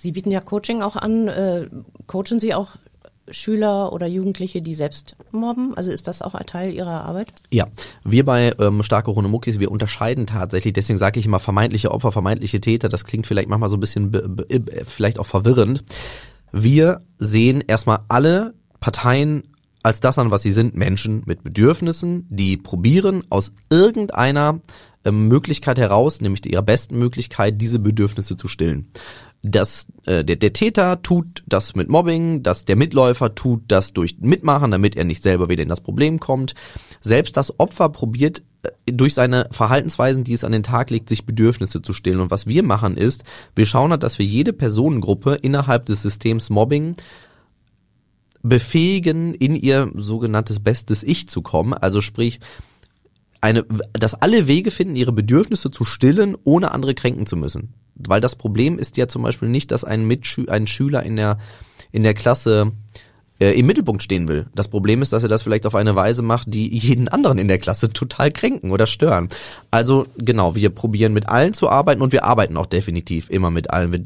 Sie 0.00 0.12
bieten 0.12 0.30
ja 0.30 0.40
Coaching 0.40 0.80
auch 0.80 0.94
an. 0.94 1.26
Äh, 1.26 1.68
coachen 2.06 2.38
Sie 2.38 2.54
auch 2.54 2.76
Schüler 3.30 3.92
oder 3.92 4.06
Jugendliche, 4.06 4.62
die 4.62 4.74
selbst 4.74 5.16
mobben? 5.32 5.76
Also 5.76 5.90
ist 5.90 6.06
das 6.06 6.22
auch 6.22 6.34
ein 6.34 6.46
Teil 6.46 6.72
Ihrer 6.72 7.04
Arbeit? 7.04 7.32
Ja, 7.52 7.66
wir 8.04 8.24
bei 8.24 8.54
ähm, 8.60 8.84
Starke 8.84 9.10
Runde 9.10 9.28
Muckis, 9.28 9.58
wir 9.58 9.72
unterscheiden 9.72 10.28
tatsächlich, 10.28 10.72
deswegen 10.72 11.00
sage 11.00 11.18
ich 11.18 11.26
immer 11.26 11.40
vermeintliche 11.40 11.90
Opfer, 11.90 12.12
vermeintliche 12.12 12.60
Täter, 12.60 12.88
das 12.88 13.04
klingt 13.04 13.26
vielleicht 13.26 13.48
manchmal 13.48 13.70
so 13.70 13.76
ein 13.76 13.80
bisschen, 13.80 14.14
äh, 14.48 14.60
vielleicht 14.86 15.18
auch 15.18 15.26
verwirrend. 15.26 15.82
Wir 16.52 17.00
sehen 17.18 17.64
erstmal 17.66 17.98
alle 18.08 18.54
Parteien 18.78 19.48
als 19.82 20.00
das 20.00 20.18
an, 20.18 20.30
was 20.30 20.42
sie 20.42 20.52
sind, 20.52 20.76
Menschen 20.76 21.22
mit 21.26 21.42
Bedürfnissen, 21.42 22.26
die 22.30 22.56
probieren 22.56 23.24
aus 23.30 23.52
irgendeiner 23.68 24.60
ähm, 25.04 25.28
Möglichkeit 25.28 25.78
heraus, 25.78 26.20
nämlich 26.20 26.44
ihrer 26.46 26.62
besten 26.62 26.98
Möglichkeit, 26.98 27.60
diese 27.60 27.78
Bedürfnisse 27.78 28.36
zu 28.36 28.48
stillen. 28.48 28.90
Das, 29.42 29.86
äh, 30.04 30.24
der, 30.24 30.36
der 30.36 30.52
Täter 30.52 31.00
tut 31.02 31.44
das 31.46 31.76
mit 31.76 31.88
Mobbing, 31.88 32.42
dass 32.42 32.64
der 32.64 32.74
Mitläufer 32.76 33.34
tut 33.34 33.62
das 33.68 33.92
durch 33.92 34.16
Mitmachen, 34.20 34.72
damit 34.72 34.96
er 34.96 35.04
nicht 35.04 35.22
selber 35.22 35.48
wieder 35.48 35.62
in 35.62 35.68
das 35.68 35.80
Problem 35.80 36.18
kommt. 36.18 36.54
Selbst 37.00 37.36
das 37.36 37.60
Opfer 37.60 37.88
probiert 37.90 38.42
äh, 38.62 38.92
durch 38.92 39.14
seine 39.14 39.48
Verhaltensweisen, 39.52 40.24
die 40.24 40.32
es 40.32 40.42
an 40.42 40.52
den 40.52 40.64
Tag 40.64 40.90
legt, 40.90 41.08
sich 41.08 41.24
Bedürfnisse 41.24 41.82
zu 41.82 41.92
stillen. 41.92 42.20
Und 42.20 42.32
was 42.32 42.46
wir 42.48 42.64
machen 42.64 42.96
ist, 42.96 43.22
wir 43.54 43.66
schauen 43.66 43.92
halt, 43.92 44.02
dass 44.02 44.18
wir 44.18 44.26
jede 44.26 44.52
Personengruppe 44.52 45.34
innerhalb 45.34 45.86
des 45.86 46.02
Systems 46.02 46.50
Mobbing 46.50 46.96
befähigen, 48.42 49.34
in 49.34 49.54
ihr 49.54 49.90
sogenanntes 49.94 50.60
bestes 50.60 51.04
Ich 51.04 51.28
zu 51.28 51.42
kommen. 51.42 51.74
Also 51.74 52.00
sprich, 52.00 52.40
eine, 53.40 53.64
dass 53.92 54.14
alle 54.14 54.48
Wege 54.48 54.70
finden, 54.70 54.96
ihre 54.96 55.12
Bedürfnisse 55.12 55.70
zu 55.70 55.84
stillen, 55.84 56.36
ohne 56.44 56.72
andere 56.72 56.94
kränken 56.94 57.26
zu 57.26 57.36
müssen. 57.36 57.74
Weil 58.06 58.20
das 58.20 58.36
Problem 58.36 58.78
ist 58.78 58.96
ja 58.96 59.08
zum 59.08 59.22
Beispiel 59.22 59.48
nicht, 59.48 59.70
dass 59.70 59.84
ein, 59.84 60.06
Mitschü 60.06 60.46
ein 60.48 60.66
Schüler 60.66 61.02
in 61.02 61.16
der, 61.16 61.38
in 61.92 62.02
der 62.02 62.14
Klasse 62.14 62.72
äh, 63.40 63.52
im 63.52 63.66
Mittelpunkt 63.66 64.02
stehen 64.02 64.28
will. 64.28 64.46
Das 64.54 64.68
Problem 64.68 65.02
ist, 65.02 65.12
dass 65.12 65.22
er 65.22 65.28
das 65.28 65.42
vielleicht 65.42 65.66
auf 65.66 65.74
eine 65.74 65.94
Weise 65.94 66.22
macht, 66.22 66.52
die 66.52 66.68
jeden 66.76 67.08
anderen 67.08 67.38
in 67.38 67.48
der 67.48 67.58
Klasse 67.58 67.92
total 67.92 68.30
kränken 68.30 68.70
oder 68.70 68.86
stören. 68.86 69.28
Also 69.70 70.06
genau, 70.16 70.54
wir 70.54 70.70
probieren 70.70 71.12
mit 71.12 71.28
allen 71.28 71.54
zu 71.54 71.68
arbeiten 71.68 72.02
und 72.02 72.12
wir 72.12 72.24
arbeiten 72.24 72.56
auch 72.56 72.66
definitiv 72.66 73.30
immer 73.30 73.50
mit 73.50 73.70
allen. 73.70 73.92
Wir 73.92 74.02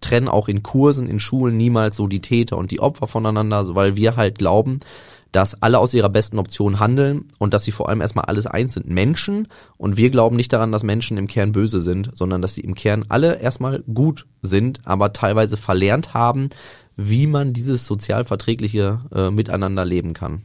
trennen 0.00 0.28
auch 0.28 0.48
in 0.48 0.62
Kursen, 0.62 1.08
in 1.08 1.20
Schulen 1.20 1.56
niemals 1.56 1.96
so 1.96 2.06
die 2.06 2.20
Täter 2.20 2.58
und 2.58 2.70
die 2.70 2.80
Opfer 2.80 3.06
voneinander, 3.06 3.74
weil 3.74 3.96
wir 3.96 4.16
halt 4.16 4.38
glauben, 4.38 4.80
dass 5.34 5.60
alle 5.62 5.80
aus 5.80 5.92
ihrer 5.92 6.10
besten 6.10 6.38
Option 6.38 6.78
handeln 6.78 7.24
und 7.38 7.54
dass 7.54 7.64
sie 7.64 7.72
vor 7.72 7.88
allem 7.88 8.00
erstmal 8.00 8.26
alles 8.26 8.46
eins 8.46 8.74
sind. 8.74 8.86
Menschen 8.86 9.48
und 9.76 9.96
wir 9.96 10.10
glauben 10.10 10.36
nicht 10.36 10.52
daran, 10.52 10.70
dass 10.70 10.84
Menschen 10.84 11.18
im 11.18 11.26
Kern 11.26 11.50
böse 11.50 11.80
sind, 11.80 12.12
sondern 12.14 12.40
dass 12.40 12.54
sie 12.54 12.60
im 12.60 12.76
Kern 12.76 13.04
alle 13.08 13.40
erstmal 13.40 13.80
gut 13.92 14.26
sind, 14.42 14.80
aber 14.84 15.12
teilweise 15.12 15.56
verlernt 15.56 16.14
haben, 16.14 16.50
wie 16.96 17.26
man 17.26 17.52
dieses 17.52 17.84
sozial 17.84 18.24
verträgliche 18.24 19.00
äh, 19.12 19.30
Miteinander 19.32 19.84
leben 19.84 20.12
kann. 20.12 20.42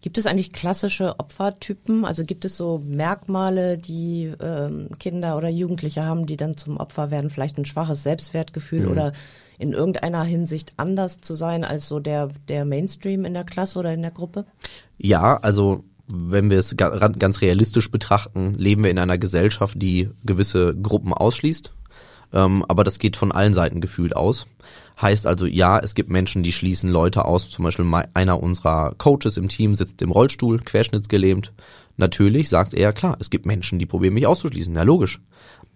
Gibt 0.00 0.18
es 0.18 0.26
eigentlich 0.26 0.52
klassische 0.52 1.20
Opfertypen? 1.20 2.04
Also 2.04 2.24
gibt 2.24 2.44
es 2.44 2.56
so 2.56 2.82
Merkmale, 2.84 3.78
die 3.78 4.32
ähm, 4.42 4.88
Kinder 4.98 5.36
oder 5.36 5.48
Jugendliche 5.48 6.04
haben, 6.04 6.26
die 6.26 6.36
dann 6.36 6.56
zum 6.56 6.78
Opfer 6.78 7.12
werden? 7.12 7.30
Vielleicht 7.30 7.58
ein 7.58 7.64
schwaches 7.64 8.02
Selbstwertgefühl 8.02 8.86
mhm. 8.86 8.90
oder 8.90 9.12
in 9.60 9.72
irgendeiner 9.72 10.24
Hinsicht 10.24 10.72
anders 10.76 11.20
zu 11.20 11.34
sein 11.34 11.64
als 11.64 11.86
so 11.86 12.00
der, 12.00 12.28
der 12.48 12.64
Mainstream 12.64 13.24
in 13.24 13.34
der 13.34 13.44
Klasse 13.44 13.78
oder 13.78 13.92
in 13.92 14.02
der 14.02 14.10
Gruppe? 14.10 14.46
Ja, 14.96 15.36
also 15.36 15.84
wenn 16.06 16.50
wir 16.50 16.58
es 16.58 16.76
ganz 16.76 17.40
realistisch 17.40 17.90
betrachten, 17.90 18.54
leben 18.54 18.82
wir 18.82 18.90
in 18.90 18.98
einer 18.98 19.18
Gesellschaft, 19.18 19.80
die 19.80 20.10
gewisse 20.24 20.74
Gruppen 20.74 21.12
ausschließt. 21.12 21.72
Ähm, 22.32 22.64
aber 22.68 22.84
das 22.84 22.98
geht 22.98 23.16
von 23.16 23.32
allen 23.32 23.54
Seiten 23.54 23.80
gefühlt 23.80 24.16
aus. 24.16 24.46
Heißt 25.00 25.26
also, 25.26 25.46
ja, 25.46 25.78
es 25.78 25.94
gibt 25.94 26.10
Menschen, 26.10 26.42
die 26.42 26.52
schließen 26.52 26.90
Leute 26.90 27.24
aus. 27.24 27.50
Zum 27.50 27.64
Beispiel 27.64 27.86
einer 28.14 28.42
unserer 28.42 28.94
Coaches 28.98 29.36
im 29.36 29.48
Team 29.48 29.76
sitzt 29.76 30.02
im 30.02 30.10
Rollstuhl, 30.10 30.60
querschnittsgelähmt. 30.60 31.52
Natürlich 31.96 32.48
sagt 32.48 32.74
er, 32.74 32.92
klar, 32.92 33.16
es 33.20 33.30
gibt 33.30 33.46
Menschen, 33.46 33.78
die 33.78 33.86
probieren 33.86 34.14
mich 34.14 34.26
auszuschließen. 34.26 34.74
Ja, 34.74 34.82
logisch. 34.82 35.20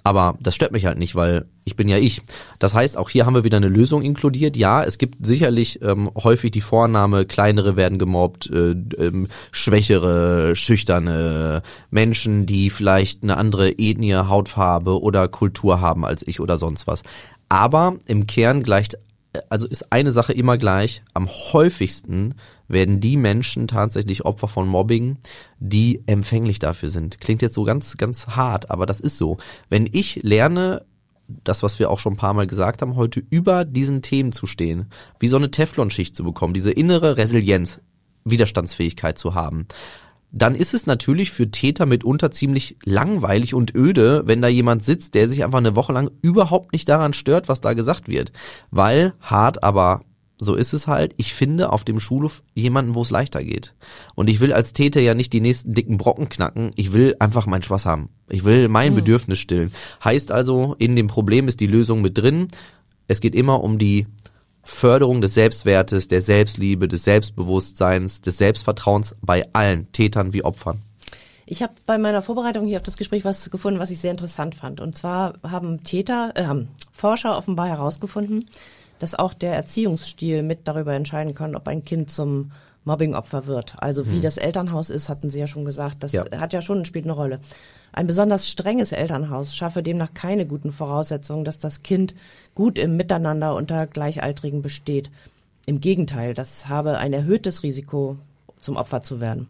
Aber 0.06 0.36
das 0.38 0.54
stört 0.54 0.72
mich 0.72 0.84
halt 0.84 0.98
nicht, 0.98 1.14
weil 1.14 1.46
ich 1.64 1.76
bin 1.76 1.88
ja 1.88 1.96
ich. 1.96 2.20
Das 2.58 2.74
heißt, 2.74 2.98
auch 2.98 3.08
hier 3.08 3.24
haben 3.24 3.34
wir 3.34 3.44
wieder 3.44 3.56
eine 3.56 3.68
Lösung 3.68 4.02
inkludiert. 4.02 4.54
Ja, 4.54 4.84
es 4.84 4.98
gibt 4.98 5.24
sicherlich 5.24 5.80
ähm, 5.82 6.10
häufig 6.14 6.50
die 6.50 6.60
Vorname, 6.60 7.24
kleinere 7.24 7.76
werden 7.76 7.98
gemobbt, 7.98 8.50
äh, 8.50 8.72
ähm, 8.98 9.28
schwächere, 9.50 10.56
schüchterne 10.56 11.62
Menschen, 11.90 12.44
die 12.44 12.68
vielleicht 12.68 13.22
eine 13.22 13.38
andere 13.38 13.70
Ethnie, 13.78 14.14
Hautfarbe 14.14 15.00
oder 15.00 15.26
Kultur 15.26 15.80
haben 15.80 16.04
als 16.04 16.26
ich 16.28 16.38
oder 16.38 16.58
sonst 16.58 16.86
was. 16.86 17.02
Aber 17.48 17.96
im 18.04 18.26
Kern 18.26 18.62
gleicht 18.62 18.98
also 19.48 19.66
ist 19.66 19.92
eine 19.92 20.12
Sache 20.12 20.32
immer 20.32 20.58
gleich. 20.58 21.02
Am 21.12 21.28
häufigsten 21.28 22.34
werden 22.68 23.00
die 23.00 23.16
Menschen 23.16 23.68
tatsächlich 23.68 24.24
Opfer 24.24 24.48
von 24.48 24.68
Mobbing, 24.68 25.18
die 25.58 26.02
empfänglich 26.06 26.58
dafür 26.58 26.88
sind. 26.88 27.20
Klingt 27.20 27.42
jetzt 27.42 27.54
so 27.54 27.64
ganz, 27.64 27.96
ganz 27.96 28.28
hart, 28.28 28.70
aber 28.70 28.86
das 28.86 29.00
ist 29.00 29.18
so. 29.18 29.36
Wenn 29.68 29.88
ich 29.90 30.20
lerne, 30.22 30.84
das, 31.26 31.62
was 31.62 31.78
wir 31.78 31.90
auch 31.90 31.98
schon 31.98 32.14
ein 32.14 32.18
paar 32.18 32.34
Mal 32.34 32.46
gesagt 32.46 32.82
haben, 32.82 32.96
heute 32.96 33.22
über 33.30 33.64
diesen 33.64 34.02
Themen 34.02 34.32
zu 34.32 34.46
stehen, 34.46 34.90
wie 35.18 35.28
so 35.28 35.36
eine 35.36 35.50
Teflonschicht 35.50 36.14
zu 36.14 36.24
bekommen, 36.24 36.54
diese 36.54 36.72
innere 36.72 37.16
Resilienz, 37.16 37.80
Widerstandsfähigkeit 38.24 39.18
zu 39.18 39.34
haben, 39.34 39.66
dann 40.36 40.56
ist 40.56 40.74
es 40.74 40.86
natürlich 40.86 41.30
für 41.30 41.50
Täter 41.50 41.86
mitunter 41.86 42.32
ziemlich 42.32 42.76
langweilig 42.84 43.54
und 43.54 43.72
öde, 43.74 44.24
wenn 44.26 44.42
da 44.42 44.48
jemand 44.48 44.82
sitzt, 44.82 45.14
der 45.14 45.28
sich 45.28 45.44
einfach 45.44 45.58
eine 45.58 45.76
Woche 45.76 45.92
lang 45.92 46.10
überhaupt 46.22 46.72
nicht 46.72 46.88
daran 46.88 47.12
stört, 47.12 47.48
was 47.48 47.60
da 47.60 47.72
gesagt 47.72 48.08
wird. 48.08 48.32
Weil 48.72 49.14
hart, 49.20 49.62
aber 49.62 50.02
so 50.38 50.54
ist 50.54 50.72
es 50.72 50.86
halt. 50.86 51.14
Ich 51.16 51.34
finde 51.34 51.72
auf 51.72 51.84
dem 51.84 52.00
Schulhof 52.00 52.42
jemanden, 52.54 52.94
wo 52.94 53.02
es 53.02 53.10
leichter 53.10 53.42
geht. 53.42 53.74
Und 54.14 54.28
ich 54.28 54.40
will 54.40 54.52
als 54.52 54.72
Täter 54.72 55.00
ja 55.00 55.14
nicht 55.14 55.32
die 55.32 55.40
nächsten 55.40 55.74
dicken 55.74 55.96
Brocken 55.96 56.28
knacken. 56.28 56.72
Ich 56.76 56.92
will 56.92 57.16
einfach 57.18 57.46
meinen 57.46 57.62
Spaß 57.62 57.86
haben. 57.86 58.08
Ich 58.28 58.44
will 58.44 58.68
mein 58.68 58.92
mhm. 58.92 58.96
Bedürfnis 58.96 59.38
stillen. 59.38 59.72
Heißt 60.02 60.32
also, 60.32 60.74
in 60.78 60.96
dem 60.96 61.06
Problem 61.06 61.48
ist 61.48 61.60
die 61.60 61.66
Lösung 61.66 62.02
mit 62.02 62.18
drin. 62.18 62.48
Es 63.06 63.20
geht 63.20 63.34
immer 63.34 63.62
um 63.62 63.78
die 63.78 64.06
Förderung 64.62 65.20
des 65.20 65.34
Selbstwertes, 65.34 66.08
der 66.08 66.22
Selbstliebe, 66.22 66.88
des 66.88 67.04
Selbstbewusstseins, 67.04 68.22
des 68.22 68.38
Selbstvertrauens 68.38 69.14
bei 69.20 69.46
allen 69.52 69.92
Tätern 69.92 70.32
wie 70.32 70.42
Opfern. 70.42 70.80
Ich 71.46 71.62
habe 71.62 71.74
bei 71.84 71.98
meiner 71.98 72.22
Vorbereitung 72.22 72.64
hier 72.64 72.78
auf 72.78 72.82
das 72.82 72.96
Gespräch 72.96 73.24
was 73.24 73.50
gefunden, 73.50 73.78
was 73.78 73.90
ich 73.90 74.00
sehr 74.00 74.10
interessant 74.10 74.54
fand. 74.54 74.80
Und 74.80 74.96
zwar 74.96 75.34
haben 75.42 75.84
Täter, 75.84 76.32
äh, 76.34 76.64
Forscher 76.90 77.36
offenbar 77.36 77.68
herausgefunden, 77.68 78.46
dass 78.98 79.14
auch 79.14 79.34
der 79.34 79.54
Erziehungsstil 79.54 80.42
mit 80.42 80.66
darüber 80.68 80.94
entscheiden 80.94 81.34
kann, 81.34 81.56
ob 81.56 81.68
ein 81.68 81.84
Kind 81.84 82.10
zum 82.10 82.52
Mobbingopfer 82.84 83.46
wird. 83.46 83.76
Also 83.78 84.06
wie 84.08 84.16
hm. 84.16 84.22
das 84.22 84.36
Elternhaus 84.36 84.90
ist, 84.90 85.08
hatten 85.08 85.30
Sie 85.30 85.40
ja 85.40 85.46
schon 85.46 85.64
gesagt. 85.64 86.02
Das 86.02 86.12
ja. 86.12 86.24
hat 86.38 86.52
ja 86.52 86.62
schon 86.62 86.84
spielt 86.84 87.06
eine 87.06 87.14
Rolle. 87.14 87.40
Ein 87.92 88.06
besonders 88.06 88.48
strenges 88.48 88.92
Elternhaus 88.92 89.54
schaffe 89.54 89.82
demnach 89.82 90.12
keine 90.14 90.46
guten 90.46 90.72
Voraussetzungen, 90.72 91.44
dass 91.44 91.60
das 91.60 91.82
Kind 91.82 92.14
gut 92.54 92.78
im 92.78 92.96
Miteinander 92.96 93.54
unter 93.54 93.86
Gleichaltrigen 93.86 94.62
besteht. 94.62 95.10
Im 95.66 95.80
Gegenteil, 95.80 96.34
das 96.34 96.68
habe 96.68 96.98
ein 96.98 97.12
erhöhtes 97.12 97.62
Risiko, 97.62 98.16
zum 98.60 98.76
Opfer 98.76 99.02
zu 99.02 99.20
werden. 99.20 99.48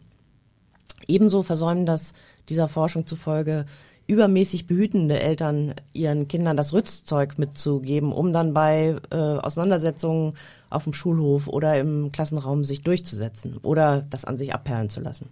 Ebenso 1.07 1.43
versäumen 1.43 1.85
das 1.85 2.13
dieser 2.49 2.67
Forschung 2.67 3.07
zufolge 3.07 3.65
übermäßig 4.07 4.67
behütende 4.67 5.19
Eltern 5.19 5.73
ihren 5.93 6.27
Kindern 6.27 6.57
das 6.57 6.73
Rüstzeug 6.73 7.37
mitzugeben, 7.37 8.11
um 8.11 8.33
dann 8.33 8.53
bei 8.53 8.95
äh, 9.11 9.15
Auseinandersetzungen 9.15 10.33
auf 10.69 10.83
dem 10.83 10.93
Schulhof 10.93 11.47
oder 11.47 11.79
im 11.79 12.11
Klassenraum 12.11 12.63
sich 12.63 12.83
durchzusetzen 12.83 13.57
oder 13.63 14.05
das 14.09 14.25
an 14.25 14.37
sich 14.37 14.53
abperlen 14.53 14.89
zu 14.89 15.01
lassen. 15.01 15.29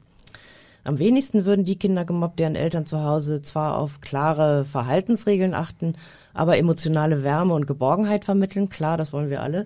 Am 0.86 1.00
wenigsten 1.00 1.46
würden 1.46 1.66
die 1.66 1.78
Kinder 1.78 2.04
gemobbt, 2.04 2.40
deren 2.40 2.56
Eltern 2.56 2.86
zu 2.86 3.04
Hause 3.04 3.42
zwar 3.42 3.78
auf 3.78 4.02
klare 4.02 4.66
Verhaltensregeln 4.66 5.54
achten, 5.54 5.94
aber 6.34 6.58
emotionale 6.58 7.24
Wärme 7.24 7.54
und 7.54 7.68
Geborgenheit 7.68 8.26
vermitteln. 8.26 8.68
Klar, 8.68 8.98
das 8.98 9.14
wollen 9.14 9.30
wir 9.30 9.42
alle. 9.42 9.66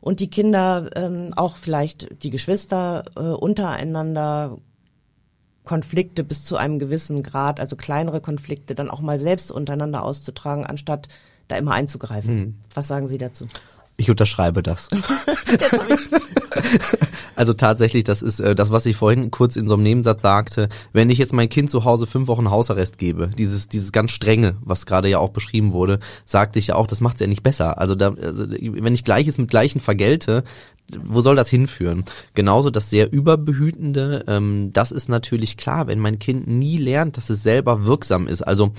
Und 0.00 0.20
die 0.20 0.28
Kinder, 0.28 0.90
ähm, 0.96 1.32
auch 1.36 1.56
vielleicht 1.56 2.22
die 2.22 2.30
Geschwister 2.30 3.04
äh, 3.16 3.20
untereinander 3.20 4.58
Konflikte 5.64 6.24
bis 6.24 6.44
zu 6.44 6.56
einem 6.56 6.78
gewissen 6.78 7.22
Grad, 7.22 7.58
also 7.58 7.74
kleinere 7.74 8.20
Konflikte, 8.20 8.74
dann 8.74 8.90
auch 8.90 9.00
mal 9.00 9.18
selbst 9.18 9.50
untereinander 9.50 10.02
auszutragen, 10.02 10.64
anstatt 10.66 11.08
da 11.48 11.56
immer 11.56 11.72
einzugreifen. 11.72 12.30
Hm. 12.30 12.54
Was 12.74 12.88
sagen 12.88 13.08
Sie 13.08 13.18
dazu? 13.18 13.46
Ich 13.96 14.10
unterschreibe 14.10 14.62
das. 14.62 14.88
also 17.36 17.52
tatsächlich, 17.52 18.04
das 18.04 18.22
ist 18.22 18.40
äh, 18.40 18.54
das, 18.54 18.70
was 18.70 18.86
ich 18.86 18.96
vorhin 18.96 19.30
kurz 19.30 19.56
in 19.56 19.68
so 19.68 19.74
einem 19.74 19.82
Nebensatz 19.82 20.22
sagte. 20.22 20.68
Wenn 20.92 21.10
ich 21.10 21.18
jetzt 21.18 21.32
mein 21.32 21.48
Kind 21.48 21.70
zu 21.70 21.84
Hause 21.84 22.06
fünf 22.06 22.28
Wochen 22.28 22.50
Hausarrest 22.50 22.98
gebe, 22.98 23.30
dieses 23.38 23.68
dieses 23.68 23.92
ganz 23.92 24.10
strenge, 24.10 24.56
was 24.60 24.86
gerade 24.86 25.08
ja 25.08 25.18
auch 25.18 25.30
beschrieben 25.30 25.72
wurde, 25.72 25.98
sagte 26.24 26.58
ich 26.58 26.68
ja 26.68 26.76
auch, 26.76 26.86
das 26.86 27.00
macht 27.00 27.16
es 27.16 27.20
ja 27.20 27.26
nicht 27.26 27.42
besser. 27.42 27.78
Also, 27.78 27.94
da, 27.94 28.14
also 28.14 28.46
wenn 28.48 28.94
ich 28.94 29.04
Gleiches 29.04 29.38
mit 29.38 29.50
Gleichen 29.50 29.80
vergelte, 29.80 30.44
wo 31.02 31.22
soll 31.22 31.36
das 31.36 31.48
hinführen? 31.48 32.04
Genauso 32.34 32.70
das 32.70 32.90
sehr 32.90 33.10
überbehütende, 33.10 34.24
ähm, 34.28 34.70
das 34.72 34.92
ist 34.92 35.08
natürlich 35.08 35.56
klar, 35.56 35.86
wenn 35.86 35.98
mein 35.98 36.18
Kind 36.18 36.46
nie 36.46 36.76
lernt, 36.76 37.16
dass 37.16 37.30
es 37.30 37.42
selber 37.42 37.86
wirksam 37.86 38.26
ist. 38.26 38.42
Also 38.42 38.72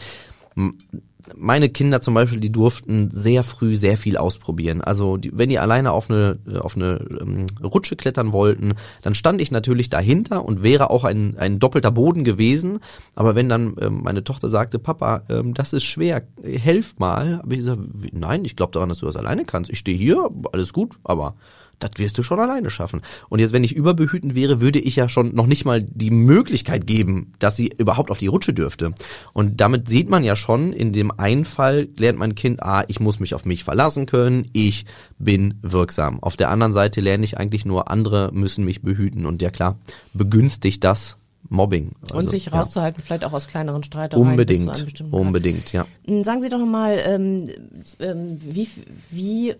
meine 1.35 1.69
Kinder 1.69 2.01
zum 2.01 2.13
Beispiel, 2.13 2.39
die 2.39 2.51
durften 2.51 3.09
sehr 3.11 3.43
früh 3.43 3.75
sehr 3.75 3.97
viel 3.97 4.17
ausprobieren. 4.17 4.81
Also 4.81 5.17
die, 5.17 5.31
wenn 5.37 5.49
die 5.49 5.59
alleine 5.59 5.91
auf 5.91 6.09
eine, 6.09 6.37
auf 6.59 6.75
eine 6.75 6.99
ähm, 7.21 7.45
Rutsche 7.63 7.95
klettern 7.95 8.31
wollten, 8.31 8.73
dann 9.01 9.15
stand 9.15 9.41
ich 9.41 9.51
natürlich 9.51 9.89
dahinter 9.89 10.45
und 10.45 10.63
wäre 10.63 10.89
auch 10.89 11.03
ein, 11.03 11.37
ein 11.37 11.59
doppelter 11.59 11.91
Boden 11.91 12.23
gewesen. 12.23 12.79
Aber 13.15 13.35
wenn 13.35 13.49
dann 13.49 13.75
ähm, 13.81 14.01
meine 14.03 14.23
Tochter 14.23 14.49
sagte, 14.49 14.79
Papa, 14.79 15.23
ähm, 15.29 15.53
das 15.53 15.73
ist 15.73 15.83
schwer, 15.83 16.23
helf 16.43 16.99
mal, 16.99 17.39
habe 17.39 17.53
ich 17.53 17.59
gesagt, 17.59 17.81
nein, 18.11 18.45
ich 18.45 18.55
glaube 18.55 18.73
daran, 18.73 18.89
dass 18.89 18.99
du 18.99 19.05
das 19.05 19.15
alleine 19.15 19.45
kannst. 19.45 19.71
Ich 19.71 19.79
stehe 19.79 19.97
hier, 19.97 20.29
alles 20.51 20.73
gut, 20.73 20.97
aber 21.03 21.35
das 21.79 21.91
wirst 21.97 22.17
du 22.17 22.23
schon 22.23 22.39
alleine 22.39 22.69
schaffen. 22.69 23.01
Und 23.29 23.39
jetzt, 23.39 23.53
wenn 23.53 23.63
ich 23.63 23.75
überbehütend 23.75 24.35
wäre, 24.35 24.61
würde 24.61 24.79
ich 24.79 24.95
ja 24.95 25.09
schon 25.09 25.35
noch 25.35 25.47
nicht 25.47 25.65
mal 25.65 25.81
die 25.81 26.11
Möglichkeit 26.11 26.87
geben, 26.87 27.33
dass 27.39 27.55
sie 27.55 27.71
überhaupt 27.77 28.11
auf 28.11 28.17
die 28.17 28.27
Rutsche 28.27 28.53
dürfte. 28.53 28.93
Und 29.33 29.61
damit 29.61 29.89
sieht 29.89 30.09
man 30.09 30.23
ja 30.23 30.35
schon, 30.35 30.73
in 30.73 30.93
dem 30.93 31.11
einen 31.11 31.45
Fall 31.45 31.87
lernt 31.97 32.19
mein 32.19 32.35
Kind, 32.35 32.63
ah, 32.63 32.83
ich 32.87 32.99
muss 32.99 33.19
mich 33.19 33.33
auf 33.33 33.45
mich 33.45 33.63
verlassen 33.63 34.05
können, 34.05 34.47
ich 34.53 34.85
bin 35.17 35.55
wirksam. 35.61 36.21
Auf 36.21 36.37
der 36.37 36.49
anderen 36.49 36.73
Seite 36.73 37.01
lerne 37.01 37.25
ich 37.25 37.37
eigentlich 37.37 37.65
nur, 37.65 37.91
andere 37.91 38.29
müssen 38.33 38.65
mich 38.65 38.81
behüten. 38.81 39.25
Und 39.25 39.41
ja 39.41 39.49
klar, 39.49 39.79
begünstigt 40.13 40.83
das 40.83 41.17
Mobbing. 41.49 41.91
Also, 42.01 42.17
und 42.17 42.29
sich 42.29 42.51
rauszuhalten, 42.51 42.99
ja. 42.99 43.05
vielleicht 43.05 43.25
auch 43.25 43.33
aus 43.33 43.47
kleineren 43.47 43.83
Streitereien. 43.83 44.29
Unbedingt, 44.29 45.03
unbedingt, 45.11 45.71
ja. 45.73 45.85
Hm, 46.05 46.23
sagen 46.23 46.41
Sie 46.41 46.49
doch 46.49 46.65
mal, 46.65 46.99
ähm, 47.05 47.47
ähm, 47.99 48.39
wie, 48.41 48.67
wie 49.11 49.55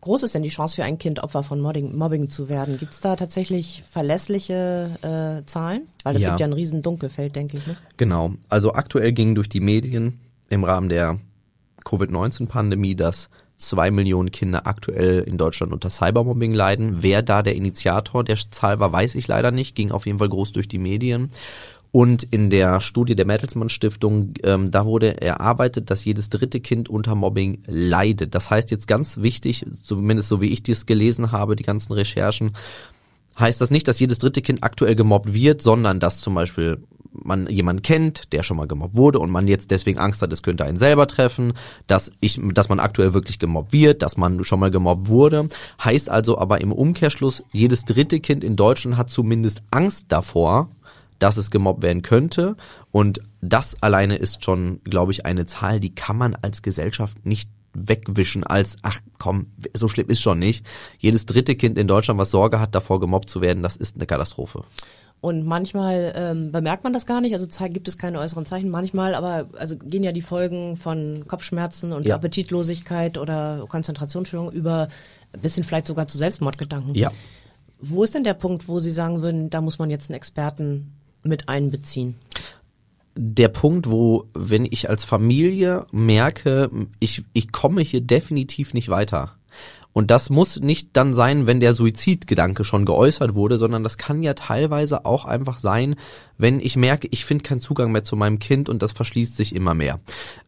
groß 0.00 0.22
ist 0.22 0.34
denn 0.34 0.42
die 0.42 0.48
Chance 0.48 0.76
für 0.76 0.84
ein 0.84 0.98
Kind, 0.98 1.22
Opfer 1.22 1.42
von 1.42 1.60
Mobbing, 1.60 1.96
Mobbing 1.96 2.28
zu 2.28 2.48
werden? 2.48 2.78
Gibt 2.78 2.92
es 2.92 3.00
da 3.00 3.16
tatsächlich 3.16 3.84
verlässliche 3.90 4.90
äh, 5.02 5.46
Zahlen? 5.46 5.88
Weil 6.04 6.14
das 6.14 6.22
ja. 6.22 6.30
gibt 6.30 6.40
ja 6.40 6.46
ein 6.46 6.52
riesen 6.52 6.82
Dunkelfeld, 6.82 7.36
denke 7.36 7.58
ich. 7.58 7.66
Ne? 7.66 7.76
Genau. 7.96 8.32
Also 8.48 8.72
aktuell 8.72 9.12
ging 9.12 9.34
durch 9.34 9.48
die 9.48 9.60
Medien 9.60 10.20
im 10.48 10.64
Rahmen 10.64 10.88
der 10.88 11.18
Covid-19-Pandemie, 11.84 12.94
dass 12.94 13.30
zwei 13.56 13.90
Millionen 13.90 14.30
Kinder 14.30 14.66
aktuell 14.66 15.20
in 15.20 15.38
Deutschland 15.38 15.72
unter 15.72 15.90
Cybermobbing 15.90 16.54
leiden. 16.54 17.02
Wer 17.02 17.22
da 17.22 17.42
der 17.42 17.54
Initiator 17.54 18.24
der 18.24 18.36
Zahl 18.36 18.80
war, 18.80 18.92
weiß 18.92 19.14
ich 19.14 19.28
leider 19.28 19.50
nicht. 19.50 19.74
Ging 19.74 19.92
auf 19.92 20.06
jeden 20.06 20.18
Fall 20.18 20.30
groß 20.30 20.52
durch 20.52 20.66
die 20.66 20.78
Medien. 20.78 21.30
Und 21.92 22.22
in 22.22 22.50
der 22.50 22.80
Studie 22.80 23.16
der 23.16 23.24
Bertelsmann 23.24 23.68
Stiftung, 23.68 24.34
ähm, 24.44 24.70
da 24.70 24.86
wurde 24.86 25.20
erarbeitet, 25.20 25.90
dass 25.90 26.04
jedes 26.04 26.30
dritte 26.30 26.60
Kind 26.60 26.88
unter 26.88 27.16
Mobbing 27.16 27.62
leidet. 27.66 28.34
Das 28.34 28.50
heißt 28.50 28.70
jetzt 28.70 28.86
ganz 28.86 29.18
wichtig, 29.18 29.66
zumindest 29.82 30.28
so 30.28 30.40
wie 30.40 30.50
ich 30.50 30.62
dies 30.62 30.86
gelesen 30.86 31.32
habe, 31.32 31.56
die 31.56 31.64
ganzen 31.64 31.92
Recherchen, 31.92 32.52
heißt 33.38 33.60
das 33.60 33.70
nicht, 33.70 33.88
dass 33.88 33.98
jedes 33.98 34.18
dritte 34.18 34.42
Kind 34.42 34.62
aktuell 34.62 34.94
gemobbt 34.94 35.34
wird, 35.34 35.62
sondern 35.62 35.98
dass 35.98 36.20
zum 36.20 36.34
Beispiel 36.34 36.78
man 37.12 37.48
jemanden 37.48 37.82
kennt, 37.82 38.32
der 38.32 38.42
schon 38.42 38.56
mal 38.56 38.68
gemobbt 38.68 38.96
wurde 38.96 39.18
und 39.18 39.30
man 39.30 39.48
jetzt 39.48 39.70
deswegen 39.70 39.98
Angst 39.98 40.22
hat, 40.22 40.32
es 40.32 40.42
könnte 40.42 40.64
einen 40.64 40.78
selber 40.78 41.06
treffen, 41.06 41.54
dass 41.86 42.12
ich, 42.20 42.40
dass 42.54 42.68
man 42.68 42.78
aktuell 42.78 43.14
wirklich 43.14 43.38
gemobbt 43.38 43.72
wird, 43.72 44.02
dass 44.02 44.16
man 44.16 44.44
schon 44.44 44.60
mal 44.60 44.70
gemobbt 44.70 45.08
wurde. 45.08 45.48
Heißt 45.82 46.08
also 46.08 46.38
aber 46.38 46.60
im 46.60 46.72
Umkehrschluss, 46.72 47.42
jedes 47.52 47.84
dritte 47.84 48.20
Kind 48.20 48.44
in 48.44 48.54
Deutschland 48.54 48.96
hat 48.96 49.10
zumindest 49.10 49.62
Angst 49.70 50.06
davor, 50.08 50.70
dass 51.20 51.36
es 51.36 51.50
gemobbt 51.50 51.82
werden 51.82 52.02
könnte. 52.02 52.56
Und 52.90 53.20
das 53.40 53.80
alleine 53.82 54.16
ist 54.16 54.44
schon, 54.44 54.82
glaube 54.82 55.12
ich, 55.12 55.24
eine 55.24 55.46
Zahl, 55.46 55.78
die 55.78 55.94
kann 55.94 56.16
man 56.16 56.34
als 56.34 56.62
Gesellschaft 56.62 57.24
nicht 57.24 57.48
wegwischen 57.72 58.42
als, 58.44 58.76
ach 58.82 59.00
komm, 59.18 59.46
so 59.74 59.86
schlimm 59.86 60.08
ist 60.08 60.20
schon 60.20 60.38
nicht. 60.38 60.66
Jedes 60.98 61.26
dritte 61.26 61.54
Kind 61.54 61.78
in 61.78 61.86
Deutschland, 61.86 62.18
was 62.18 62.30
Sorge 62.30 62.58
hat, 62.58 62.74
davor 62.74 62.98
gemobbt 63.00 63.30
zu 63.30 63.40
werden, 63.40 63.62
das 63.62 63.76
ist 63.76 63.96
eine 63.96 64.06
Katastrophe. 64.06 64.64
Und 65.20 65.44
manchmal 65.44 66.14
ähm, 66.16 66.50
bemerkt 66.50 66.82
man 66.82 66.94
das 66.94 67.04
gar 67.04 67.20
nicht, 67.20 67.34
also 67.34 67.46
gibt 67.68 67.88
es 67.88 67.98
keine 67.98 68.18
äußeren 68.18 68.46
Zeichen. 68.46 68.70
Manchmal 68.70 69.14
aber 69.14 69.50
also 69.58 69.76
gehen 69.76 70.02
ja 70.02 70.12
die 70.12 70.22
Folgen 70.22 70.76
von 70.76 71.24
Kopfschmerzen 71.28 71.92
und 71.92 72.06
ja. 72.06 72.14
Appetitlosigkeit 72.14 73.18
oder 73.18 73.66
Konzentrationsstörung 73.68 74.50
über 74.50 74.88
bis 75.40 75.56
hin 75.56 75.64
vielleicht 75.64 75.86
sogar 75.86 76.08
zu 76.08 76.16
Selbstmordgedanken. 76.16 76.94
Ja. 76.94 77.10
Wo 77.80 78.02
ist 78.02 78.14
denn 78.14 78.24
der 78.24 78.34
Punkt, 78.34 78.66
wo 78.66 78.80
Sie 78.80 78.90
sagen 78.90 79.20
würden, 79.20 79.50
da 79.50 79.60
muss 79.60 79.78
man 79.78 79.90
jetzt 79.90 80.08
einen 80.10 80.16
Experten 80.16 80.96
mit 81.22 81.48
einbeziehen? 81.48 82.16
der 83.22 83.48
Punkt, 83.48 83.90
wo, 83.90 84.24
wenn 84.34 84.64
ich 84.64 84.88
als 84.88 85.04
Familie 85.04 85.86
merke, 85.92 86.70
ich, 87.00 87.24
ich 87.32 87.52
komme 87.52 87.82
hier 87.82 88.00
definitiv 88.00 88.72
nicht 88.72 88.88
weiter. 88.88 89.36
Und 89.92 90.10
das 90.10 90.30
muss 90.30 90.60
nicht 90.60 90.90
dann 90.92 91.14
sein, 91.14 91.46
wenn 91.46 91.58
der 91.58 91.74
Suizidgedanke 91.74 92.64
schon 92.64 92.84
geäußert 92.84 93.34
wurde, 93.34 93.58
sondern 93.58 93.82
das 93.82 93.98
kann 93.98 94.22
ja 94.22 94.34
teilweise 94.34 95.04
auch 95.04 95.24
einfach 95.24 95.58
sein, 95.58 95.96
wenn 96.38 96.60
ich 96.60 96.76
merke, 96.76 97.08
ich 97.10 97.24
finde 97.24 97.42
keinen 97.42 97.60
Zugang 97.60 97.90
mehr 97.92 98.04
zu 98.04 98.16
meinem 98.16 98.38
Kind 98.38 98.68
und 98.68 98.82
das 98.82 98.92
verschließt 98.92 99.36
sich 99.36 99.54
immer 99.54 99.74
mehr. 99.74 100.00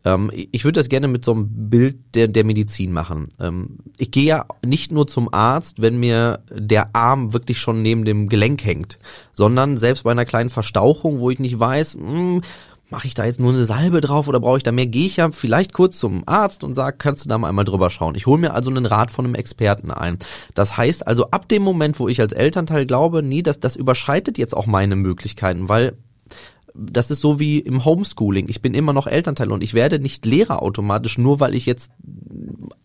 Ähm, 0.04 0.30
ich 0.32 0.64
würde 0.64 0.78
das 0.78 0.88
gerne 0.88 1.08
mit 1.08 1.24
so 1.24 1.32
einem 1.32 1.48
Bild 1.70 1.96
der, 2.14 2.28
der 2.28 2.44
Medizin 2.44 2.92
machen. 2.92 3.28
Ähm, 3.40 3.78
ich 3.98 4.10
gehe 4.10 4.24
ja 4.24 4.46
nicht 4.64 4.92
nur 4.92 5.06
zum 5.06 5.32
Arzt, 5.34 5.82
wenn 5.82 5.98
mir 5.98 6.40
der 6.50 6.94
Arm 6.94 7.32
wirklich 7.32 7.58
schon 7.58 7.82
neben 7.82 8.04
dem 8.04 8.28
Gelenk 8.28 8.64
hängt, 8.64 8.98
sondern 9.34 9.76
selbst 9.76 10.04
bei 10.04 10.12
einer 10.12 10.24
kleinen 10.24 10.50
Verstauchung, 10.50 11.18
wo 11.18 11.30
ich 11.30 11.40
nicht 11.40 11.58
weiß, 11.58 11.96
mh, 11.96 12.08
hm, 12.08 12.42
mache 12.92 13.08
ich 13.08 13.14
da 13.14 13.24
jetzt 13.24 13.40
nur 13.40 13.52
eine 13.52 13.64
Salbe 13.64 14.00
drauf 14.00 14.28
oder 14.28 14.38
brauche 14.38 14.58
ich 14.58 14.62
da 14.62 14.70
mehr? 14.70 14.86
Gehe 14.86 15.06
ich 15.06 15.16
ja 15.16 15.30
vielleicht 15.32 15.72
kurz 15.72 15.98
zum 15.98 16.22
Arzt 16.26 16.62
und 16.62 16.74
sage, 16.74 16.96
kannst 16.98 17.24
du 17.24 17.28
da 17.28 17.38
mal 17.38 17.48
einmal 17.48 17.64
drüber 17.64 17.90
schauen. 17.90 18.14
Ich 18.14 18.26
hole 18.26 18.40
mir 18.40 18.54
also 18.54 18.70
einen 18.70 18.86
Rat 18.86 19.10
von 19.10 19.24
einem 19.24 19.34
Experten 19.34 19.90
ein. 19.90 20.18
Das 20.54 20.76
heißt 20.76 21.06
also, 21.06 21.30
ab 21.30 21.48
dem 21.48 21.62
Moment, 21.62 21.98
wo 21.98 22.08
ich 22.08 22.20
als 22.20 22.32
Elternteil 22.32 22.86
glaube, 22.86 23.22
nee, 23.22 23.42
das, 23.42 23.58
das 23.58 23.74
überschreitet 23.74 24.38
jetzt 24.38 24.56
auch 24.56 24.66
meine 24.66 24.94
Möglichkeiten, 24.94 25.68
weil 25.68 25.96
das 26.74 27.10
ist 27.10 27.20
so 27.20 27.38
wie 27.38 27.58
im 27.58 27.84
Homeschooling. 27.84 28.48
Ich 28.48 28.62
bin 28.62 28.74
immer 28.74 28.92
noch 28.92 29.06
Elternteil 29.06 29.52
und 29.52 29.62
ich 29.62 29.74
werde 29.74 29.98
nicht 29.98 30.24
Lehrer 30.24 30.62
automatisch, 30.62 31.18
nur 31.18 31.40
weil 31.40 31.54
ich 31.54 31.66
jetzt 31.66 31.92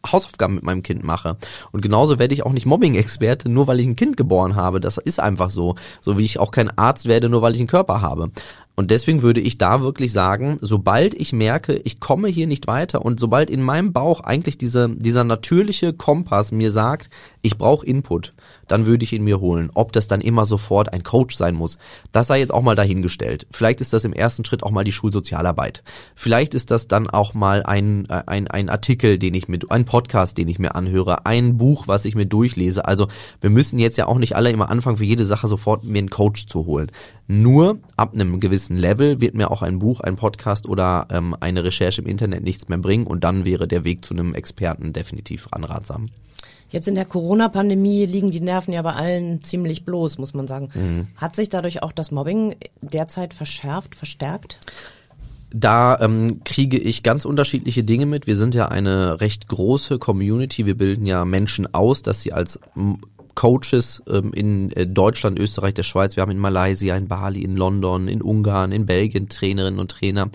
Hausaufgaben 0.05 0.55
mit 0.55 0.63
meinem 0.63 0.83
Kind 0.83 1.03
mache. 1.03 1.37
Und 1.71 1.81
genauso 1.81 2.19
werde 2.19 2.33
ich 2.33 2.45
auch 2.45 2.51
nicht 2.51 2.65
Mobbing-Experte, 2.65 3.49
nur 3.49 3.67
weil 3.67 3.79
ich 3.79 3.87
ein 3.87 3.95
Kind 3.95 4.17
geboren 4.17 4.55
habe. 4.55 4.79
Das 4.79 4.97
ist 4.97 5.19
einfach 5.19 5.49
so. 5.49 5.75
So 6.01 6.17
wie 6.17 6.25
ich 6.25 6.39
auch 6.39 6.51
kein 6.51 6.75
Arzt 6.77 7.07
werde, 7.07 7.29
nur 7.29 7.41
weil 7.41 7.55
ich 7.55 7.61
einen 7.61 7.67
Körper 7.67 8.01
habe. 8.01 8.31
Und 8.79 8.91
deswegen 8.91 9.23
würde 9.23 9.41
ich 9.41 9.57
da 9.57 9.81
wirklich 9.81 10.13
sagen, 10.13 10.59
sobald 10.61 11.15
ich 11.15 11.33
merke, 11.33 11.81
ich 11.83 11.99
komme 11.99 12.27
hier 12.27 12.45
nicht 12.45 12.67
weiter 12.67 13.03
und 13.03 13.19
sobald 13.19 13.49
in 13.49 13.63
meinem 13.63 13.91
Bauch 13.91 14.21
eigentlich 14.21 14.59
diese, 14.59 14.87
dieser 14.87 15.23
natürliche 15.23 15.93
Kompass 15.93 16.51
mir 16.51 16.71
sagt, 16.71 17.09
ich 17.41 17.57
brauche 17.57 17.85
Input, 17.85 18.33
dann 18.67 18.85
würde 18.85 19.03
ich 19.03 19.13
ihn 19.13 19.23
mir 19.23 19.39
holen. 19.39 19.69
Ob 19.73 19.91
das 19.91 20.07
dann 20.07 20.21
immer 20.21 20.45
sofort 20.45 20.91
ein 20.93 21.03
Coach 21.03 21.35
sein 21.35 21.55
muss, 21.55 21.77
das 22.11 22.27
sei 22.27 22.39
jetzt 22.39 22.53
auch 22.53 22.61
mal 22.61 22.75
dahingestellt. 22.75 23.47
Vielleicht 23.51 23.81
ist 23.81 23.93
das 23.93 24.05
im 24.05 24.13
ersten 24.13 24.45
Schritt 24.45 24.63
auch 24.63 24.71
mal 24.71 24.83
die 24.83 24.91
Schulsozialarbeit. 24.91 25.83
Vielleicht 26.15 26.53
ist 26.53 26.71
das 26.71 26.87
dann 26.87 27.09
auch 27.09 27.33
mal 27.33 27.63
ein, 27.63 28.09
ein, 28.09 28.47
ein 28.47 28.69
Artikel, 28.69 29.17
den 29.19 29.33
ich 29.33 29.47
mit, 29.47 29.71
ein 29.71 29.85
Podcast, 29.85 30.37
den 30.37 30.47
ich 30.47 30.59
mir 30.59 30.75
anhöre, 30.75 31.25
ein 31.25 31.57
Buch, 31.57 31.87
was 31.87 32.05
ich 32.05 32.15
mir 32.15 32.25
durchlese. 32.25 32.85
Also 32.85 33.07
wir 33.41 33.49
müssen 33.49 33.79
jetzt 33.79 33.97
ja 33.97 34.07
auch 34.07 34.17
nicht 34.17 34.35
alle 34.35 34.51
immer 34.51 34.69
anfangen, 34.69 34.97
für 34.97 35.05
jede 35.05 35.25
Sache 35.25 35.47
sofort 35.47 35.83
mir 35.83 35.99
einen 35.99 36.09
Coach 36.09 36.47
zu 36.47 36.65
holen. 36.65 36.91
Nur 37.27 37.79
ab 37.97 38.13
einem 38.13 38.39
gewissen 38.39 38.77
Level 38.77 39.19
wird 39.19 39.35
mir 39.35 39.51
auch 39.51 39.61
ein 39.61 39.79
Buch, 39.79 39.99
ein 39.99 40.15
Podcast 40.15 40.67
oder 40.67 41.07
ähm, 41.11 41.35
eine 41.39 41.63
Recherche 41.63 42.01
im 42.01 42.07
Internet 42.07 42.43
nichts 42.43 42.69
mehr 42.69 42.77
bringen 42.77 43.05
und 43.05 43.23
dann 43.23 43.45
wäre 43.45 43.67
der 43.67 43.83
Weg 43.83 44.05
zu 44.05 44.13
einem 44.13 44.33
Experten 44.33 44.93
definitiv 44.93 45.47
anratsam. 45.51 46.09
Jetzt 46.69 46.87
in 46.87 46.95
der 46.95 47.05
Corona-Pandemie 47.05 48.05
liegen 48.05 48.31
die 48.31 48.41
Nerven 48.41 48.73
ja 48.73 48.81
bei 48.81 48.93
allen 48.93 49.43
ziemlich 49.43 49.85
bloß, 49.85 50.17
muss 50.17 50.33
man 50.33 50.47
sagen. 50.47 50.69
Mhm. 50.73 51.07
Hat 51.15 51.35
sich 51.35 51.49
dadurch 51.49 51.81
auch 51.83 51.91
das 51.91 52.11
Mobbing 52.11 52.55
derzeit 52.81 53.33
verschärft, 53.33 53.95
verstärkt? 53.95 54.59
Da 55.49 55.97
ähm, 56.01 56.41
kriege 56.43 56.77
ich 56.77 57.03
ganz 57.03 57.23
unterschiedliche 57.23 57.85
Dinge 57.85 58.05
mit. 58.05 58.27
Wir 58.27 58.35
sind 58.35 58.53
ja 58.53 58.67
eine 58.67 59.21
recht 59.21 59.47
große 59.47 59.97
Community. 59.97 60.65
Wir 60.65 60.77
bilden 60.77 61.05
ja 61.05 61.23
Menschen 61.23 61.73
aus, 61.73 62.01
dass 62.01 62.21
sie 62.21 62.33
als 62.33 62.59
Coaches 63.37 64.01
ähm, 64.09 64.33
in 64.33 64.71
äh, 64.71 64.87
Deutschland, 64.87 65.39
Österreich, 65.39 65.75
der 65.75 65.83
Schweiz, 65.83 66.15
wir 66.15 66.21
haben 66.21 66.31
in 66.31 66.39
Malaysia, 66.39 66.97
in 66.97 67.07
Bali, 67.07 67.43
in 67.43 67.55
London, 67.55 68.07
in 68.07 68.21
Ungarn, 68.21 68.71
in 68.71 68.87
Belgien 68.87 69.29
Trainerinnen 69.29 69.79
und 69.79 69.91
Trainer. 69.91 70.29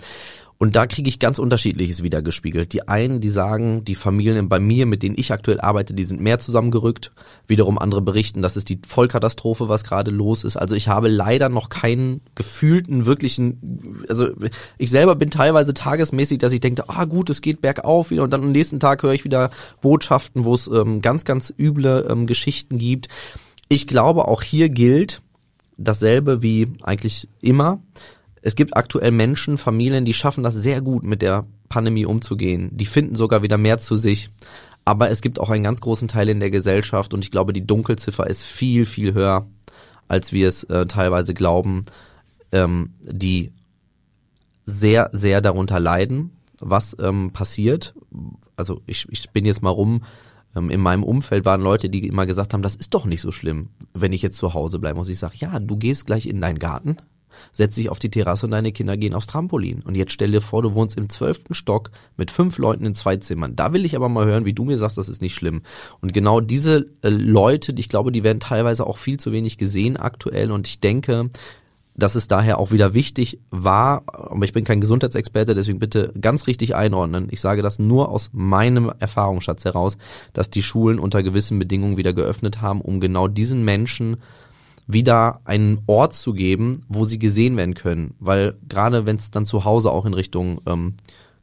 Und 0.62 0.76
da 0.76 0.86
kriege 0.86 1.08
ich 1.08 1.18
ganz 1.18 1.40
unterschiedliches 1.40 2.04
wiedergespiegelt. 2.04 2.72
Die 2.72 2.86
einen, 2.86 3.20
die 3.20 3.30
sagen, 3.30 3.84
die 3.84 3.96
Familien 3.96 4.48
bei 4.48 4.60
mir, 4.60 4.86
mit 4.86 5.02
denen 5.02 5.16
ich 5.18 5.32
aktuell 5.32 5.60
arbeite, 5.60 5.92
die 5.92 6.04
sind 6.04 6.20
mehr 6.20 6.38
zusammengerückt. 6.38 7.10
Wiederum 7.48 7.80
andere 7.80 8.00
berichten, 8.00 8.42
das 8.42 8.56
ist 8.56 8.68
die 8.68 8.78
Vollkatastrophe, 8.86 9.68
was 9.68 9.82
gerade 9.82 10.12
los 10.12 10.44
ist. 10.44 10.56
Also 10.56 10.76
ich 10.76 10.86
habe 10.86 11.08
leider 11.08 11.48
noch 11.48 11.68
keinen 11.68 12.20
gefühlten, 12.36 13.06
wirklichen, 13.06 14.04
also 14.08 14.28
ich 14.78 14.90
selber 14.90 15.16
bin 15.16 15.30
teilweise 15.30 15.74
tagesmäßig, 15.74 16.38
dass 16.38 16.52
ich 16.52 16.60
denke, 16.60 16.88
ah 16.88 17.06
gut, 17.06 17.28
es 17.28 17.40
geht 17.40 17.60
bergauf 17.60 18.12
wieder 18.12 18.22
und 18.22 18.32
dann 18.32 18.44
am 18.44 18.52
nächsten 18.52 18.78
Tag 18.78 19.02
höre 19.02 19.14
ich 19.14 19.24
wieder 19.24 19.50
Botschaften, 19.80 20.44
wo 20.44 20.54
es 20.54 20.68
ähm, 20.68 21.02
ganz, 21.02 21.24
ganz 21.24 21.52
üble 21.58 22.06
ähm, 22.08 22.28
Geschichten 22.28 22.78
gibt. 22.78 23.08
Ich 23.68 23.88
glaube, 23.88 24.28
auch 24.28 24.42
hier 24.42 24.68
gilt 24.68 25.22
dasselbe 25.76 26.40
wie 26.40 26.68
eigentlich 26.84 27.28
immer 27.40 27.80
es 28.42 28.56
gibt 28.56 28.76
aktuell 28.76 29.12
Menschen, 29.12 29.56
Familien, 29.56 30.04
die 30.04 30.14
schaffen 30.14 30.42
das 30.42 30.54
sehr 30.54 30.80
gut 30.80 31.04
mit 31.04 31.22
der 31.22 31.46
Pandemie 31.68 32.04
umzugehen. 32.04 32.70
Die 32.72 32.86
finden 32.86 33.14
sogar 33.14 33.42
wieder 33.42 33.56
mehr 33.56 33.78
zu 33.78 33.96
sich. 33.96 34.30
Aber 34.84 35.10
es 35.10 35.22
gibt 35.22 35.38
auch 35.38 35.48
einen 35.48 35.62
ganz 35.62 35.80
großen 35.80 36.08
Teil 36.08 36.28
in 36.28 36.40
der 36.40 36.50
Gesellschaft 36.50 37.14
und 37.14 37.24
ich 37.24 37.30
glaube, 37.30 37.52
die 37.52 37.64
Dunkelziffer 37.64 38.26
ist 38.26 38.42
viel, 38.42 38.84
viel 38.84 39.14
höher, 39.14 39.46
als 40.08 40.32
wir 40.32 40.48
es 40.48 40.64
äh, 40.64 40.86
teilweise 40.86 41.34
glauben, 41.34 41.86
ähm, 42.50 42.90
die 43.00 43.52
sehr, 44.64 45.08
sehr 45.12 45.40
darunter 45.40 45.78
leiden, 45.78 46.32
was 46.58 46.96
ähm, 47.00 47.30
passiert. 47.32 47.94
Also 48.56 48.82
ich, 48.86 49.06
ich 49.10 49.30
bin 49.30 49.44
jetzt 49.44 49.62
mal 49.62 49.70
rum. 49.70 50.02
Ähm, 50.56 50.68
in 50.68 50.80
meinem 50.80 51.04
Umfeld 51.04 51.44
waren 51.44 51.62
Leute, 51.62 51.88
die 51.88 52.06
immer 52.06 52.26
gesagt 52.26 52.52
haben, 52.52 52.62
das 52.62 52.74
ist 52.74 52.92
doch 52.92 53.04
nicht 53.04 53.20
so 53.20 53.30
schlimm, 53.30 53.68
wenn 53.94 54.12
ich 54.12 54.22
jetzt 54.22 54.36
zu 54.36 54.52
Hause 54.52 54.80
bleibe. 54.80 54.98
Und 54.98 55.08
ich 55.08 55.18
sage, 55.18 55.36
ja, 55.38 55.60
du 55.60 55.76
gehst 55.76 56.06
gleich 56.06 56.26
in 56.26 56.40
deinen 56.40 56.58
Garten, 56.58 56.96
setz 57.52 57.74
dich 57.74 57.90
auf 57.90 57.98
die 57.98 58.10
Terrasse 58.10 58.46
und 58.46 58.52
deine 58.52 58.72
Kinder 58.72 58.96
gehen 58.96 59.14
aufs 59.14 59.26
Trampolin. 59.26 59.82
Und 59.82 59.94
jetzt 59.94 60.12
stell 60.12 60.30
dir 60.30 60.40
vor, 60.40 60.62
du 60.62 60.74
wohnst 60.74 60.96
im 60.96 61.08
zwölften 61.08 61.54
Stock 61.54 61.90
mit 62.16 62.30
fünf 62.30 62.58
Leuten 62.58 62.84
in 62.84 62.94
zwei 62.94 63.16
Zimmern. 63.16 63.56
Da 63.56 63.72
will 63.72 63.84
ich 63.84 63.96
aber 63.96 64.08
mal 64.08 64.26
hören, 64.26 64.44
wie 64.44 64.52
du 64.52 64.64
mir 64.64 64.78
sagst, 64.78 64.98
das 64.98 65.08
ist 65.08 65.22
nicht 65.22 65.34
schlimm. 65.34 65.62
Und 66.00 66.12
genau 66.12 66.40
diese 66.40 66.86
äh, 67.02 67.08
Leute, 67.08 67.72
ich 67.76 67.88
glaube, 67.88 68.12
die 68.12 68.24
werden 68.24 68.40
teilweise 68.40 68.86
auch 68.86 68.98
viel 68.98 69.18
zu 69.18 69.32
wenig 69.32 69.58
gesehen 69.58 69.96
aktuell. 69.96 70.50
Und 70.50 70.66
ich 70.66 70.80
denke, 70.80 71.30
dass 71.94 72.14
es 72.14 72.28
daher 72.28 72.58
auch 72.58 72.70
wieder 72.70 72.94
wichtig 72.94 73.38
war, 73.50 74.02
aber 74.06 74.44
ich 74.44 74.52
bin 74.52 74.64
kein 74.64 74.80
Gesundheitsexperte, 74.80 75.54
deswegen 75.54 75.78
bitte 75.78 76.12
ganz 76.20 76.46
richtig 76.46 76.74
einordnen. 76.74 77.28
Ich 77.30 77.40
sage 77.40 77.62
das 77.62 77.78
nur 77.78 78.08
aus 78.10 78.30
meinem 78.32 78.90
Erfahrungsschatz 78.98 79.64
heraus, 79.64 79.98
dass 80.32 80.48
die 80.48 80.62
Schulen 80.62 80.98
unter 80.98 81.22
gewissen 81.22 81.58
Bedingungen 81.58 81.96
wieder 81.96 82.12
geöffnet 82.12 82.62
haben, 82.62 82.80
um 82.80 83.00
genau 83.00 83.28
diesen 83.28 83.64
Menschen 83.64 84.16
wieder 84.86 85.40
einen 85.44 85.82
Ort 85.86 86.14
zu 86.14 86.32
geben, 86.32 86.84
wo 86.88 87.04
sie 87.04 87.18
gesehen 87.18 87.56
werden 87.56 87.74
können. 87.74 88.14
Weil 88.18 88.56
gerade 88.68 89.06
wenn 89.06 89.16
es 89.16 89.30
dann 89.30 89.46
zu 89.46 89.64
Hause 89.64 89.90
auch 89.90 90.06
in 90.06 90.14
Richtung 90.14 90.60
ähm, 90.66 90.94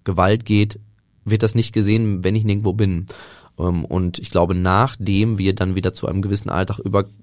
Gewalt 0.04 0.46
geht, 0.46 0.80
wird 1.26 1.44
das 1.44 1.56
nicht 1.56 1.74
gesehen, 1.74 2.24
wenn 2.24 2.36
ich 2.36 2.44
nirgendwo 2.44 2.74
bin. 2.74 3.06
Ähm, 3.58 3.86
und 3.86 4.20
ich 4.20 4.32
glaube, 4.32 4.56
nachdem 4.56 5.38
wir 5.38 5.54
dann 5.56 5.76
wieder 5.76 5.94
zu 5.94 6.08
einem 6.08 6.22
gewissen 6.22 6.50
Alltag 6.50 6.80
übergehen 6.80 7.16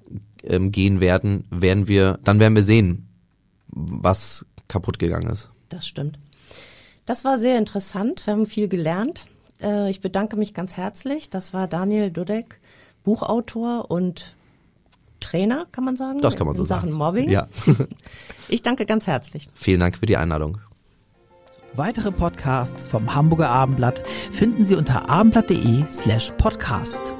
ähm, 0.44 1.00
werden, 1.00 1.44
werden 1.50 1.88
wir, 1.88 2.18
dann 2.24 2.40
werden 2.40 2.56
wir 2.56 2.62
sehen, 2.62 3.08
was 3.68 4.46
kaputt 4.68 4.98
gegangen 4.98 5.30
ist. 5.30 5.50
Das 5.68 5.86
stimmt. 5.86 6.18
Das 7.04 7.24
war 7.24 7.38
sehr 7.38 7.58
interessant. 7.58 8.26
Wir 8.26 8.32
haben 8.32 8.46
viel 8.46 8.68
gelernt. 8.68 9.26
Äh, 9.62 9.90
ich 9.90 10.00
bedanke 10.00 10.36
mich 10.36 10.54
ganz 10.54 10.76
herzlich. 10.76 11.30
Das 11.30 11.52
war 11.52 11.68
Daniel 11.68 12.10
Dudek, 12.10 12.60
Buchautor 13.04 13.90
und 13.90 14.36
Trainer, 15.20 15.66
kann 15.72 15.84
man 15.84 15.96
sagen? 15.96 16.20
Das 16.20 16.36
kann 16.36 16.46
man 16.46 16.56
so 16.56 16.62
in 16.62 16.66
sagen. 16.66 16.88
Sachen 16.88 16.92
Mobbing. 16.92 17.30
Ja. 17.30 17.48
ich 18.48 18.62
danke 18.62 18.86
ganz 18.86 19.06
herzlich. 19.06 19.48
Vielen 19.54 19.80
Dank 19.80 19.98
für 19.98 20.06
die 20.06 20.16
Einladung. 20.16 20.58
Weitere 21.74 22.10
Podcasts 22.10 22.88
vom 22.88 23.14
Hamburger 23.14 23.50
Abendblatt 23.50 24.02
finden 24.08 24.64
Sie 24.64 24.76
unter 24.76 25.10
abendblatt.de 25.10 25.84
slash 25.90 26.32
podcast. 26.38 27.14